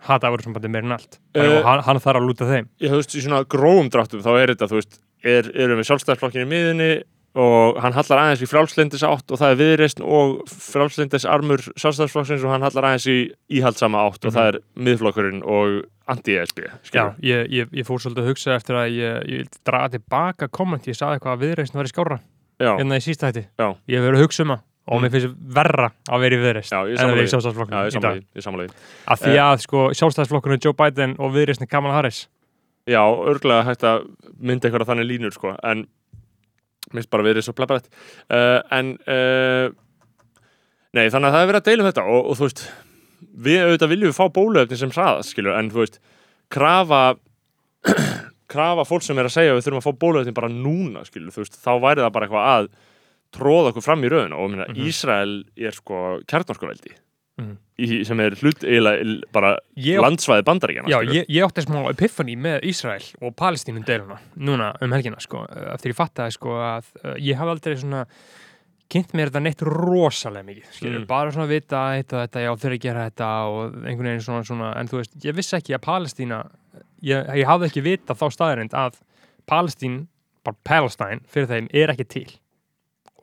Að 0.00 0.06
í 0.06 0.08
hata 0.08 0.26
Európa-sambandi 0.30 0.70
meir 0.72 0.84
en 0.86 0.92
allt. 0.96 1.18
Uh, 1.36 1.60
hann, 1.66 1.82
hann 1.86 2.00
þarf 2.00 2.20
að 2.20 2.26
lúta 2.28 2.46
þeim. 2.48 2.68
ég 2.80 2.90
veist, 2.90 3.14
í 3.16 3.20
svona 3.24 3.44
grófum 3.44 3.90
dráttum 3.92 4.22
þá 4.24 4.30
er 4.40 4.54
þetta, 4.54 4.68
þú 4.70 4.78
veist, 4.80 5.00
er, 5.24 5.50
erum 5.54 5.78
við 5.82 5.88
sjálfstæðsflokkin 5.90 6.46
í 6.46 6.50
miðunni 6.50 6.92
og 7.38 7.76
hann 7.78 7.94
hallar 7.94 8.18
aðeins 8.24 8.40
í 8.42 8.48
frjálslindis 8.50 9.04
átt 9.06 9.30
og 9.30 9.38
það 9.38 9.52
er 9.52 9.58
viðreist 9.60 10.00
og 10.02 10.40
frjálslindis 10.50 11.26
armur 11.30 11.60
sjálfstæðsflokksins 11.78 12.42
og 12.42 12.50
hann 12.50 12.64
hallar 12.66 12.88
aðeins 12.88 13.06
í 13.06 13.18
íhaldsama 13.60 14.00
átt 14.08 14.24
og 14.26 14.32
Mhm. 14.32 14.34
það 14.34 14.48
er 14.50 14.58
miðflokkurinn 14.88 15.42
og 15.46 15.84
anti-ESB 16.10 16.58
Já, 16.90 17.14
ég, 17.22 17.46
ég, 17.54 17.68
ég 17.70 17.86
fór 17.86 18.02
svolítið 18.02 18.24
að 18.24 18.30
hugsa 18.32 18.56
eftir 18.56 18.74
að 18.80 18.88
ég, 18.98 19.28
ég 19.30 19.46
draga 19.64 19.92
tilbaka 19.94 20.48
komment, 20.50 20.88
ég 20.90 20.98
saði 20.98 21.20
eitthvað 21.20 21.36
að 21.36 21.44
viðreisn 21.46 21.78
væri 21.78 21.92
skára 21.94 22.18
Já, 22.60 22.74
hérna 22.76 22.98
í. 22.98 23.46
Já. 23.56 23.68
Ég 23.86 23.94
hef 24.00 24.04
verið 24.10 24.18
að 24.18 24.24
hugsa 24.26 24.42
um 24.42 24.50
það 24.56 24.60
og 24.90 24.98
Mm. 24.98 25.04
mér 25.06 25.12
finnst 25.14 25.34
verra 25.54 25.88
að 26.10 26.20
vera 26.24 26.34
í 26.34 26.40
ég 26.90 26.98
en 26.98 27.06
að 27.06 27.14
vera 27.14 27.22
í 27.22 27.28
því. 27.28 27.30
já, 27.30 27.30
sjálfstæðisflokkinu 27.30 27.78
ég 27.78 27.94
í 27.94 28.00
dag. 28.02 28.16
Af 29.14 29.20
því 29.22 29.34
að 29.44 29.62
sko 29.64 29.84
sjálfstæðisflokkinu 30.00 30.58
Joe 30.64 30.74
Biden 30.80 31.14
og 31.18 31.32
viðreisn 31.36 31.68
Kamala 31.70 31.94
Harris. 31.94 32.24
Já, 32.90 33.02
örglega 33.06 33.62
hægt 33.68 33.84
að 33.86 34.06
mynda 34.40 34.66
eitthvað 34.66 34.88
þannig 34.90 35.06
línur 35.06 35.32
sko, 35.36 35.54
en 35.62 35.86
minnst 36.92 37.10
bara 37.12 37.22
verið 37.22 37.44
svo 37.46 37.52
plebbarætt 37.54 37.86
uh, 38.32 38.60
en 38.74 38.96
uh, 39.06 39.70
nei, 40.96 41.06
þannig 41.12 41.28
að 41.28 41.34
það 41.36 41.42
er 41.44 41.50
verið 41.52 41.60
að 41.60 41.68
deila 41.68 41.84
um 41.84 41.90
þetta 41.90 42.04
og, 42.10 42.30
og 42.32 42.38
þú 42.40 42.46
veist, 42.48 42.62
við 43.46 43.60
auðvitað 43.66 43.92
viljum 43.92 44.16
fá 44.16 44.24
bóluefni 44.34 44.78
sem 44.80 44.90
hraðast, 44.90 45.30
skilur, 45.34 45.54
en 45.60 45.70
þú 45.70 45.84
veist 45.84 46.00
krafa 46.50 47.02
krafa 48.50 48.84
fólk 48.88 49.04
sem 49.06 49.18
er 49.20 49.28
að 49.28 49.36
segja 49.36 49.52
að 49.54 49.60
við 49.60 49.68
þurfum 49.68 49.82
að 49.82 49.86
fá 49.86 50.00
bóluefni 50.02 50.34
bara 50.34 50.50
núna, 50.50 51.04
skilur, 51.06 51.30
þú 51.34 51.44
veist, 51.44 51.60
þá 51.62 51.70
væri 51.84 52.02
það 52.02 52.14
bara 52.16 52.26
eitthvað 52.26 52.48
að 52.56 52.70
tróða 53.36 53.70
okkur 53.72 53.82
fram 53.86 54.02
í 54.04 54.08
röðuna 54.10 54.36
og 54.38 54.50
minna, 54.50 54.66
Mhm. 54.68 54.86
Ísrael 54.88 55.44
er 55.56 55.70
sko 55.72 56.20
kjarnorkuveldi 56.26 56.92
Mhm. 57.40 57.56
í, 57.78 58.04
sem 58.04 58.20
er 58.20 58.30
hlut 58.36 58.60
eiginlega 58.64 59.22
bara 59.32 59.56
Ég- 59.76 60.00
landsvæði 60.02 60.42
bandaríkjana 60.44 60.88
Já, 60.88 60.98
ég, 61.04 61.24
ég 61.28 61.44
átti 61.46 61.62
smá 61.64 61.88
epiphany 61.90 62.36
með 62.36 62.64
Ísrael 62.64 63.04
og 63.22 63.34
Palestínu 63.36 63.84
deiluna 63.86 64.18
núna 64.36 64.74
um 64.82 64.90
helgina 64.92 65.20
sko, 65.20 65.46
eftir 65.74 65.92
ég 65.92 65.96
fattaði 65.96 66.32
sko 66.32 66.48
að 66.50 66.84
uh, 67.04 67.14
ég 67.16 67.36
hafði 67.36 67.54
aldrei 67.56 67.76
svona 67.80 68.06
kynnt 68.90 69.12
mér 69.14 69.30
þetta 69.30 69.42
neitt 69.42 69.62
rosalega 69.62 70.44
mikið 70.44 70.80
Mm. 70.82 71.06
bara 71.06 71.30
svona 71.30 71.46
vita 71.48 71.76
og 71.78 72.04
þetta, 72.04 72.40
já 72.42 72.56
þeir 72.58 72.78
gera 72.80 73.10
þetta 73.10 73.28
og 73.46 73.72
einhvern 73.86 74.08
veginn 74.10 74.20
svona, 74.26 74.44
svona 74.44 74.76
en 74.76 74.88
þú 74.88 74.98
veist, 74.98 75.14
ég 75.24 75.34
vissi 75.34 75.56
ekki 75.56 75.74
að 75.78 75.82
Palestína 75.86 76.50
ég, 77.02 77.26
ég 77.36 77.46
hafði 77.46 77.70
ekki 77.70 77.82
vita 77.82 78.14
þá 78.14 78.26
staðarind 78.34 78.70
að 78.74 78.94
Palestín, 79.48 80.08
bara 80.44 80.56
Palestine 80.64 81.20
fyrir 81.30 81.46
þeim 81.46 81.68
er 81.72 81.88
ekki 81.94 82.08
til 82.08 82.26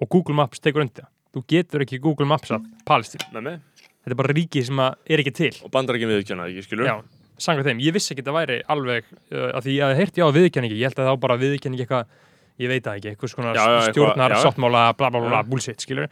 og 0.02 0.10
Google 0.10 0.38
Maps 0.38 0.62
tekur 0.64 0.86
undir 0.86 1.04
það. 1.04 1.12
þú 1.36 1.44
getur 1.54 1.84
ekki 1.86 2.00
Google 2.02 2.28
Maps 2.30 2.54
að 2.56 2.68
Palestín 2.88 3.24
þetta 3.28 4.14
er 4.14 4.20
bara 4.22 4.34
ríki 4.34 4.64
sem 4.64 4.80
að 4.80 4.96
er 5.12 5.24
ekki 5.24 5.34
til. 5.36 5.54
Og 5.66 5.72
bandaríkjum 5.74 6.14
viðkjöna 6.14 6.48
ekki 6.48 6.64
skilur 6.64 6.88
Já, 6.88 6.96
sanga 7.44 7.66
þeim, 7.68 7.82
ég 7.84 7.96
vissi 7.96 8.14
ekki 8.14 8.24
að 8.24 8.30
það 8.32 8.38
væri 8.40 8.58
alveg, 8.74 9.12
uh, 9.34 9.50
að 9.58 9.68
því 9.68 9.76
ég 9.76 9.84
hafði 9.84 10.00
heyrt 10.00 10.22
já 10.22 10.26
viðurkenningi, 10.38 10.80
ég 10.80 10.90
held 10.90 11.02
að 11.04 11.10
þá 11.10 11.22
bara 11.26 11.38
viðurkenningi 11.42 11.84
eitthvað 11.84 12.16
ég 12.58 12.72
veit 12.72 12.88
það 12.88 13.00
ekki, 13.00 13.12
eitthvað 13.12 13.34
svona 13.34 13.68
stjórnar, 13.92 14.38
sáttmála, 14.42 14.86
bla 14.98 15.12
bla 15.14 15.22
bla, 15.28 15.44
bullshit, 15.46 15.84
skilur 15.84 16.08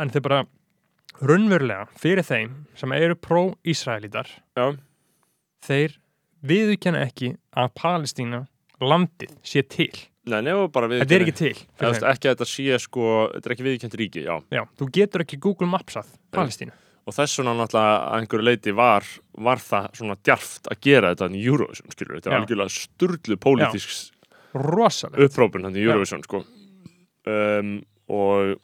en 0.00 0.12
þau 0.14 0.20
bara 0.24 0.38
raunverulega 1.20 1.88
fyrir 2.00 2.24
þeim 2.24 2.54
sem 2.78 2.94
eru 2.96 3.18
pró-Ísraelítar 3.20 4.30
þeir 5.66 5.98
viðurkenna 6.40 7.02
ekki 7.04 7.34
að 7.52 7.74
Palestína 7.76 8.44
landið 8.80 9.34
sé 9.44 9.64
til 9.68 9.92
Nei, 10.30 10.38
nefnum 10.46 10.70
bara 10.74 10.88
við 10.90 11.02
þetta 11.02 11.16
er 11.16 11.24
ekki 11.24 11.34
til 11.38 11.50
veist, 11.54 11.80
þeim. 11.80 12.10
ekki 12.12 12.28
að 12.30 12.36
þetta 12.36 12.48
sé 12.50 12.78
sko, 12.84 13.08
þetta 13.34 13.50
er 13.50 13.54
ekki 13.56 13.66
viðkjönt 13.66 13.96
ríki, 14.00 14.22
já. 14.26 14.36
Já, 14.54 14.62
þú 14.80 14.88
getur 14.96 15.24
ekki 15.24 15.40
Google 15.42 15.68
Mapsað 15.72 16.12
Palestínu. 16.36 16.76
Og 17.08 17.16
þess 17.16 17.40
vegna 17.40 17.56
náttúrulega 17.58 17.94
að 17.96 18.16
einhverju 18.20 18.46
leiti 18.46 18.74
var, 18.76 19.06
var 19.48 19.62
það 19.64 19.88
svona 19.98 20.16
djarft 20.20 20.70
að 20.70 20.82
gera 20.86 21.12
þetta 21.14 21.30
í 21.34 21.42
Eurovision, 21.48 21.94
skilur, 21.94 22.18
þetta 22.18 22.30
er 22.30 22.36
Já. 22.36 22.40
algjörlega 22.42 22.74
sturlu 22.76 23.38
pólitísk 23.40 24.30
rosalega 24.54 25.26
upprópun 25.26 25.66
hann 25.66 25.78
í 25.80 25.84
Eurovision, 25.86 26.22
sko. 26.26 26.44
Um, 27.30 27.74
og 28.10 28.54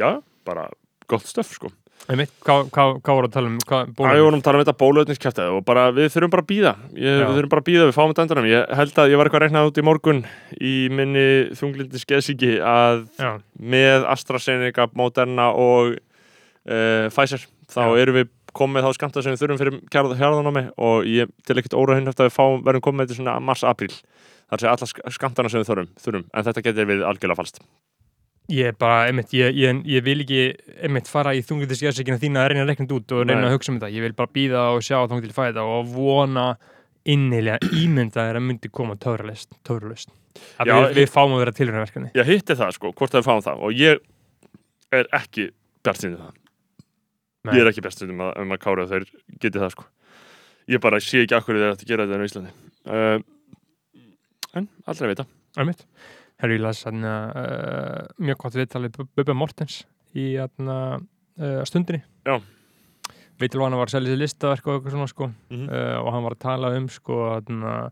já, 0.00 0.10
bara 0.46 0.70
gott 1.10 1.28
stöf, 1.28 1.52
sko 1.58 1.72
Einmitt, 2.10 2.32
Hvað 2.42 2.70
hvað- 2.74 2.96
hvað 3.06 3.14
voru 3.16 3.28
að 3.28 3.32
tala 3.36 3.46
um? 3.48 3.58
Við 3.62 4.22
vorum 4.24 4.38
að 4.40 4.42
tala 4.42 4.58
um 4.58 4.64
þetta 4.64 4.74
bólöfningskjæftið 4.82 5.52
og 5.56 5.64
bara, 5.64 5.84
við 5.94 6.08
þurfum 6.10 6.32
bara 6.34 6.42
að 6.42 6.48
býða 6.50 6.72
við 6.96 7.20
þurfum 7.22 7.52
bara 7.52 7.62
að 7.62 7.68
býða, 7.68 7.84
við 7.88 7.94
fáum 7.96 8.10
þetta 8.12 8.24
endanum 8.26 8.48
ég 8.50 8.72
held 8.80 8.98
að 8.98 9.10
ég 9.12 9.16
var 9.20 9.28
eitthvað 9.30 9.38
að 9.40 9.44
reiknað 9.46 9.68
út 9.70 9.78
í 9.78 9.84
morgun 9.86 10.22
í 10.60 10.72
minni 10.90 11.26
þunglindi 11.60 12.02
skeðsíki 12.02 12.50
að 12.58 13.04
Já, 13.22 13.30
með 13.62 14.06
AstraZeneca, 14.16 14.88
Moderna 14.98 15.46
og 15.54 15.94
uh, 16.66 17.06
Pfizer 17.14 17.46
þá 17.70 17.80
Já. 17.86 18.02
erum 18.02 18.18
við 18.18 18.28
komið 18.52 18.84
þá 18.84 18.90
skamta 18.98 19.22
sem 19.24 19.32
við 19.32 19.40
þurfum 19.46 19.62
fyrir 19.62 19.78
kjærð, 19.94 20.16
hjarðanámi 20.18 20.64
og 20.76 21.06
ég 21.08 21.30
til 21.46 21.56
ekkert 21.56 21.78
óraðinn 21.78 22.10
eftir 22.10 22.26
að 22.26 22.32
við 22.32 22.36
fáum, 22.36 22.58
verðum 22.66 22.84
komið 22.90 23.06
þetta 23.06 23.20
svona 23.22 23.38
mars-april 23.40 23.94
þar 24.50 24.60
sé 24.60 24.68
alla 24.68 24.90
sk- 24.90 25.06
skamtana 25.16 25.48
sem 25.48 25.62
við 25.62 25.70
þurfum, 25.70 25.88
þurfum. 26.02 26.26
En 26.34 26.44
þetta 26.44 26.62
getur 26.66 26.90
við 26.90 27.06
algjörlega 27.08 27.38
falskt 27.40 27.62
Ég 28.52 28.68
er 28.68 28.76
bara, 28.76 29.06
einmitt, 29.08 29.32
ég, 29.32 29.54
ég, 29.56 29.78
ég 29.88 30.04
vil 30.04 30.18
ekki 30.24 30.42
einmitt 30.84 31.08
fara 31.08 31.32
í 31.32 31.40
þunglindisjæðsíkina 31.46 32.20
þína 32.20 32.42
að 32.42 32.50
reyna 32.52 32.64
að 32.66 32.72
þetta 32.72 32.96
út 32.98 33.14
og 33.16 33.22
reyna 33.24 33.38
Nei. 33.40 33.46
að 33.48 33.54
hugsa 33.56 33.72
um 33.72 33.78
þetta. 33.78 33.92
Ég 33.94 34.04
vil 34.04 34.16
bara 34.18 34.32
býða 34.36 34.64
og 34.74 34.84
sjá 34.84 34.98
þangað 34.98 35.24
til 35.24 35.36
fæða 35.36 35.64
og 35.64 35.88
vona 35.94 36.46
innilega 37.08 37.72
ímynda 37.82 38.20
þegar 38.20 38.40
að 38.42 38.46
myndi 38.50 38.72
koma 38.72 38.98
að 38.98 39.04
Já, 40.64 40.72
við, 40.72 40.94
við 40.96 41.10
fáum 41.12 41.34
að 41.34 41.42
vera 41.42 41.52
tilhörnaverkefni 41.56 42.10
Ég 42.16 42.28
hitti 42.28 42.54
það 42.56 42.70
sko, 42.76 42.92
hvort 42.96 43.12
það 43.12 43.20
við 43.20 43.26
fáum 43.28 43.42
það. 43.44 43.64
Og 43.66 43.80
ég 43.80 44.04
er 44.92 45.08
ekki 45.16 45.48
bjartinn 45.84 46.16
það. 46.20 46.38
Nei. 47.42 47.56
ég 47.56 47.64
er 47.64 47.72
ekki 47.72 47.82
bjartinn 47.82 48.12
um 48.14 48.22
að, 48.28 48.32
um 48.44 48.54
að 48.54 48.60
kára 48.62 48.88
þeir 48.90 49.06
geti 49.42 49.58
það 49.58 49.72
sko. 49.74 49.86
Ég 50.70 50.82
bara 50.82 51.00
sé 51.02 51.24
ekki 51.24 51.36
akkur 51.36 51.58
ætti 51.58 51.86
að 51.86 51.88
gera 51.88 52.06
þetta 52.06 52.22
í 52.22 52.28
Íslandi. 52.30 52.52
Uh, 52.86 53.18
en 54.60 54.68
Herru, 56.42 56.56
ég 56.56 56.62
las 56.64 56.80
hann 56.88 57.04
uh, 57.06 58.02
mjög 58.18 58.40
gott 58.42 58.56
viðtalið 58.58 58.96
Bubba 59.14 59.34
Mortens 59.38 59.84
í 60.18 60.32
uh, 60.42 60.96
stundinni. 61.68 62.02
Já. 62.26 62.40
Veitil 63.38 63.62
hann 63.62 63.76
var 63.78 63.86
að 63.86 63.94
selja 63.94 64.10
sér 64.10 64.20
listaverk 64.20 64.66
og 64.66 64.74
eitthvað 64.74 64.96
svona 64.96 65.10
sko. 65.10 65.28
Mm 65.30 65.60
-hmm. 65.60 65.68
uh, 65.70 65.98
og 66.02 66.10
hann 66.16 66.26
var 66.26 66.34
að 66.34 66.42
tala 66.42 66.72
um 66.78 66.88
sko 66.90 67.20
uh, 67.38 67.86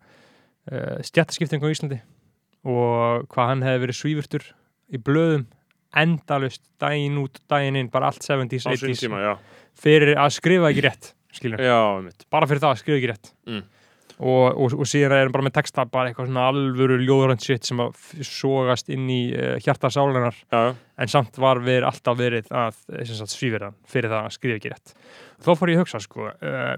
stjættaskiptingu 1.06 1.70
á 1.70 1.72
Íslandi 1.72 2.00
og 2.66 3.30
hvað 3.30 3.48
hann 3.48 3.62
hefði 3.64 3.82
verið 3.86 4.00
svífurtur 4.00 4.44
í 4.90 4.98
blöðum 4.98 5.46
endalust 5.96 6.62
daginn 6.78 7.18
út, 7.22 7.40
daginn 7.48 7.76
inn, 7.76 7.90
bara 7.90 8.10
allt 8.10 8.22
70s, 8.22 8.66
á 8.66 8.74
sín 8.74 8.92
80s 8.94 9.00
tíma, 9.06 9.38
fyrir 9.74 10.18
að 10.18 10.34
skrifa 10.36 10.70
ekki 10.70 10.84
rétt 10.86 11.14
já, 11.38 11.78
bara 12.30 12.46
fyrir 12.46 12.60
það 12.62 12.74
að 12.74 12.80
skrifa 12.82 12.98
ekki 12.98 13.10
rétt. 13.10 13.32
Mm. 13.46 13.62
Og, 14.20 14.52
og, 14.52 14.74
og 14.76 14.88
síðan 14.88 15.14
er 15.16 15.24
hann 15.24 15.34
bara 15.34 15.46
með 15.46 15.56
texta 15.56 15.86
bara 15.88 16.10
eitthvað 16.10 16.28
svona 16.28 16.46
alvöru 16.50 16.98
ljóðrönd 17.00 17.44
shit 17.44 17.66
sem 17.68 17.80
að 17.82 17.96
sogast 18.26 18.92
inn 18.92 19.08
í 19.12 19.20
uh, 19.32 19.54
hjarta 19.64 19.90
sálunar 19.92 20.36
já, 20.36 20.74
en 21.00 21.12
samt 21.12 21.40
var 21.40 21.62
við 21.64 21.86
alltaf 21.88 22.18
verið 22.20 22.50
að 22.52 22.76
eh, 22.92 23.04
hann 23.08 23.32
fyrir 23.88 24.12
það 24.12 24.20
að 24.20 24.36
skrifa 24.36 24.60
ekki 24.60 24.74
rétt 24.74 24.94
þá 25.40 25.50
fór 25.54 25.72
ég 25.72 25.80
að 25.80 25.84
hugsa 25.86 26.02
sko 26.04 26.28
uh, 26.28 26.74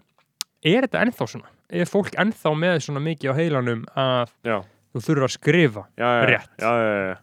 er 0.63 0.87
þetta 0.87 1.03
ennþá 1.03 1.29
svona? 1.35 1.51
Er 1.73 1.89
fólk 1.91 2.15
ennþá 2.21 2.55
með 2.59 2.79
svona 2.87 3.03
mikið 3.03 3.33
á 3.33 3.35
heilanum 3.41 3.85
að 3.99 4.33
já, 4.47 4.59
þú 4.93 5.05
þurfur 5.07 5.27
að 5.27 5.35
skrifa 5.37 5.87
já, 5.97 6.07
já, 6.07 6.25
Rétt. 6.31 6.51
já, 6.61 6.71
já, 6.71 6.97
já. 7.11 7.17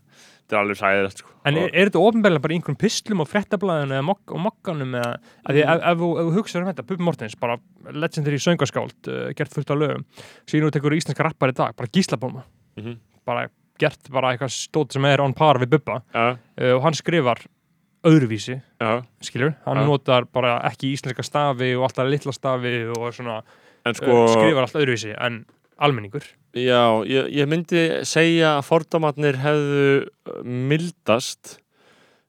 Þetta 0.50 0.58
er 0.58 0.64
alveg 0.64 0.80
sæðilegt 0.80 1.20
sko. 1.22 1.30
en 1.46 1.58
er, 1.62 1.70
er 1.78 1.90
þetta 1.92 2.02
ofnbæðilega 2.10 2.42
bara 2.42 2.54
í 2.56 2.58
einhverjum 2.58 2.80
pislum 2.82 3.22
og 3.22 3.30
frettablaðinu 3.30 4.00
og 4.02 4.40
mokkanum 4.48 4.96
eða 4.98 5.12
að 5.46 5.54
því 5.60 5.62
ef, 5.64 5.84
ef, 5.92 6.00
þú- 6.02 6.16
ef 6.18 6.26
þú 6.26 6.34
hugsaður 6.40 6.66
um 6.66 6.72
þetta 6.74 6.86
Bubi 6.90 7.06
Mortens, 7.06 7.36
bara 7.40 7.58
legendary 7.94 8.40
söngaskáld 8.42 9.12
uh, 9.14 9.30
gert 9.38 9.54
fullt 9.54 9.70
af 9.76 9.78
lögum, 9.78 10.06
síðan 10.50 10.68
þú 10.68 10.74
tekur 10.80 10.98
íslenska 10.98 11.28
rappar 11.30 11.54
í 11.54 11.58
dag, 11.62 11.76
bara 11.78 11.94
gíslabóma 11.94 12.44
Mhm. 12.80 12.98
bara 13.30 13.48
gert 13.80 14.10
bara 14.12 14.34
eitthvað 14.34 14.52
stótt 14.58 14.92
sem 14.98 15.06
er 15.06 15.22
on 15.22 15.34
par 15.34 15.56
við 15.62 15.70
Bubba. 15.78 16.02
Já, 16.14 16.34
uh, 16.34 16.74
og 16.76 16.82
hann 16.84 16.94
skrifar 16.98 17.46
öðruvísi 18.08 18.62
já, 18.80 19.04
skilur, 19.22 19.54
hann 19.66 19.82
notar 19.86 20.26
bara 20.32 20.58
ekki 20.70 20.94
íslenska 20.96 21.24
stafi 21.26 21.74
og 21.76 21.84
alltaf 21.90 22.08
litla 22.10 22.32
stafi 22.32 22.72
og 22.96 23.10
svona 23.14 23.42
sko, 23.92 23.92
sko 24.00 24.28
skrifar 24.32 24.64
alltaf 24.66 24.80
öðruvísi 24.82 25.12
en 25.20 25.42
almenningur. 25.86 26.26
Já, 26.58 27.06
ég, 27.08 27.30
ég 27.36 27.50
myndi 27.50 27.84
segja 28.08 28.58
að 28.58 28.68
fordamatnir 28.68 29.40
hefðu 29.42 29.86
uh, 30.02 30.42
mildast. 30.44 31.58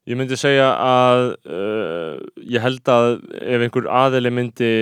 Ég 0.09 0.19
myndi 0.19 0.39
segja 0.41 0.71
að 0.81 1.25
uh, 1.47 2.17
ég 2.41 2.63
held 2.65 2.89
að 2.91 3.19
ef 3.41 3.67
einhver 3.67 3.91
aðili 4.03 4.33
myndi 4.35 4.73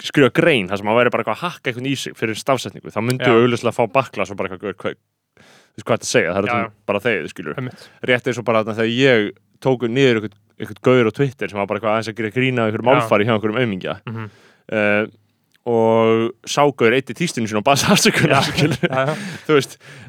skrifa 0.00 0.32
grein 0.32 0.68
þar 0.70 0.80
sem 0.80 0.88
hann 0.88 0.98
væri 0.98 1.12
bara 1.12 1.24
eitthvað 1.24 1.38
að 1.38 1.44
hakka 1.46 1.70
eitthvað 1.70 1.88
í 1.90 1.94
sig 2.00 2.16
fyrir 2.16 2.38
stafsetningu, 2.38 2.92
þá 2.92 3.00
myndi 3.04 3.28
Já. 3.28 3.36
auðvitað 3.36 3.76
fá 3.76 3.82
baklas 3.92 4.32
og 4.32 4.38
bara 4.40 4.50
eitthvað, 4.54 4.76
hvað, 4.80 4.96
þú 5.36 5.80
veist 5.80 5.86
hvað 5.86 5.98
þetta 5.98 6.10
segja? 6.10 6.34
Það 6.36 6.40
er 6.40 6.50
Já, 6.50 6.70
bara 6.90 7.02
þeir, 7.04 7.28
skilur 7.32 7.60
rétt 8.10 8.30
eins 8.30 8.40
og 8.40 8.46
bara 8.48 8.64
þegar 8.68 8.92
ég 8.94 9.30
tóku 9.60 9.90
niður 9.92 10.22
eitthvað 10.24 10.82
gaur 10.84 11.10
á 11.10 11.12
Twitter 11.16 11.52
sem 11.52 11.60
var 11.60 11.68
bara 11.68 11.80
eitthvað 11.80 11.96
aðeins 11.96 12.12
að 12.12 12.18
gera 12.20 12.34
grína 12.36 12.66
einhverjum 12.66 12.88
Já. 12.88 12.92
málfari 12.94 13.28
hjá 13.28 13.34
einhverjum 13.34 13.60
aumingja. 13.60 13.96
Mm 14.06 14.16
-hmm. 14.16 14.30
uh, 14.72 15.19
og 15.68 16.30
ságauður 16.48 16.94
eitt 16.96 17.10
í 17.12 17.16
tístunum 17.18 17.48
sín 17.50 17.58
og 17.60 17.64
baðs 17.66 17.84
afsökunar 17.92 18.46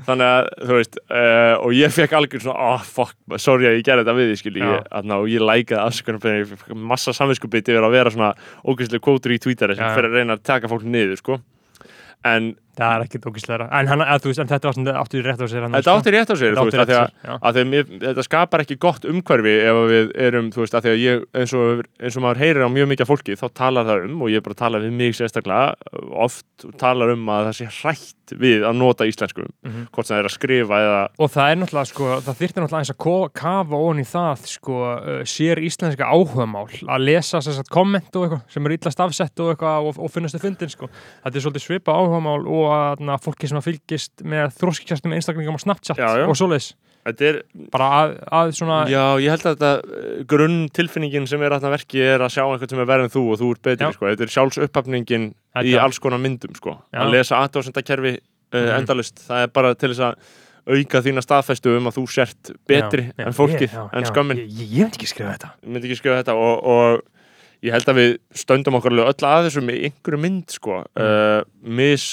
þannig 0.08 0.28
að 0.28 0.50
þú 0.62 0.78
veist 0.78 0.96
uh, 1.02 1.56
og 1.60 1.76
ég 1.76 1.92
fekk 1.92 2.16
algjör 2.16 2.46
svona 2.46 2.70
oh 2.72 2.86
fuck, 2.88 3.18
sorry 3.36 3.68
að 3.68 3.80
ég 3.82 3.88
gerði 3.90 4.06
þetta 4.06 4.16
við 4.16 4.32
Já. 4.64 4.70
ég, 4.72 4.88
þarna, 4.94 5.20
og 5.20 5.28
ég 5.32 5.44
lækaði 5.44 5.82
afsökunar 5.84 6.40
ég 6.40 6.54
fekk 6.54 6.80
massa 6.94 7.16
samvinskupið 7.18 7.74
yfir 7.74 7.88
að 7.88 7.98
vera 7.98 8.16
svona 8.16 8.32
ógæslega 8.64 9.04
kótur 9.04 9.36
í 9.36 9.42
Twitter 9.44 9.76
sem 9.76 9.92
fyrir 9.98 10.08
að 10.08 10.20
reyna 10.22 10.40
að 10.40 10.48
taka 10.48 10.72
fólk 10.72 10.88
niður 10.88 11.20
sko. 11.20 11.42
En 12.28 12.54
það 12.78 12.94
er 12.96 13.06
ekkert 13.06 13.26
ógislega 13.32 13.68
en, 13.80 13.90
hann, 13.92 14.04
að, 14.06 14.28
veist, 14.30 14.40
en 14.44 14.50
þetta 14.52 14.70
var 14.70 14.78
svona 14.78 14.94
áttu 15.02 15.22
rétt 15.26 15.42
á 15.44 15.48
sér 15.52 15.66
þetta 15.68 15.96
átti 15.98 16.14
rétt 16.16 16.32
á 16.32 16.36
sér 16.40 16.56
þú 16.56 16.66
veist, 16.68 16.80
af 17.32 17.56
því 17.56 17.66
að 17.66 17.92
þetta 18.06 18.26
skapar 18.28 18.64
ekki 18.66 18.78
gott 18.82 19.08
umhverfi 19.12 19.56
ef 19.68 19.82
við 19.92 20.14
erum, 20.28 20.52
þú 20.56 20.64
veist, 20.64 20.78
að 20.78 20.88
því 20.88 20.94
að 20.94 21.04
ég 21.04 21.26
eins 21.42 21.56
og, 21.58 21.84
eins 22.02 22.18
og 22.18 22.26
maður 22.26 22.42
heyrir 22.46 22.66
á 22.66 22.70
mjög 22.72 22.92
mikið 22.94 23.06
af 23.06 23.12
fólki 23.12 23.38
þá 23.40 23.46
talar 23.62 23.90
það 23.92 24.08
um, 24.08 24.22
og 24.26 24.32
ég 24.34 24.46
bara 24.46 24.60
tala 24.64 24.82
við 24.84 24.96
mig 25.02 25.18
sérstaklega 25.18 25.76
oft 26.26 26.68
talar 26.82 27.14
um 27.16 27.30
að 27.32 27.50
það 27.52 27.60
sé 27.60 27.70
hrætt 27.82 28.36
við 28.42 28.64
að 28.64 28.78
nota 28.80 29.08
íslensku 29.10 29.44
Mhm. 29.62 29.90
hvort 29.92 30.08
sem 30.08 30.16
það 30.16 30.22
er 30.22 30.28
að 30.30 30.34
skrifa 30.38 30.78
eða 30.82 31.02
og 31.20 31.30
það 31.32 31.52
er 31.52 31.58
náttúrulega 31.62 31.90
sko, 31.92 32.06
það 32.26 32.38
þyrfti 32.40 32.62
náttúrulega 32.62 32.82
eins 32.82 32.94
að 32.94 33.34
kafa 33.42 33.76
ofan 33.78 34.00
í 34.02 34.06
það 34.08 34.46
sko, 34.48 34.78
uh, 34.96 35.24
sér 35.28 35.62
íslenska 35.62 36.08
áhugamál 36.08 36.66
að 36.88 37.04
lesa 37.06 37.42
og 42.68 43.02
na, 43.08 43.18
fólki 43.22 43.50
sem 43.50 43.58
að 43.60 43.68
fylgist 43.72 44.24
með 44.24 44.54
þróskikjastum 44.62 45.14
einstaklingum 45.18 45.58
á 45.58 45.64
Snapchat 45.66 45.98
Já, 46.02 46.10
já. 46.22 46.26
og 46.30 46.38
svoleiðis. 46.40 46.72
Þetta 47.02 47.26
er, 47.26 47.38
bara 47.74 47.86
að, 47.98 48.12
að 48.38 48.52
svona 48.60 48.76
já, 48.92 49.02
ég 49.24 49.32
held 49.34 49.46
að 49.50 49.56
þetta 49.56 50.26
grunn 50.30 50.58
tilfinningin 50.70 51.24
sem 51.26 51.42
er 51.42 51.56
að 51.56 51.64
verki 51.74 52.04
er 52.06 52.22
að 52.22 52.36
sjá 52.36 52.44
einhvern 52.46 52.70
sem 52.70 52.82
er 52.84 52.90
verið 52.92 53.08
en 53.08 53.14
þú 53.16 53.24
og 53.34 53.40
þú 53.42 53.48
ert 53.56 53.62
betri, 53.66 53.88
Já. 53.88 53.96
sko, 53.96 54.06
þetta 54.12 54.26
er 54.28 54.34
sjálfsupphafningin 54.36 55.26
í 55.66 55.74
alls 55.82 55.98
konar 56.04 56.22
myndum, 56.22 56.54
sko. 56.60 56.76
Já. 56.94 57.00
að 57.02 57.16
lesa 57.16 57.40
aðdóðsendakerfi 57.42 58.14
uh, 58.20 58.60
Mhm. 58.60 58.70
endalist, 58.84 59.24
það 59.26 59.42
er 59.48 59.52
bara 59.56 59.74
til 59.74 59.90
þess 59.96 60.04
að 60.12 60.38
auka 60.78 61.02
þína 61.02 61.24
staðfestu 61.26 61.72
um 61.80 61.88
að 61.90 61.96
þú 61.98 62.04
sért 62.14 62.52
betri 62.70 63.08
Já, 63.08 63.14
já, 63.18 63.26
en 63.26 63.34
fólkið, 63.34 63.74
en 63.82 64.04
já, 64.06 64.12
skömmin. 64.12 64.38
Ég, 64.44 64.52
ég, 64.62 64.68
ég 64.78 64.84
myndi 64.86 65.00
ekki 65.02 65.10
skrifa 65.10 65.32
þetta. 65.34 65.50
Ég 65.66 65.72
myndi 65.74 65.90
ekki 65.90 65.98
skrifa 66.04 66.20
þetta 66.22 66.36
og, 66.38 66.68
og 66.76 67.02
ég 67.66 67.74
held 67.74 67.90
að 67.90 67.98
við 67.98 68.12
stöndum 68.44 68.78
okkur 68.78 68.94
öll 69.08 69.26
að 69.26 69.48
þessu 69.50 69.64
með 69.66 69.82
einhverju 69.90 70.22
mynd 70.22 70.54
sko, 70.54 70.84
uh, 71.02 71.42
mis 71.66 72.12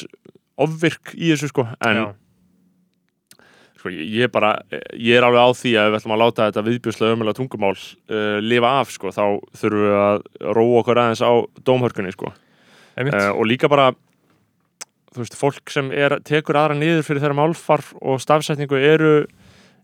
ofvirk 0.64 1.14
í 1.14 1.30
þessu 1.32 1.52
sko 1.52 1.66
en 1.86 2.02
sko, 3.78 3.92
ég, 3.92 4.26
er 4.26 4.32
bara, 4.32 4.56
ég 4.94 5.18
er 5.18 5.26
alveg 5.26 5.38
á 5.38 5.48
því 5.54 5.72
að 5.78 5.92
við 5.92 6.00
ætlum 6.00 6.14
að 6.16 6.22
láta 6.24 6.48
þetta 6.48 6.64
viðbjörslega 6.66 7.16
ömulega 7.16 7.38
tungumál 7.38 7.74
uh, 7.76 8.38
lifa 8.42 8.74
af 8.80 8.92
sko, 8.94 9.12
þá 9.14 9.24
þurfum 9.61 9.84
við 9.84 9.96
að 10.02 10.20
róa 10.59 10.82
okkur 10.82 11.02
aðeins 11.02 11.22
á 11.22 11.32
dómhörkunni 11.66 12.14
sko. 12.14 12.32
Uh, 12.98 13.30
og 13.30 13.44
líka 13.46 13.70
bara 13.70 13.92
þú 15.14 15.22
veist, 15.22 15.38
fólk 15.38 15.72
sem 15.72 15.92
er, 15.94 16.18
tekur 16.26 16.59
aðra 16.59 16.78
niður 16.78 17.06
fyrir 17.06 17.22
þeirra 17.22 17.38
málfar 17.38 17.84
og 18.02 18.18
stafsetningu 18.22 18.78
eru 18.78 19.12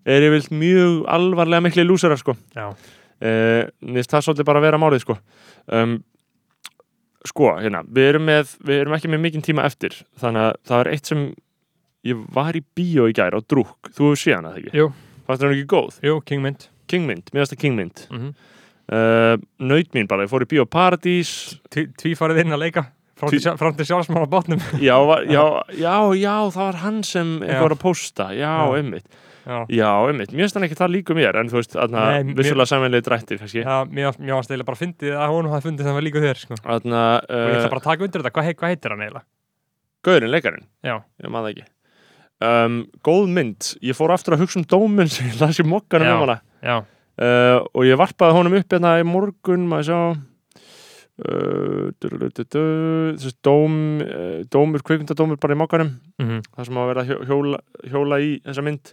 er 0.05 0.27
yfirlt 0.27 0.53
mjög 0.53 1.05
alvarlega 1.14 1.64
mikli 1.64 1.87
lúsarar 1.87 2.20
sko. 2.20 2.35
Já. 2.57 2.72
uh, 2.75 3.62
nýst 3.81 4.12
það 4.12 4.27
svolítið 4.27 4.51
bara 4.51 4.62
að 4.62 4.68
vera 4.68 4.83
málið 4.83 5.07
sko. 5.07 5.18
Um, 5.70 6.01
sko, 7.29 7.55
hérna, 7.62 7.83
við 7.89 8.09
erum 8.12 8.27
með 8.29 8.55
við 8.68 8.81
erum 8.83 8.97
ekki 8.99 9.11
með 9.14 9.22
mikinn 9.25 9.45
tíma 9.47 9.64
eftir 9.68 9.97
þannig 10.20 10.49
að 10.49 10.57
það 10.70 10.81
er 10.85 10.91
eitt 10.95 11.11
sem 11.12 11.22
ég 12.05 12.25
var 12.37 12.57
í 12.59 12.64
bíó 12.77 13.07
í 13.09 13.14
gær 13.16 13.37
á 13.37 13.41
drúk, 13.41 13.91
þú 13.97 14.11
hefur 14.11 14.20
séð 14.20 14.37
hana 14.39 14.53
það 14.55 14.59
ekki? 14.64 14.75
Jú. 14.83 14.89
fannst 15.27 15.45
það 15.47 15.55
ekki 15.57 15.68
góð, 15.72 16.01
Jú, 16.05 16.16
Kingmynd 16.29 16.66
Kingmynd, 16.93 17.31
mér 17.33 17.41
finnst 17.45 17.55
það 17.57 17.62
Kingmynd 17.64 18.05
mm 18.11 18.35
uh, 18.93 19.37
naut 19.64 19.95
mín 19.97 20.09
bara, 20.11 20.27
ég 20.27 20.33
fór 20.33 20.45
í 20.45 20.49
bíó 20.51 20.66
Paradís. 20.68 21.31
Tvífarið 21.72 22.43
inn 22.45 22.53
að 22.57 22.64
leika 22.66 22.83
Frá 23.14 23.29
Tví- 23.31 23.39
til, 23.41 23.87
sjálfsmála 23.87 24.27
bátnum 24.27 24.59
já, 24.83 24.97
já, 25.31 25.45
já, 25.85 25.95
já, 26.18 26.35
það 26.51 26.59
var 26.66 26.79
hann 26.83 27.03
sem 27.07 27.37
eitthvað 27.41 27.62
var 27.68 27.75
að 27.77 27.83
posta, 27.85 28.27
Já. 28.35 28.53
einmitt 28.75 29.07
Já, 29.45 29.59
já, 29.68 29.88
einmitt, 30.09 30.30
mér 30.32 30.47
finnst 30.47 30.57
hann 30.57 30.64
ekki 30.64 30.76
það 30.78 30.92
líka 30.95 31.14
mér 31.18 31.36
en 31.36 31.51
þú 31.53 31.59
veist, 31.61 31.74
mér- 31.76 32.38
vissulega 32.38 32.68
samveglega 32.70 33.05
drættir 33.11 33.40
kannski, 33.42 33.61
Já, 33.64 33.74
mér, 33.84 34.07
varst 34.32 34.49
eiginlega 34.51 34.68
bara 34.70 34.80
fyndið 34.80 35.16
að 35.20 35.34
hún 35.34 35.51
hafði 35.53 35.66
fundið 35.68 35.88
það 35.90 35.97
var 35.99 36.07
líka 36.07 36.22
þér 36.24 36.40
sko. 36.40 36.59
þarna 36.64 37.03
og 37.20 37.45
ég 37.45 37.59
ætla 37.59 37.66
uh, 37.68 37.72
bara 37.74 37.82
að 37.82 37.88
taka 37.90 38.07
undir 38.09 38.22
þetta, 38.24 38.32
hvað, 38.38 38.51
hvað 38.62 38.72
heitir 38.72 38.95
hann 38.95 39.05
eiginlega? 39.05 39.26
Gaurinn, 40.05 40.32
leikarinn? 40.32 40.66
Já, 40.84 40.95
ég 41.24 41.28
maður 41.32 41.45
það 41.45 41.53
ekki. 41.55 41.66
Um, 42.45 42.78
góð 43.05 43.28
mynd, 43.36 43.68
ég 43.84 43.97
fór 43.97 44.12
aftur 44.16 44.34
að 44.38 44.42
hugsa 44.47 44.59
um 44.61 44.64
dóminn 44.68 45.09
sem 45.12 45.28
ég 45.30 45.36
las 45.40 45.61
í 45.61 45.64
mokkanum 45.68 46.09
um 46.16 46.24
hana. 46.24 46.38
já, 46.64 46.76
uh, 46.80 47.59
og 47.72 47.84
ég 47.88 48.01
varpaði 48.01 48.36
honum 48.40 48.57
upp 48.59 48.72
hérna 48.74 48.97
í 49.01 49.05
morgun 49.09 49.68
maður 49.70 49.90
sjá. 49.92 50.01
Uh, 51.14 51.92
þessi 52.03 53.30
dóm 53.47 53.74
uh, 54.03 54.40
dómur, 54.51 54.82
kvikmyndadómur 54.82 55.38
bara 55.38 55.55
í 55.55 55.59
mokkanum. 55.61 55.92
Mm 56.18 56.40
það 56.57 56.66
sem 56.68 56.74
á 56.74 56.82
að 56.82 56.88
vera 56.90 57.05
að 57.05 57.11
hjó- 57.12 57.20
hjóla, 57.28 57.61
hjóla 57.92 58.18
í 58.24 58.30
þessa 58.42 58.64
mynd 58.66 58.90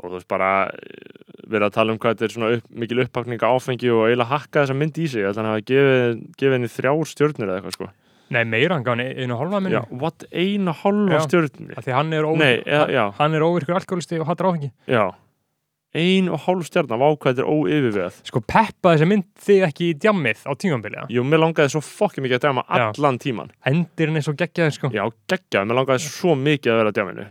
og 0.00 0.10
þú 0.10 0.14
veist 0.18 0.30
bara 0.30 0.50
eh, 0.70 1.34
verið 1.50 1.66
að 1.68 1.74
tala 1.76 1.94
um 1.94 1.98
hvað 2.02 2.14
þetta 2.16 2.26
er 2.28 2.34
svona 2.34 2.52
upp, 2.58 2.70
mikil 2.82 3.02
uppakning 3.04 3.44
á 3.44 3.48
áfengi 3.54 3.90
og 3.94 4.06
eiginlega 4.08 4.30
hakka 4.32 4.64
þessa 4.64 4.78
mynd 4.80 5.00
í 5.00 5.08
sig. 5.10 5.26
Þannig 5.28 5.50
að 5.50 5.52
hafa 5.52 5.66
gefið, 5.70 6.22
gefið 6.40 6.56
henni 6.58 6.72
þrjár 6.74 7.10
stjörnur 7.12 7.48
eða 7.48 7.58
eitthvað 7.60 7.76
sko. 7.78 7.90
Nei, 8.34 8.40
meira, 8.48 8.78
hann 8.78 8.86
gaf 8.86 8.96
hann 8.96 9.04
einu 9.04 9.36
hálfa 9.36 9.58
minni 9.60 9.76
Já, 9.76 9.82
what, 10.00 10.24
eina 10.32 10.72
hálfa 10.80 11.18
Já. 11.18 11.26
stjörnur? 11.28 11.82
Því 11.84 11.92
hann 11.94 12.16
er, 12.16 12.30
Nei, 12.40 12.54
já. 12.64 13.04
hann 13.18 13.36
er 13.36 13.44
óvirkur 13.44 13.76
alkoholisti 13.76 14.18
og 14.22 14.30
hattar 14.30 14.48
áfengi. 14.48 14.70
Já, 14.88 15.10
ein 15.94 16.28
og 16.32 16.40
vá 16.98 17.06
hvað 17.14 17.36
þetta 17.36 17.44
er 17.44 17.50
óyfirvegað 17.54 18.16
Sko, 18.26 18.40
peppa 18.50 18.94
þessi 18.94 19.06
mynd 19.06 19.26
þig 19.44 19.62
ekki 19.68 19.90
í 19.92 19.96
djammið 20.02 20.42
á 20.42 20.52
tímambili 20.58 21.04
Jú, 21.14 21.22
mér 21.28 21.42
langaði 21.44 21.70
svo 21.76 21.82
fokkið 21.86 22.24
mikið 22.26 22.38
að 22.38 22.42
Já. 22.82 22.86
allan 22.90 23.20
tíman 23.22 23.52
Endirinn 23.70 24.18
er 24.18 24.26
svo 24.26 24.34
geggjaður 24.38 24.74
sko. 24.74 24.90
Já, 24.94 25.04
geggjað, 25.30 25.68
mér 25.70 25.78
langaði 25.78 26.08
svo 26.08 26.34
mikið 26.34 26.72
að 26.74 26.80
vera 26.82 26.92
að 26.92 26.98
dæminu 26.98 27.26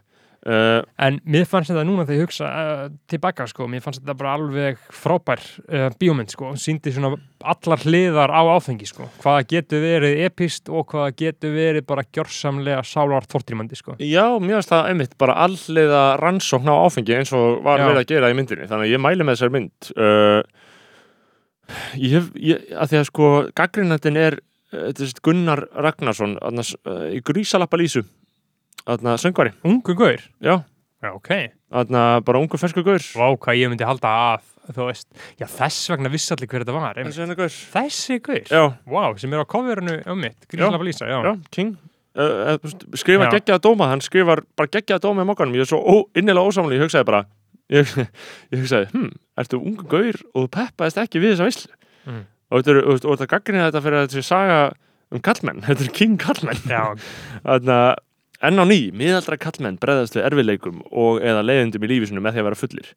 uh, 0.48 0.82
En 1.02 1.20
mér 1.30 1.46
fannst 1.50 1.72
þetta 1.72 1.84
núna 1.88 2.06
þegar 2.08 2.18
ég 2.20 2.28
hugsa 2.28 2.50
uh, 2.50 2.84
tilbaka 3.10 3.46
sko, 3.50 3.68
mér 3.72 3.84
fannst 3.84 4.02
þetta 4.02 4.16
bara 4.20 4.36
alveg 4.38 4.80
frábær 4.94 5.44
uh, 5.68 5.88
bíómynd 6.00 6.34
sko, 6.34 6.54
síndi 6.60 6.94
svona 6.96 7.14
allar 7.54 7.84
hliðar 7.84 8.32
á 8.32 8.42
áfengi 8.56 8.88
sko, 8.88 9.10
hvaða 9.24 9.46
getur 9.50 9.84
verið 9.84 10.24
epist 10.28 10.72
og 10.72 10.88
hvaða 10.94 11.16
getur 11.20 11.56
verið 11.56 11.88
bara 11.90 12.06
gjörsamlega 12.16 12.84
sálar 12.88 13.28
tortrímandi 13.30 13.80
sko. 13.80 13.98
Já, 14.00 14.26
mér 14.40 14.60
finnst 14.60 14.74
það 14.74 14.90
einmitt 14.92 15.18
bara 15.22 15.38
alliða 15.46 16.04
rannsókn 16.22 16.72
á 16.72 16.76
áfengi 16.80 17.18
eins 17.20 17.34
og 17.36 17.62
var 17.66 17.84
verið 17.84 18.04
að 18.04 18.10
gera 18.14 18.32
í 18.32 18.38
myndinni. 18.38 18.70
Þannig 18.72 18.90
að 18.90 18.96
ég 18.96 19.04
mæli 19.04 19.28
með 19.28 19.38
þessari 19.38 19.56
mynd. 19.58 19.92
Ég 22.00 22.18
hef, 22.18 22.34
ég, 22.36 22.66
að 22.76 22.92
því 22.92 23.00
að 23.00 23.08
sko 23.10 23.30
gaggrinandinn 23.56 24.20
er 24.20 24.40
Gunnar 25.24 25.68
Ragnarsson 25.86 26.36
annars, 26.42 26.74
í 27.14 27.22
Grísalappa 27.26 27.78
Lísu 27.78 28.04
Þarna 28.88 29.14
söngvari, 29.22 29.54
Ungu 29.64 29.96
gaur? 29.96 30.24
já 30.44 30.56
Já, 31.04 31.10
ok. 31.18 31.30
Þarna 31.74 32.02
bara 32.24 32.40
ungu 32.40 32.58
fersku 32.60 32.84
gaur 32.86 33.00
Vá, 33.16 33.26
hvað 33.36 33.58
ég 33.60 33.72
myndi 33.72 33.84
halda 33.88 34.08
að, 34.34 34.44
þú 34.76 34.86
veist, 34.88 35.08
já 35.40 35.46
þess 35.52 35.90
vegna 35.92 36.12
vissi 36.14 36.32
allir 36.36 36.48
hver 36.48 36.64
þetta 36.64 36.76
var. 36.78 36.96
einmitt. 37.00 37.12
Þessi 37.12 37.24
hennar 37.26 37.40
gaur 37.42 37.56
Þessi 37.74 38.20
gaur? 38.24 38.46
Já, 38.48 38.62
Vá, 38.88 39.02
sem 39.20 39.34
er 39.36 39.44
á 39.44 39.48
coverinu 39.52 39.98
um 40.08 40.22
mitt, 40.24 40.46
Gríslapa 40.48 40.84
Lísa, 40.88 41.08
já. 41.12 41.18
já, 41.28 41.34
King 41.52 41.74
uh, 42.16 42.56
uh, 42.56 42.76
skrifa 42.96 43.28
Já. 43.28 43.32
geggjaða 43.36 43.64
dóma, 43.66 43.90
hann 43.92 44.04
skrifar 44.06 44.44
bara 44.56 44.72
geggjaða 44.78 45.04
dóma 45.08 45.26
í 45.26 45.28
mokkanum, 45.28 45.56
ég 45.60 45.66
er 45.66 45.72
svo 45.74 45.82
ó, 45.84 45.96
innilega 46.16 46.48
ósamlega 46.48 46.80
ég 46.80 46.86
hugsaði 46.88 47.08
bara 47.10 47.24
ég, 47.74 47.92
ég 48.54 48.62
hugsaði, 48.64 48.88
hm, 48.94 49.10
ertu 49.44 49.60
ungu 49.60 49.88
gaur 49.92 50.22
og 50.36 50.46
þú 50.46 50.48
peppaðist 50.56 51.00
ekki 51.04 51.20
við 51.24 51.36
þessa 51.36 51.50
veislu 51.52 51.80
Mm. 52.04 52.26
og 52.52 52.60
þetta 52.60 52.72
er, 52.74 52.78
og, 52.84 52.98
og 53.08 53.14
þetta 53.16 53.28
gaggrinni 53.32 53.62
þetta 53.64 53.80
fyrir 53.86 53.96
að 53.96 54.02
þetta 54.10 54.16
sé 54.20 54.24
saga 54.28 54.56
um 55.16 55.22
kallmenn, 55.24 55.62
þetta 55.68 55.86
er 55.86 55.92
King 55.96 56.18
kallmenn 56.20 56.60
Já, 56.68 56.82
Þarna, 57.46 57.78
enn 58.44 58.60
á 58.60 58.66
ný, 58.68 58.80
miðaldra 58.96 59.40
kallmenn 59.40 59.80
breðast 59.82 60.18
við 60.18 60.28
erfileikum 60.30 60.84
og 60.92 61.24
eða 61.24 61.46
leiðundum 61.46 61.88
í 61.88 61.92
lífisinu 61.94 62.24
með 62.24 62.38
því 62.38 62.44
að 62.44 62.50
vera 62.50 62.60
fullir 62.60 62.94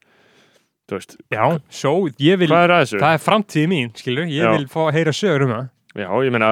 þú 0.87 0.99
veist, 0.99 1.17
já, 1.35 1.45
svo 1.73 1.95
ég 2.23 2.41
vil, 2.41 2.51
er 2.55 2.75
það 2.87 3.13
er 3.13 3.23
framtíði 3.23 3.71
mín, 3.71 3.95
skilur, 3.99 4.29
ég 4.31 4.47
Já. 4.47 4.53
vil 4.55 4.69
fá 4.71 4.85
að 4.87 5.01
heyra 5.01 5.15
sögur 5.17 5.47
um 5.47 5.55
það. 5.55 5.73
Já, 5.97 6.11
ég 6.27 6.35
meina, 6.35 6.51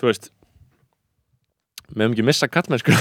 þú 0.00 0.10
veist 0.10 0.32
hefum 1.86 2.16
ekki 2.16 2.24
missa 2.26 2.48
kallmennsku 2.50 2.94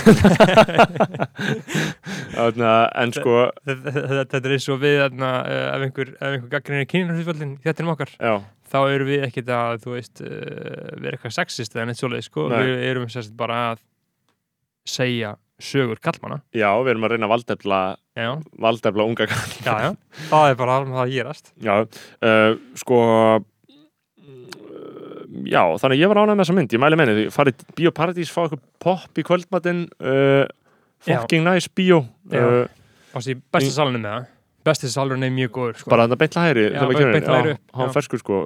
Þarna, 2.35 2.73
en 3.01 3.13
sko 3.15 3.47
Þetta 3.65 4.41
er 4.41 4.53
eins 4.53 4.67
og 4.69 4.83
við, 4.83 4.99
uh, 5.01 5.39
ef 5.39 5.87
einhver, 5.87 6.11
einhver 6.19 6.51
gaggrinir 6.51 6.85
kynjarhutföldin, 6.91 7.55
þetta 7.63 7.81
er 7.81 7.87
um 7.87 7.93
okkar. 7.95 8.13
já, 8.19 8.35
þá 8.69 8.77
erum 8.83 9.09
við 9.09 9.25
ekkert 9.25 9.49
að, 9.57 9.81
þú 9.87 9.95
veist, 9.95 10.21
uh, 10.21 10.29
vera 11.01 11.17
eitthvað 11.17 11.37
sexist 11.39 11.73
eða 11.73 11.87
neitt 11.89 12.03
svoleið, 12.03 12.27
sko. 12.29 12.45
Nei. 12.53 12.61
Við 12.61 12.85
erum 12.91 13.09
sérst 13.09 13.33
bara 13.39 13.57
að 13.71 13.81
segja 14.87 15.35
sögur 15.61 15.99
kallmanna. 16.03 16.41
já, 16.51 16.67
við 16.83 16.91
erum 16.93 17.05
að 17.07 17.13
reyna 17.15 17.27
að 17.29 17.33
valdefla 17.35 17.81
Já, 18.15 18.29
valdefla 18.63 19.05
unga 19.07 19.25
kall 19.27 19.53
já, 19.65 19.73
já. 19.85 19.89
það 20.29 20.49
er 20.49 20.57
bara 20.59 20.75
alveg 20.79 20.93
það 20.95 21.03
að 21.05 21.13
gerast. 21.15 21.51
Já, 21.63 21.75
uh, 22.29 22.57
sko 22.79 22.99
uh, 23.05 23.39
Já, 25.45 25.61
þannig 25.81 25.95
að 25.97 26.01
ég 26.01 26.11
var 26.11 26.19
ánægð 26.21 26.35
með 26.37 26.43
þessa 26.45 26.55
mynd 26.59 26.75
Ég 26.75 26.81
mæli 26.83 26.99
menni, 26.99 27.15
því 27.17 27.25
farið 27.35 27.65
Bíóparadís 27.75 28.31
fá 28.31 28.39
eitthvað 28.45 28.61
pop 28.85 29.19
í 29.19 29.25
kvöldmatinn 29.27 29.81
uh, 29.99 30.45
Já. 31.05 31.19
Fucking 31.19 31.43
nice 31.45 31.71
bíó 31.75 32.01
Já. 32.31 32.39
uh, 32.41 32.63
Og 33.15 33.19
þessi 33.21 33.35
besti 33.53 33.71
salunum 33.75 34.01
með 34.03 34.15
það. 34.15 34.31
Besti 34.65 34.89
salunum 34.89 35.23
er 35.27 35.29
mjög 35.35 35.51
góður, 35.53 35.75
sko. 35.77 35.89
Bara 35.93 36.07
þarna 36.07 36.17
beint 36.17 36.35
hægri 36.41 36.61
Já, 36.65 36.69
þegar 36.73 36.81
maður 36.81 36.89
beint- 36.89 36.97
kemur 36.97 37.05
inn. 37.05 37.15
beint 37.19 37.27
hægri 37.35 37.51
Já, 37.51 37.57
upp, 37.59 37.75
Hann 37.79 37.91
ferskur 37.93 38.19
sko 38.23 38.37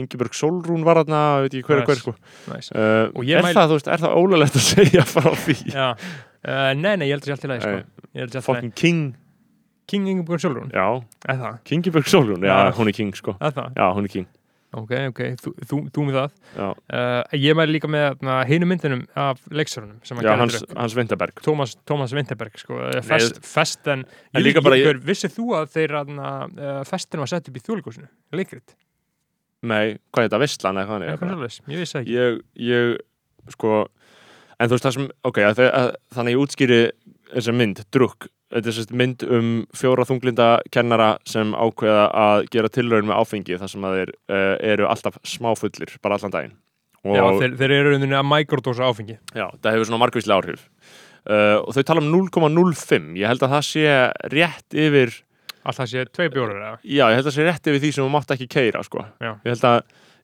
Ingeborg 0.00 0.32
Sólrún 0.38 0.84
var 0.86 0.96
þarna 1.02 1.20
Veit 1.44 1.52
ekki 1.58 1.66
hver 1.68 1.76
er 1.76 1.82
Nice. 1.82 1.92
hver 1.92 2.00
sko 2.00 2.14
Nice. 2.54 2.70
uh, 2.72 3.22
ég 3.28 3.36
Er 3.36 3.42
mæli- 3.44 3.56
það, 3.58 3.68
veist, 3.76 3.88
er 3.92 3.98
það 4.00 4.16
ólulegt 4.16 4.56
að 4.56 4.64
segja 4.72 5.04
frá 5.04 5.28
því. 5.44 5.56
Uh, 6.42 6.72
nei, 6.74 6.96
nei, 6.96 7.06
ég 7.08 7.12
held 7.12 7.22
að 7.22 7.28
sé 7.28 7.32
allt 7.36 7.44
í 7.44 7.50
sko. 7.62 7.76
Ég 8.14 8.20
að. 8.40 8.46
Fucking 8.48 8.72
King 8.74 9.02
King 9.92 10.08
Ingeborg 10.08 10.40
er 11.28 11.36
það? 11.42 11.58
Kingeborg 11.68 12.06
Sólrún 12.08 12.42
Já, 12.48 12.72
hún 12.72 12.88
er 12.88 12.92
King 12.96 13.12
sko? 13.14 13.36
Já, 13.76 13.92
hún 13.92 14.04
er 14.08 14.08
King 14.08 14.26
Ok, 14.72 14.92
ok, 15.10 15.18
þú, 15.36 15.50
þú, 15.68 15.78
þú 15.92 16.04
með 16.08 16.14
það. 16.16 16.36
Uh, 16.56 17.34
ég 17.36 17.56
mæli 17.58 17.74
líka 17.76 17.90
með 17.92 18.22
hinu 18.48 18.68
myndinum 18.70 19.02
af 19.20 19.42
leiksörunum 19.52 19.98
sem 20.08 20.16
að 20.16 20.24
gera 20.28 20.36
hans, 20.40 20.56
drukk. 20.56 20.76
hans 20.78 20.96
Vinterberg. 20.96 21.42
Thomas, 21.44 21.74
Thomas 21.88 22.14
Winterberg 22.16 22.56
sko, 22.60 22.78
eh, 22.86 23.02
fest, 23.04 23.42
festen 23.44 24.06
En 24.06 24.40
ég, 24.40 24.46
líka 24.46 24.62
bara- 24.64 24.78
ég, 24.80 25.02
vissið 25.04 25.36
þú 25.36 25.50
að 25.58 25.74
þeir 25.74 25.96
uh, 26.00 26.80
festin 26.88 27.20
var 27.20 27.28
sett 27.28 27.52
upp 27.52 27.58
í 27.60 27.64
þjóðleikúsinu 27.66 28.08
leikrit, 28.32 28.76
Nei, 29.62 29.98
hvað 30.10 30.24
er 30.24 30.28
þetta, 30.28 30.40
Vistlan 30.42 30.80
eða 30.80 30.88
hvað 30.88 31.04
er? 31.06 31.18
Svolítið, 31.22 31.72
ég 31.72 31.82
vissi 31.84 31.98
ekki. 32.00 32.14
Ég, 32.16 32.38
ég 32.66 33.52
sko 33.54 33.74
en 34.58 34.70
þú 34.70 34.76
veist 34.76 34.86
það 34.86 34.96
sem, 34.96 35.08
ok, 35.28 35.40
að, 35.46 35.60
að, 35.68 35.88
þannig 36.16 36.34
ég 36.34 36.42
útskýri 36.42 36.80
þessa 37.32 37.54
mynd, 37.60 37.82
drukk 37.94 38.28
þetta 38.52 38.70
er 38.70 38.76
sérst 38.76 38.92
mynd 38.96 39.24
um 39.26 39.52
fjóra 39.76 40.06
þunglinda 40.08 40.48
kennara 40.74 41.14
sem 41.28 41.54
ákveða 41.56 42.04
að 42.22 42.44
gera 42.54 42.72
tilraun 42.72 43.08
með 43.08 43.22
áfengi 43.22 43.58
þar 43.60 43.72
sem 43.72 43.88
þeir 43.88 44.12
uh, 44.12 44.56
eru 44.72 44.88
alltaf 44.90 45.18
smáfullir, 45.26 45.96
bara 46.04 46.18
allan 46.18 46.34
daginn. 46.34 46.54
Og 47.02 47.18
Já, 47.18 47.24
þeir, 47.40 47.56
þeir 47.58 47.74
eru 47.78 47.94
rauninni 47.94 48.18
að 48.18 48.28
mikrodósa 48.30 48.86
áfengi. 48.86 49.18
Já, 49.34 49.48
það 49.58 49.74
hefur 49.74 49.88
svona 49.88 50.02
margvíslega 50.04 50.38
áhrif. 50.38 50.68
Uh, 51.22 51.58
og 51.62 51.74
þau 51.74 51.84
tala 51.86 52.02
um 52.02 52.10
0,05 52.12 53.12
ég 53.18 53.30
held 53.30 53.44
að 53.46 53.52
það 53.56 53.68
sé 53.68 53.90
rétt 54.32 54.74
yfir 54.74 55.12
Alltaf 55.62 55.86
sé 55.86 56.02
tvei 56.10 56.26
bjórar 56.32 56.56
eða? 56.58 56.78
Já, 56.82 57.04
ég 57.12 57.20
held 57.20 57.22
að 57.22 57.28
það 57.28 57.36
sé 57.36 57.44
rétt 57.46 57.68
yfir 57.70 57.82
því 57.84 57.90
sem 57.94 58.02
þú 58.02 58.10
mátt 58.10 58.32
ekki 58.34 58.48
keira 58.50 58.80
sko. 58.82 59.04
Ég 59.22 59.52
held 59.52 59.66
að 59.68 59.76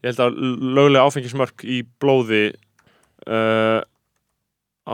ég 0.02 0.08
held 0.10 0.22
að 0.24 0.40
löglega 0.78 1.04
áfengismörk 1.06 1.62
í 1.62 1.78
blóði 2.02 2.42
uh, 3.26 3.78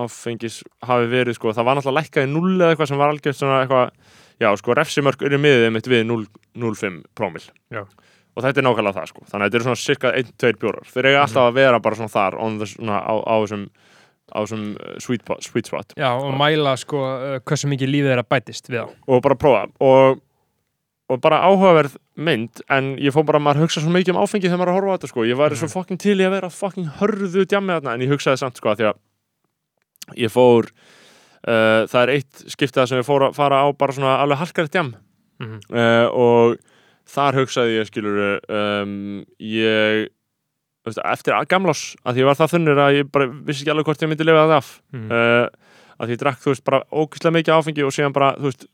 áfengis 0.02 0.62
hafi 0.84 1.10
verið 1.12 1.38
sko, 1.38 1.54
það 1.56 1.68
var 1.68 1.78
náttúrulega 1.78 2.02
lækkað 2.02 2.26
í 2.26 2.32
0 2.34 2.54
eða 2.54 2.70
eitthvað 2.72 2.90
sem 2.90 3.02
var 3.02 3.12
algjört 3.14 3.38
svona 3.40 3.60
eitthvað 3.62 3.92
já, 4.42 4.48
sko, 4.60 4.74
refsimörk 4.78 5.24
eru 5.28 5.40
miðið 5.40 5.70
mitt 5.74 5.90
við 5.90 6.04
0 6.08 6.26
0,5 6.54 7.00
prómil. 7.18 7.42
Já. 7.74 7.82
og 8.34 8.42
þetta 8.42 8.60
er 8.60 8.66
nákvæmlega 8.66 8.98
það 8.98 9.10
sko, 9.10 9.24
þannig 9.30 9.44
að 9.44 9.48
þetta 9.48 9.58
eru 9.58 9.66
svona 9.68 9.82
cirka 9.84 10.12
1-2 10.20 10.60
bjórar, 10.62 10.86
þeir 10.90 11.08
eiga 11.10 11.24
alltaf 11.24 11.48
að 11.48 11.58
vera 11.58 11.80
bara 11.82 11.98
svona 11.98 12.14
þar 12.14 12.36
the, 12.58 12.68
svona, 12.74 13.00
á, 13.02 13.14
á 13.14 13.34
þessum 13.44 13.66
á 14.34 14.38
þessum 14.40 14.62
uh, 14.74 14.94
sweet, 15.02 15.32
sweet 15.44 15.68
spot. 15.68 15.94
Já, 16.00 16.10
og 16.16 16.34
mæla 16.38 16.74
sko 16.80 17.02
uh, 17.04 17.40
hversu 17.44 17.68
mikið 17.70 17.90
lífið 17.92 18.12
þeirra 18.12 18.26
bætist 18.26 18.70
við 18.72 18.84
á. 18.84 18.86
og 18.88 19.22
bara 19.24 19.36
prófa. 19.38 19.66
Og, 19.84 20.20
og 21.12 21.20
bara 21.22 21.42
áhugaverð 21.44 21.98
mynd 22.16 22.62
en 22.72 22.94
ég 23.02 23.14
fór 23.14 23.26
bara, 23.28 23.42
maður 23.42 23.66
hugsa 23.66 23.82
svo 23.84 23.92
mikið 23.94 24.14
um 24.14 24.22
áfengi 24.24 24.48
þegar 24.48 24.62
maður 24.62 24.70
er 24.70 24.74
að 24.74 24.78
horfa 24.80 24.94
á 24.94 24.96
þetta 24.96 25.12
sko, 25.12 25.26
ég 25.28 25.40
væri 25.40 25.58
svo 25.60 25.70
fucking 25.70 26.00
til 26.00 26.16
í 26.16 26.26
að 26.26 26.36
vera 26.38 26.52
fucking 26.52 26.94
hörðu 27.00 27.44
djammi 27.44 27.76
þarna 27.76 27.96
en 27.96 28.06
ég 28.06 28.14
hugsaði 28.14 28.40
samt 28.40 28.58
sko 28.60 28.72
að 28.72 28.80
því 28.80 28.88
að 28.90 29.02
ég 30.16 30.30
fór 30.32 30.68
uh, 31.48 31.84
það 31.90 32.00
er 32.02 32.12
eitt 32.18 32.44
skiptið 32.54 32.88
sem 32.90 33.00
ég 33.02 33.06
fór 33.08 33.28
að 33.28 33.34
fara 33.38 33.62
á 33.64 33.66
bara 33.76 33.92
svona 33.96 34.18
alveg 34.22 34.38
halkari 34.44 34.68
djam 34.74 34.94
Mhm. 35.42 35.56
uh, 35.74 36.06
og 36.14 36.58
þar 37.10 37.34
hugsaði 37.40 37.72
ég 37.80 37.88
skilur 37.90 38.38
um, 38.48 39.24
ég 39.42 40.04
veist, 40.86 41.00
eftir 41.02 41.34
að- 41.34 41.48
gamlás 41.50 41.96
að 42.06 42.20
ég 42.22 42.28
var 42.28 42.38
það 42.38 42.52
þunnur 42.54 42.78
að 42.84 42.94
ég 43.00 43.10
bara 43.10 43.26
vissi 43.26 43.64
ekki 43.64 43.72
alveg 43.74 43.84
hvort 43.88 44.02
ég 44.04 44.08
myndi 44.12 44.24
lifa 44.28 44.44
það 44.46 44.56
af. 44.60 44.68
Mhm. 44.94 45.10
uh, 45.10 45.48
að 45.98 46.06
því 46.08 46.14
ég 46.14 46.22
drakk, 46.22 46.38
þú 46.44 46.50
veist, 46.54 46.64
bara 46.64 46.80
ógæslega 46.92 47.34
mikið 47.34 47.54
áfengi 47.58 47.84
og 47.86 47.92
síðan 47.94 48.12
bara, 48.14 48.30
þú 48.38 48.46
veist 48.50 48.64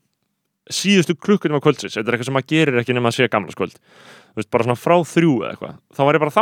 síðustu 0.71 1.15
klukkunum 1.17 1.57
á 1.57 1.65
kvöldsins, 1.65 1.97
þetta 1.97 2.07
er 2.07 2.13
eitthvað 2.15 2.29
sem 2.29 2.37
maður 2.37 2.51
gerir 2.53 2.79
ekki 2.81 2.93
nema 2.95 3.09
að 3.09 3.17
sé 3.17 3.27
gamla 3.33 3.51
skvöld 3.51 3.75
þú 3.81 4.37
veist, 4.37 4.51
bara 4.53 4.63
svona 4.69 4.77
frá 4.79 4.95
þrjú 5.01 5.33
eða 5.41 5.51
eitthvað, 5.55 5.75
þá 5.97 6.01
var 6.05 6.13
ég 6.15 6.21
bara 6.23 6.31
að 6.31 6.37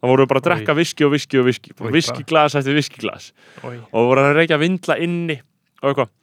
þá 0.00 0.08
voru 0.08 0.24
við 0.24 0.30
bara 0.32 0.42
að 0.42 0.48
drekka 0.48 0.76
viski 0.78 1.06
og 1.06 1.12
viski 1.14 1.40
og 1.40 1.48
viski. 1.48 1.74
Oj, 1.76 1.92
viski 1.94 2.24
glas 2.28 2.56
eftir 2.58 2.76
viski 2.76 3.02
glas 3.02 3.30
Oj. 3.62 3.76
og 3.92 4.08
voru 4.10 4.24
að 4.24 4.38
reykja 4.40 4.60
vindla 4.60 4.96
inni 5.00 5.36
og 5.82 5.92
eitthvað. 5.92 6.14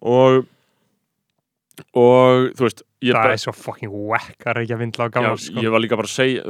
Og 0.00 0.46
og 1.96 2.50
þú 2.56 2.66
veist 2.66 2.82
ég, 3.00 3.14
Það 3.16 3.32
er 3.34 3.40
svo 3.40 3.52
fucking 3.56 3.92
whack 4.10 4.46
að 4.48 4.56
reykja 4.58 4.76
vindla 4.80 5.06
á 5.06 5.10
gamla 5.14 5.32
sko. 5.40 5.62
ég 5.64 5.72
var 5.72 5.82
líka 5.82 5.98
bara 5.98 6.08
að 6.08 6.14
segja 6.14 6.42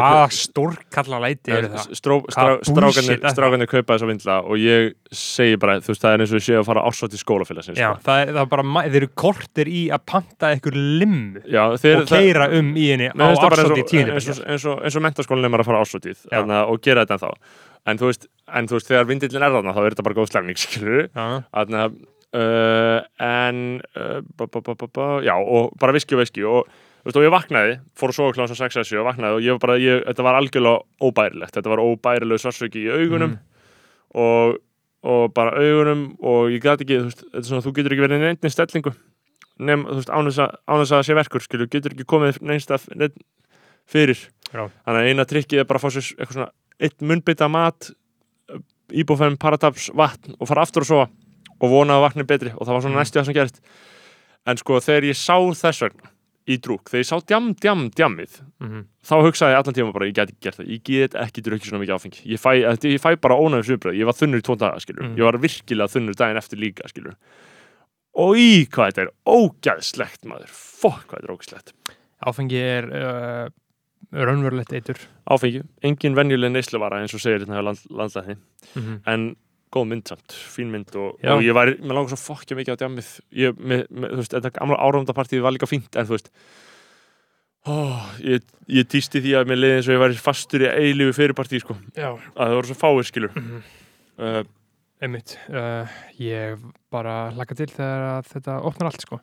Hvaða 0.00 0.28
stórkalla 0.36 1.20
læti 1.24 1.54
eru 1.54 1.70
það? 1.74 1.94
stró, 1.98 2.18
strá, 2.26 2.46
Hvaða 2.46 2.68
strákarnir, 2.68 2.80
bullshit 2.80 3.24
það? 3.24 3.34
strákarnir 3.36 3.70
kaupa 3.70 3.96
þessa 3.96 4.10
vindla 4.10 4.38
og 4.44 4.60
ég 4.62 4.94
segi 5.12 5.58
bara, 5.60 5.78
þú 5.84 5.92
veist, 5.92 6.04
það 6.04 6.16
er 6.16 6.24
eins 6.24 6.34
og 6.34 6.40
ég 6.40 6.46
sé 6.46 6.58
að 6.60 6.68
fara 6.70 6.84
ásvátt 6.90 7.16
í 7.16 7.20
skólafélagsins 7.20 7.80
Já, 7.80 7.88
sko. 7.90 8.04
það 8.08 8.22
er, 8.22 8.32
það 8.36 8.42
er 8.44 8.52
bara, 8.54 8.66
þeir 8.86 9.00
eru 9.02 9.10
kortir 9.24 9.72
í 9.72 9.82
að 9.92 10.06
panta 10.14 10.52
einhver 10.54 10.78
þeir, 11.80 11.96
og 12.00 12.12
keira 12.12 12.48
um 12.60 12.70
í 12.76 12.86
henni 12.92 13.10
á 13.10 13.16
það 13.16 13.42
bara 13.44 13.64
ársóti 13.64 14.04
eins 14.04 14.30
og, 14.30 14.38
og, 14.38 14.46
eins, 14.50 14.68
og, 14.70 14.84
eins 14.86 14.96
og 15.00 15.04
mentaskólinn 15.08 15.48
er 15.48 15.52
maður 15.52 15.66
að 15.66 15.70
fara 15.72 15.82
ásvöldið 15.84 16.24
Já. 16.30 16.40
og 16.64 16.80
gera 16.84 17.04
þetta 17.04 17.34
en 17.88 18.00
veist, 18.10 18.26
en 18.52 18.68
þú 18.68 18.76
veist 18.78 18.90
þegar 18.90 19.08
vindillin 19.08 19.44
er 19.46 19.54
þarna 19.56 19.74
þá 19.76 19.82
er 19.84 19.94
þetta 19.94 20.06
bara 20.08 20.18
góð 20.18 20.32
slemning, 20.32 20.60
skilur 20.64 21.06
uh, 22.36 23.00
en 23.24 23.80
uh, 23.96 24.20
ba, 24.36 24.46
ba, 24.50 24.74
ba, 24.86 25.08
já, 25.24 25.34
og 25.36 25.74
bara 25.80 25.94
viski 25.96 26.16
og 26.16 26.22
viski 26.22 26.46
og, 26.46 26.70
veist, 27.04 27.18
og 27.18 27.26
ég 27.26 27.34
vaknaði, 27.34 27.76
fór 27.98 28.12
að 28.12 28.18
sofa 28.18 28.36
kláðan 28.38 28.60
6 28.60 28.80
að 28.82 28.88
7 28.92 29.02
og 29.02 29.08
vaknaði 29.10 29.38
og 29.38 29.46
ég 29.46 29.56
var 29.56 29.62
bara, 29.66 29.78
ég, 29.82 30.02
þetta 30.08 30.26
var 30.26 30.40
algjörlega 30.40 31.06
óbærilegt, 31.10 31.54
þetta 31.58 31.74
var 31.74 31.84
óbærileg 31.84 32.42
svarsviki 32.42 32.86
í 32.86 32.90
augunum 32.96 33.38
og, 34.24 34.58
og 35.06 35.22
bara 35.36 35.56
augunum 35.58 36.06
og 36.20 36.50
ég 36.54 36.64
gæti 36.64 36.86
ekki, 36.86 37.00
þú 37.00 37.10
veist, 37.10 37.24
þetta 37.28 37.44
er 37.44 37.50
svona, 37.52 37.66
þú 37.66 37.74
getur 37.78 37.96
ekki 37.96 38.06
verið 38.06 38.24
neinni 38.26 38.54
stellingu 38.54 38.94
nefn, 39.60 39.86
þú 39.90 40.00
veist, 40.00 40.14
án 40.14 40.30
þess 40.80 40.94
að, 40.96 41.04
sé 41.04 41.16
verkur, 41.18 41.44
skilur, 41.44 41.68
getur 41.72 41.94
ekki 41.94 42.08
komið 42.08 42.40
neinst 42.48 42.70
að 42.72 42.86
fyrir. 43.90 44.28
Já. 44.50 44.66
þannig 44.84 45.00
að 45.00 45.08
eina 45.10 45.26
trikkið 45.30 45.62
er 45.62 45.66
bara 45.68 45.78
að 45.78 45.84
fá 45.84 45.94
sér 45.94 46.06
eitthvað 46.16 46.36
svona 46.36 46.50
eitt 46.82 47.04
munnbytta 47.06 47.46
mat 47.52 47.90
íbúfæðum 48.90 49.36
parataps 49.38 49.90
vatn 49.94 50.34
og 50.38 50.48
fara 50.50 50.64
aftur 50.66 50.82
og 50.82 50.88
sofa 50.88 51.06
og 51.60 51.70
vona 51.70 51.98
að 51.98 52.04
vatni 52.08 52.24
betri. 52.24 52.52
Og 52.56 52.66
það 52.66 52.72
var 52.72 52.80
svona 52.80 52.94
Mm. 52.96 53.00
næstu 53.02 53.20
það 53.20 53.24
sem 53.26 53.34
gerist. 53.34 53.60
En 54.46 54.56
sko 54.56 54.80
þegar 54.80 55.04
ég 55.04 55.16
sá 55.16 55.36
þess 55.52 55.80
vegna 55.82 56.10
í 56.48 56.56
drúk, 56.58 56.88
þegar 56.90 57.02
ég 57.04 57.10
sá 57.10 57.20
djam, 57.26 57.52
djam, 57.54 57.90
djammið 57.90 58.40
Mhm. 58.60 58.84
þá 59.04 59.14
hugsaði 59.22 59.52
ég 59.54 59.58
allan 59.60 59.74
tíma 59.74 59.92
bara, 59.92 60.06
ég 60.06 60.14
get 60.14 60.28
ekki 60.30 60.40
gert 60.40 60.56
það. 60.56 60.68
Ég 60.70 60.82
get 60.82 61.12
ekki 61.14 61.42
drukkið 61.42 61.68
svona 61.70 61.82
mikið 61.84 61.94
áfengi. 61.96 62.22
Ég 62.26 62.40
fæ, 62.40 62.50
þetta- 62.64 62.90
ég 62.90 63.00
fæ 63.00 63.20
bara 63.20 63.34
ónæfis 63.36 63.68
viðbröð, 63.70 63.98
ég 64.00 64.04
var 64.04 64.14
þunnur 64.14 64.40
í 64.40 64.42
tvo 64.42 64.56
daga 64.56 64.80
skilur, 64.80 65.04
Mhm. 65.04 65.16
ég 65.16 65.22
var 65.22 65.38
virkilega 65.38 65.88
þunnur 65.92 66.14
daginn 66.16 66.36
eftir 66.38 66.58
líka 66.58 66.88
skilur 66.88 67.14
og 68.14 68.34
í 68.36 68.66
hvað 68.66 68.92
þetta 68.92 69.02
er 69.02 69.10
ógæðslegt 69.26 70.24
maður, 70.26 70.48
fokk 70.48 71.06
hvað 71.06 71.20
þetta 71.20 71.28
er 71.28 71.36
ógæðslegt 71.36 71.72
Áfengi 72.26 72.58
er 72.60 72.84
uh, 72.90 73.48
raunverulegt 74.12 74.72
eitur. 74.72 74.98
Áfengi, 75.30 75.62
engin 75.82 76.14
venjuleg 76.14 76.50
neysluvara 76.52 76.98
eins 77.00 77.14
og 77.14 77.20
segir 77.20 77.44
hérna 77.44 77.60
hjá 77.60 77.64
land, 77.64 77.78
landlæðin 77.90 78.38
mm 78.74 79.00
en 79.06 79.36
góð 79.70 79.84
mynd 79.90 80.08
samt, 80.10 80.34
fín 80.50 80.70
mynd 80.74 80.96
og, 80.98 81.18
og 81.22 81.42
ég 81.46 81.54
var, 81.54 81.70
mér 81.78 81.94
langar 81.98 82.10
svo 82.14 82.18
fokkja 82.34 82.56
mikið 82.58 82.74
á 82.74 82.80
djamið 82.82 83.10
ég, 83.38 83.54
með, 83.60 83.84
með, 83.90 84.10
þú 84.16 84.22
veist, 84.22 84.34
þetta 84.34 84.52
gamla 84.58 84.78
áramdapartíð 84.88 85.44
var 85.46 85.54
líka 85.54 85.68
fínt, 85.70 85.94
en 85.96 86.08
þú 86.08 86.16
veist 86.16 86.30
ó, 87.70 87.74
ég, 88.24 88.42
ég 88.72 88.88
týsti 88.90 89.20
því 89.22 89.34
að 89.40 89.50
mér 89.50 89.60
leiði 89.60 89.76
eins 89.78 89.90
og 89.90 89.94
ég 89.96 90.02
væri 90.04 90.20
fastur 90.24 90.64
í 90.64 90.70
eilífu 90.70 91.16
fyrirpartíð, 91.20 91.62
sko, 91.66 91.76
Já, 91.94 92.08
að 92.16 92.40
það 92.40 92.56
voru 92.58 92.70
svo 92.72 92.78
fáir 92.80 93.08
skilur 93.10 93.36
Mhm. 93.36 93.60
uh, 94.18 94.42
einmitt 95.00 95.34
uh, 95.48 95.88
Ég 96.20 96.60
bara 96.92 97.30
hlaka 97.34 97.56
til 97.58 97.68
þegar 97.70 98.26
þetta 98.28 98.56
opnar 98.68 98.90
allt 98.90 99.04
sko. 99.04 99.18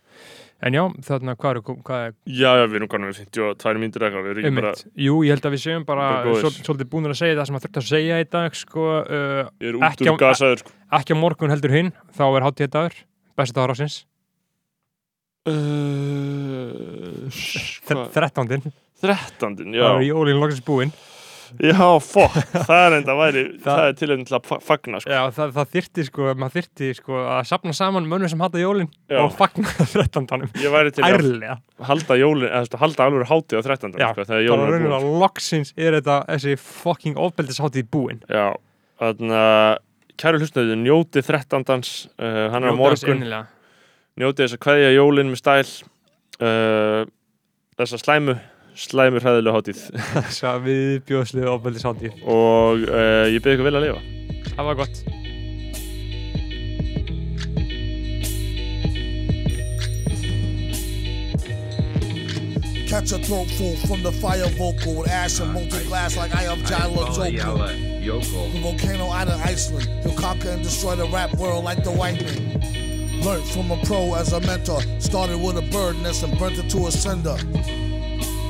En 0.66 0.74
já, 0.74 0.82
þarna, 1.06 1.36
hvað 1.38 1.52
er, 1.52 1.60
hvað 1.86 2.04
er 2.08 2.14
já, 2.26 2.50
já, 2.58 2.64
við 2.66 2.80
erum 2.80 2.90
kannum 2.90 3.12
við 3.12 3.20
52 3.28 3.82
mínútur 3.84 4.06
eitthvað, 4.08 4.24
við 4.26 4.32
erum 4.34 4.48
ekki 4.48 4.58
bara 4.58 4.72
Jú, 5.06 5.18
ég 5.28 5.36
held 5.36 5.46
að 5.46 5.54
við 5.54 5.62
séum 5.68 5.86
bara, 5.86 6.08
Bara 6.26 6.52
svolítið 6.56 6.90
búinir 6.94 7.14
að 7.14 7.20
segja 7.20 7.38
það 7.38 7.50
sem 7.50 7.60
að 7.60 7.66
þurft 7.68 7.80
að 7.82 7.90
segja 7.92 8.18
í 8.18 8.28
dag 8.34 8.58
sko, 8.58 8.86
uh, 9.04 9.42
ég 9.62 9.70
er 9.70 9.78
út 9.78 10.02
úr 10.08 10.22
gasaður, 10.24 10.64
sko. 10.64 10.74
Ekki 10.98 11.14
á 11.14 11.18
morgun 11.22 11.54
heldur 11.54 11.76
hinn, 11.78 11.92
þá 12.18 12.24
er 12.32 12.48
hátíða 12.48 12.74
dagur 12.78 12.98
Besti 13.38 13.58
dagur 13.60 13.76
ásins 13.76 14.00
uh, 15.46 17.30
hvað? 17.86 18.04
Þrettándin, 18.18 18.66
13. 19.06 19.62
þá 19.62 19.78
já, 19.78 19.88
er 19.92 20.08
jólinn 20.10 20.42
loksins 20.42 20.66
búinn 20.66 20.96
já, 21.64 21.80
fokk 22.04 22.36
það 22.68 22.82
er 22.86 22.96
enda 22.98 23.16
væri, 23.20 23.44
það, 23.66 23.82
er 23.88 23.96
til 24.00 24.10
til 24.28 24.36
að 24.38 24.48
fa- 24.50 24.60
fagna, 24.64 25.00
sko. 25.04 25.12
Já, 25.14 25.22
það, 25.38 25.54
það 25.58 25.72
þyrti 25.76 26.06
sko, 26.10 26.28
maður 26.42 26.56
þyrti 26.58 26.90
sko 27.00 27.22
að 27.24 27.42
sapna 27.52 27.76
saman 27.78 28.10
mönnum 28.12 28.32
sem 28.34 28.44
hata 28.46 28.62
jólinn 28.62 28.90
og 29.22 29.34
fagna 29.38 29.74
þrettándanum 29.94 30.52
ég 30.64 30.74
væri 30.74 30.94
til 30.96 31.06
að 31.08 31.18
Ærlega. 31.18 31.58
halda 31.90 32.20
jólin, 32.20 32.48
eða 32.52 32.82
halda 32.84 33.08
alveg 33.10 33.28
hátíð 33.32 33.60
á 33.60 33.64
13. 33.68 33.98
Já, 34.02 34.10
sko, 34.14 34.28
er 34.28 34.48
búin. 34.52 34.72
rauninu 34.76 35.20
loksins 35.24 35.74
er 35.78 36.00
þetta 36.00 36.20
þessi 36.34 36.56
fucking 36.64 37.20
ofbeldishátíð 37.28 37.90
búinn 37.94 38.24
Já, 38.32 38.48
þannig 39.02 39.38
að 39.42 39.76
kæru 40.18 40.40
hlustnöðu, 40.42 40.76
njóti 40.82 41.22
13. 41.22 41.64
Uh, 42.18 42.48
hann 42.54 42.66
er 42.66 42.74
á 42.74 42.76
morgun, 42.78 43.22
njóti 44.18 44.44
þess 44.48 44.58
að 44.58 44.64
kveðja 44.66 44.94
jólin 44.96 45.30
með 45.30 45.42
stæl 45.44 45.68
uh, 46.42 47.04
þessa 47.78 48.00
slæmu 48.02 48.38
slæmu 48.78 49.22
hræðilega 49.24 49.58
hátíð 49.58 49.84
Þessa 50.14 50.58
viðbjóðslu 50.66 51.46
ofbeldishátíð 51.52 52.20
og 52.24 52.86
uh, 52.86 53.26
ég 53.32 53.42
byrði 53.42 53.58
ykkur 53.58 53.70
vel 53.70 53.80
að 53.80 53.88
lifa 53.88 54.02
Það 54.54 54.70
var 54.70 54.84
gott 54.84 55.06
Catch 62.88 63.12
a 63.12 63.20
throat 63.20 63.50
full 63.58 63.76
from 63.86 64.02
the 64.02 64.12
fire 64.14 64.48
vocal 64.58 64.96
with 64.96 65.10
ash 65.10 65.42
and 65.42 65.54
molten 65.54 65.86
glass 65.88 66.16
like 66.16 66.34
I 66.34 66.44
am 66.44 66.64
Jala 66.64 67.12
Joker. 68.08 68.50
The 68.54 68.62
volcano 68.62 69.12
out 69.12 69.28
of 69.28 69.42
Iceland. 69.42 69.90
He'll 70.04 70.16
conquer 70.16 70.52
and 70.52 70.64
destroy 70.64 70.96
the 70.96 71.06
rap 71.10 71.34
world 71.34 71.66
like 71.66 71.84
the 71.84 71.92
white 71.92 72.24
man. 72.24 73.22
Learned 73.22 73.44
from 73.50 73.72
a 73.72 73.78
pro 73.84 74.14
as 74.14 74.32
a 74.32 74.40
mentor. 74.40 74.80
Started 75.00 75.38
with 75.38 75.58
a 75.58 75.70
bird 75.70 75.98
nest 75.98 76.24
and 76.24 76.40
burnt 76.40 76.58
it 76.58 76.70
to 76.72 76.88
a 76.88 76.92
cinder. 76.92 77.36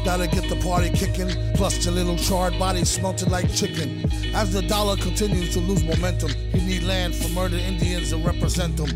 Gotta 0.07 0.25
get 0.25 0.47
the 0.47 0.55
party 0.63 0.89
kicking. 0.89 1.27
Plus 1.55 1.83
your 1.83 1.93
little 1.93 2.15
charred 2.15 2.57
body 2.57 2.85
smelted 2.85 3.29
like 3.29 3.53
chicken. 3.53 4.09
As 4.33 4.53
the 4.53 4.61
dollar 4.61 4.95
continues 4.95 5.51
to 5.51 5.59
lose 5.59 5.83
momentum, 5.83 6.29
he 6.29 6.61
need 6.65 6.83
land 6.83 7.13
for 7.13 7.27
murdered 7.33 7.59
Indians 7.59 8.11
to 8.11 8.17
represent 8.19 8.77
them. 8.77 8.87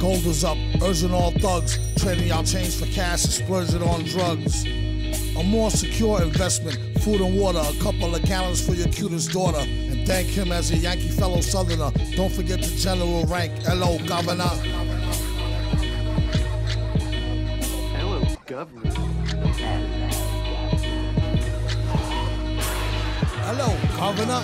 Gold 0.00 0.26
is 0.26 0.42
up, 0.42 0.58
urging 0.82 1.14
all 1.14 1.30
thugs, 1.30 1.78
trading 2.02 2.32
out 2.32 2.46
change 2.46 2.74
for 2.74 2.86
cash 2.86 3.22
and 3.22 3.32
splurging 3.32 3.80
on 3.80 4.02
drugs. 4.06 4.64
A 5.36 5.44
more 5.44 5.70
secure 5.70 6.20
investment, 6.20 6.98
food 6.98 7.20
and 7.20 7.38
water, 7.38 7.60
a 7.60 7.80
couple 7.80 8.12
of 8.12 8.20
gallons 8.24 8.60
for 8.60 8.74
your 8.74 8.88
cutest 8.88 9.30
daughter. 9.30 9.60
And 9.60 10.04
thank 10.04 10.26
him 10.26 10.50
as 10.50 10.72
a 10.72 10.76
Yankee 10.76 11.10
fellow 11.10 11.42
Southerner. 11.42 11.92
Don't 12.16 12.32
forget 12.32 12.60
the 12.60 12.74
general 12.76 13.24
rank, 13.26 13.52
L.O. 13.68 14.04
Governor. 14.04 14.50
Hello, 17.94 18.26
governor. 18.46 19.99
Hello, 23.52 23.76
Governor. 23.96 24.42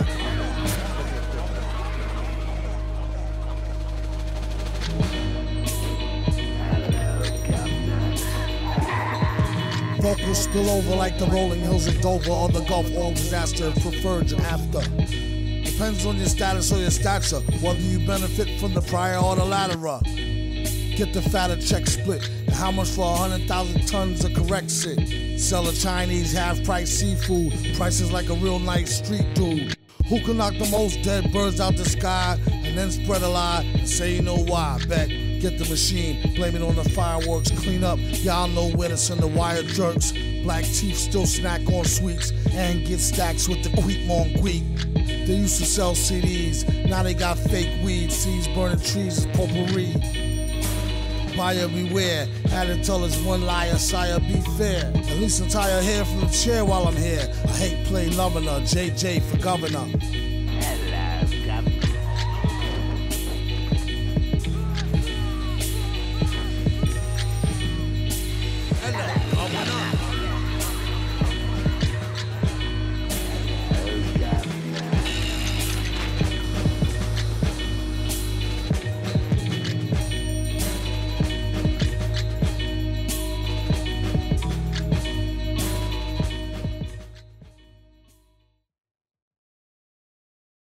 Vocals 10.03 10.43
spill 10.43 10.69
over 10.71 10.97
like 10.97 11.17
the 11.21 11.27
rolling 11.27 11.61
hills 11.61 11.87
of 11.87 12.01
Dover 12.01 12.33
or 12.33 12.49
the 12.49 12.63
Gulf, 12.63 12.93
all 12.97 13.13
disaster 13.13 13.71
preferred 13.81 14.33
and 14.33 14.41
after. 14.41 14.81
Depends 15.63 16.05
on 16.05 16.17
your 16.17 16.27
status 16.27 16.73
or 16.73 16.79
your 16.79 16.91
stature, 16.91 17.39
whether 17.61 17.79
you 17.79 18.05
benefit 18.05 18.59
from 18.59 18.75
the 18.75 18.83
prior 18.83 19.19
or 19.19 19.37
the 19.37 19.45
latter. 19.45 19.77
Get 20.97 21.13
the 21.13 21.23
fatter 21.23 21.61
check 21.61 21.87
split. 21.87 22.29
And 22.47 22.57
how 22.57 22.73
much 22.73 22.89
for 22.89 23.03
a 23.03 23.17
hundred 23.17 23.47
thousand 23.47 23.87
tons 23.87 24.25
of 24.25 24.35
correct 24.35 24.69
shit? 24.69 25.26
Sell 25.37 25.69
a 25.69 25.73
Chinese 25.73 26.33
half 26.33 26.63
price 26.65 26.91
seafood. 26.91 27.53
Prices 27.77 28.11
like 28.11 28.31
a 28.31 28.35
real 28.35 28.59
nice 28.59 28.99
street 28.99 29.27
dude. 29.35 29.77
Who 30.09 30.21
can 30.21 30.39
knock 30.39 30.55
the 30.55 30.69
most 30.71 31.03
dead 31.03 31.31
birds 31.33 31.61
out 31.61 31.77
the 31.77 31.85
sky 31.85 32.39
and 32.47 32.77
then 32.77 32.91
spread 32.91 33.23
a 33.23 33.29
lie 33.29 33.63
and 33.75 33.89
say 33.89 34.15
you 34.15 34.23
know 34.23 34.39
why? 34.39 34.81
Bet. 34.89 35.09
Get 35.09 35.59
the 35.59 35.67
machine, 35.69 36.35
blame 36.35 36.57
it 36.57 36.63
on 36.63 36.75
the 36.77 36.89
fireworks, 36.89 37.51
clean 37.51 37.85
up. 37.85 37.99
Y'all 38.01 38.49
know 38.49 38.71
where 38.71 38.89
to 38.89 38.97
send 38.97 39.21
the 39.21 39.27
wire 39.27 39.63
jerks. 39.63 40.13
Black 40.43 40.65
teeth 40.65 40.97
still 40.97 41.27
snack 41.27 41.61
on 41.71 41.85
sweets 41.85 42.33
and 42.53 42.87
get 42.87 43.01
stacks 43.01 43.47
with 43.47 43.63
the 43.63 43.83
quick 43.83 44.09
on 44.09 44.41
quick. 44.41 44.63
They 44.95 45.35
used 45.35 45.59
to 45.59 45.67
sell 45.67 45.93
CDs, 45.93 46.89
now 46.89 47.03
they 47.03 47.13
got 47.13 47.39
fake 47.39 47.85
weed. 47.85 48.11
Seeds 48.11 48.49
burning 48.49 48.81
trees 48.81 49.19
is 49.19 49.27
potpourri. 49.27 50.36
Buyer 51.37 51.69
beware, 51.69 52.27
to 52.49 52.83
tell 52.83 53.05
us 53.05 53.17
one 53.19 53.43
liar, 53.43 53.77
sire, 53.77 54.19
be 54.21 54.41
fair. 54.57 54.91
At 54.95 55.17
least 55.19 55.41
untie 55.41 55.71
her 55.71 55.83
hair 55.83 56.05
from 56.05 56.21
the 56.21 56.29
chair 56.29 56.65
while 56.65 56.89
I'm 56.89 56.97
here. 56.97 57.31
I 57.45 57.53
hate 57.53 57.87
play 57.87 58.09
loving 58.09 58.45
her, 58.45 58.61
JJ 58.61 59.23
for 59.23 59.37
governor. 59.39 60.26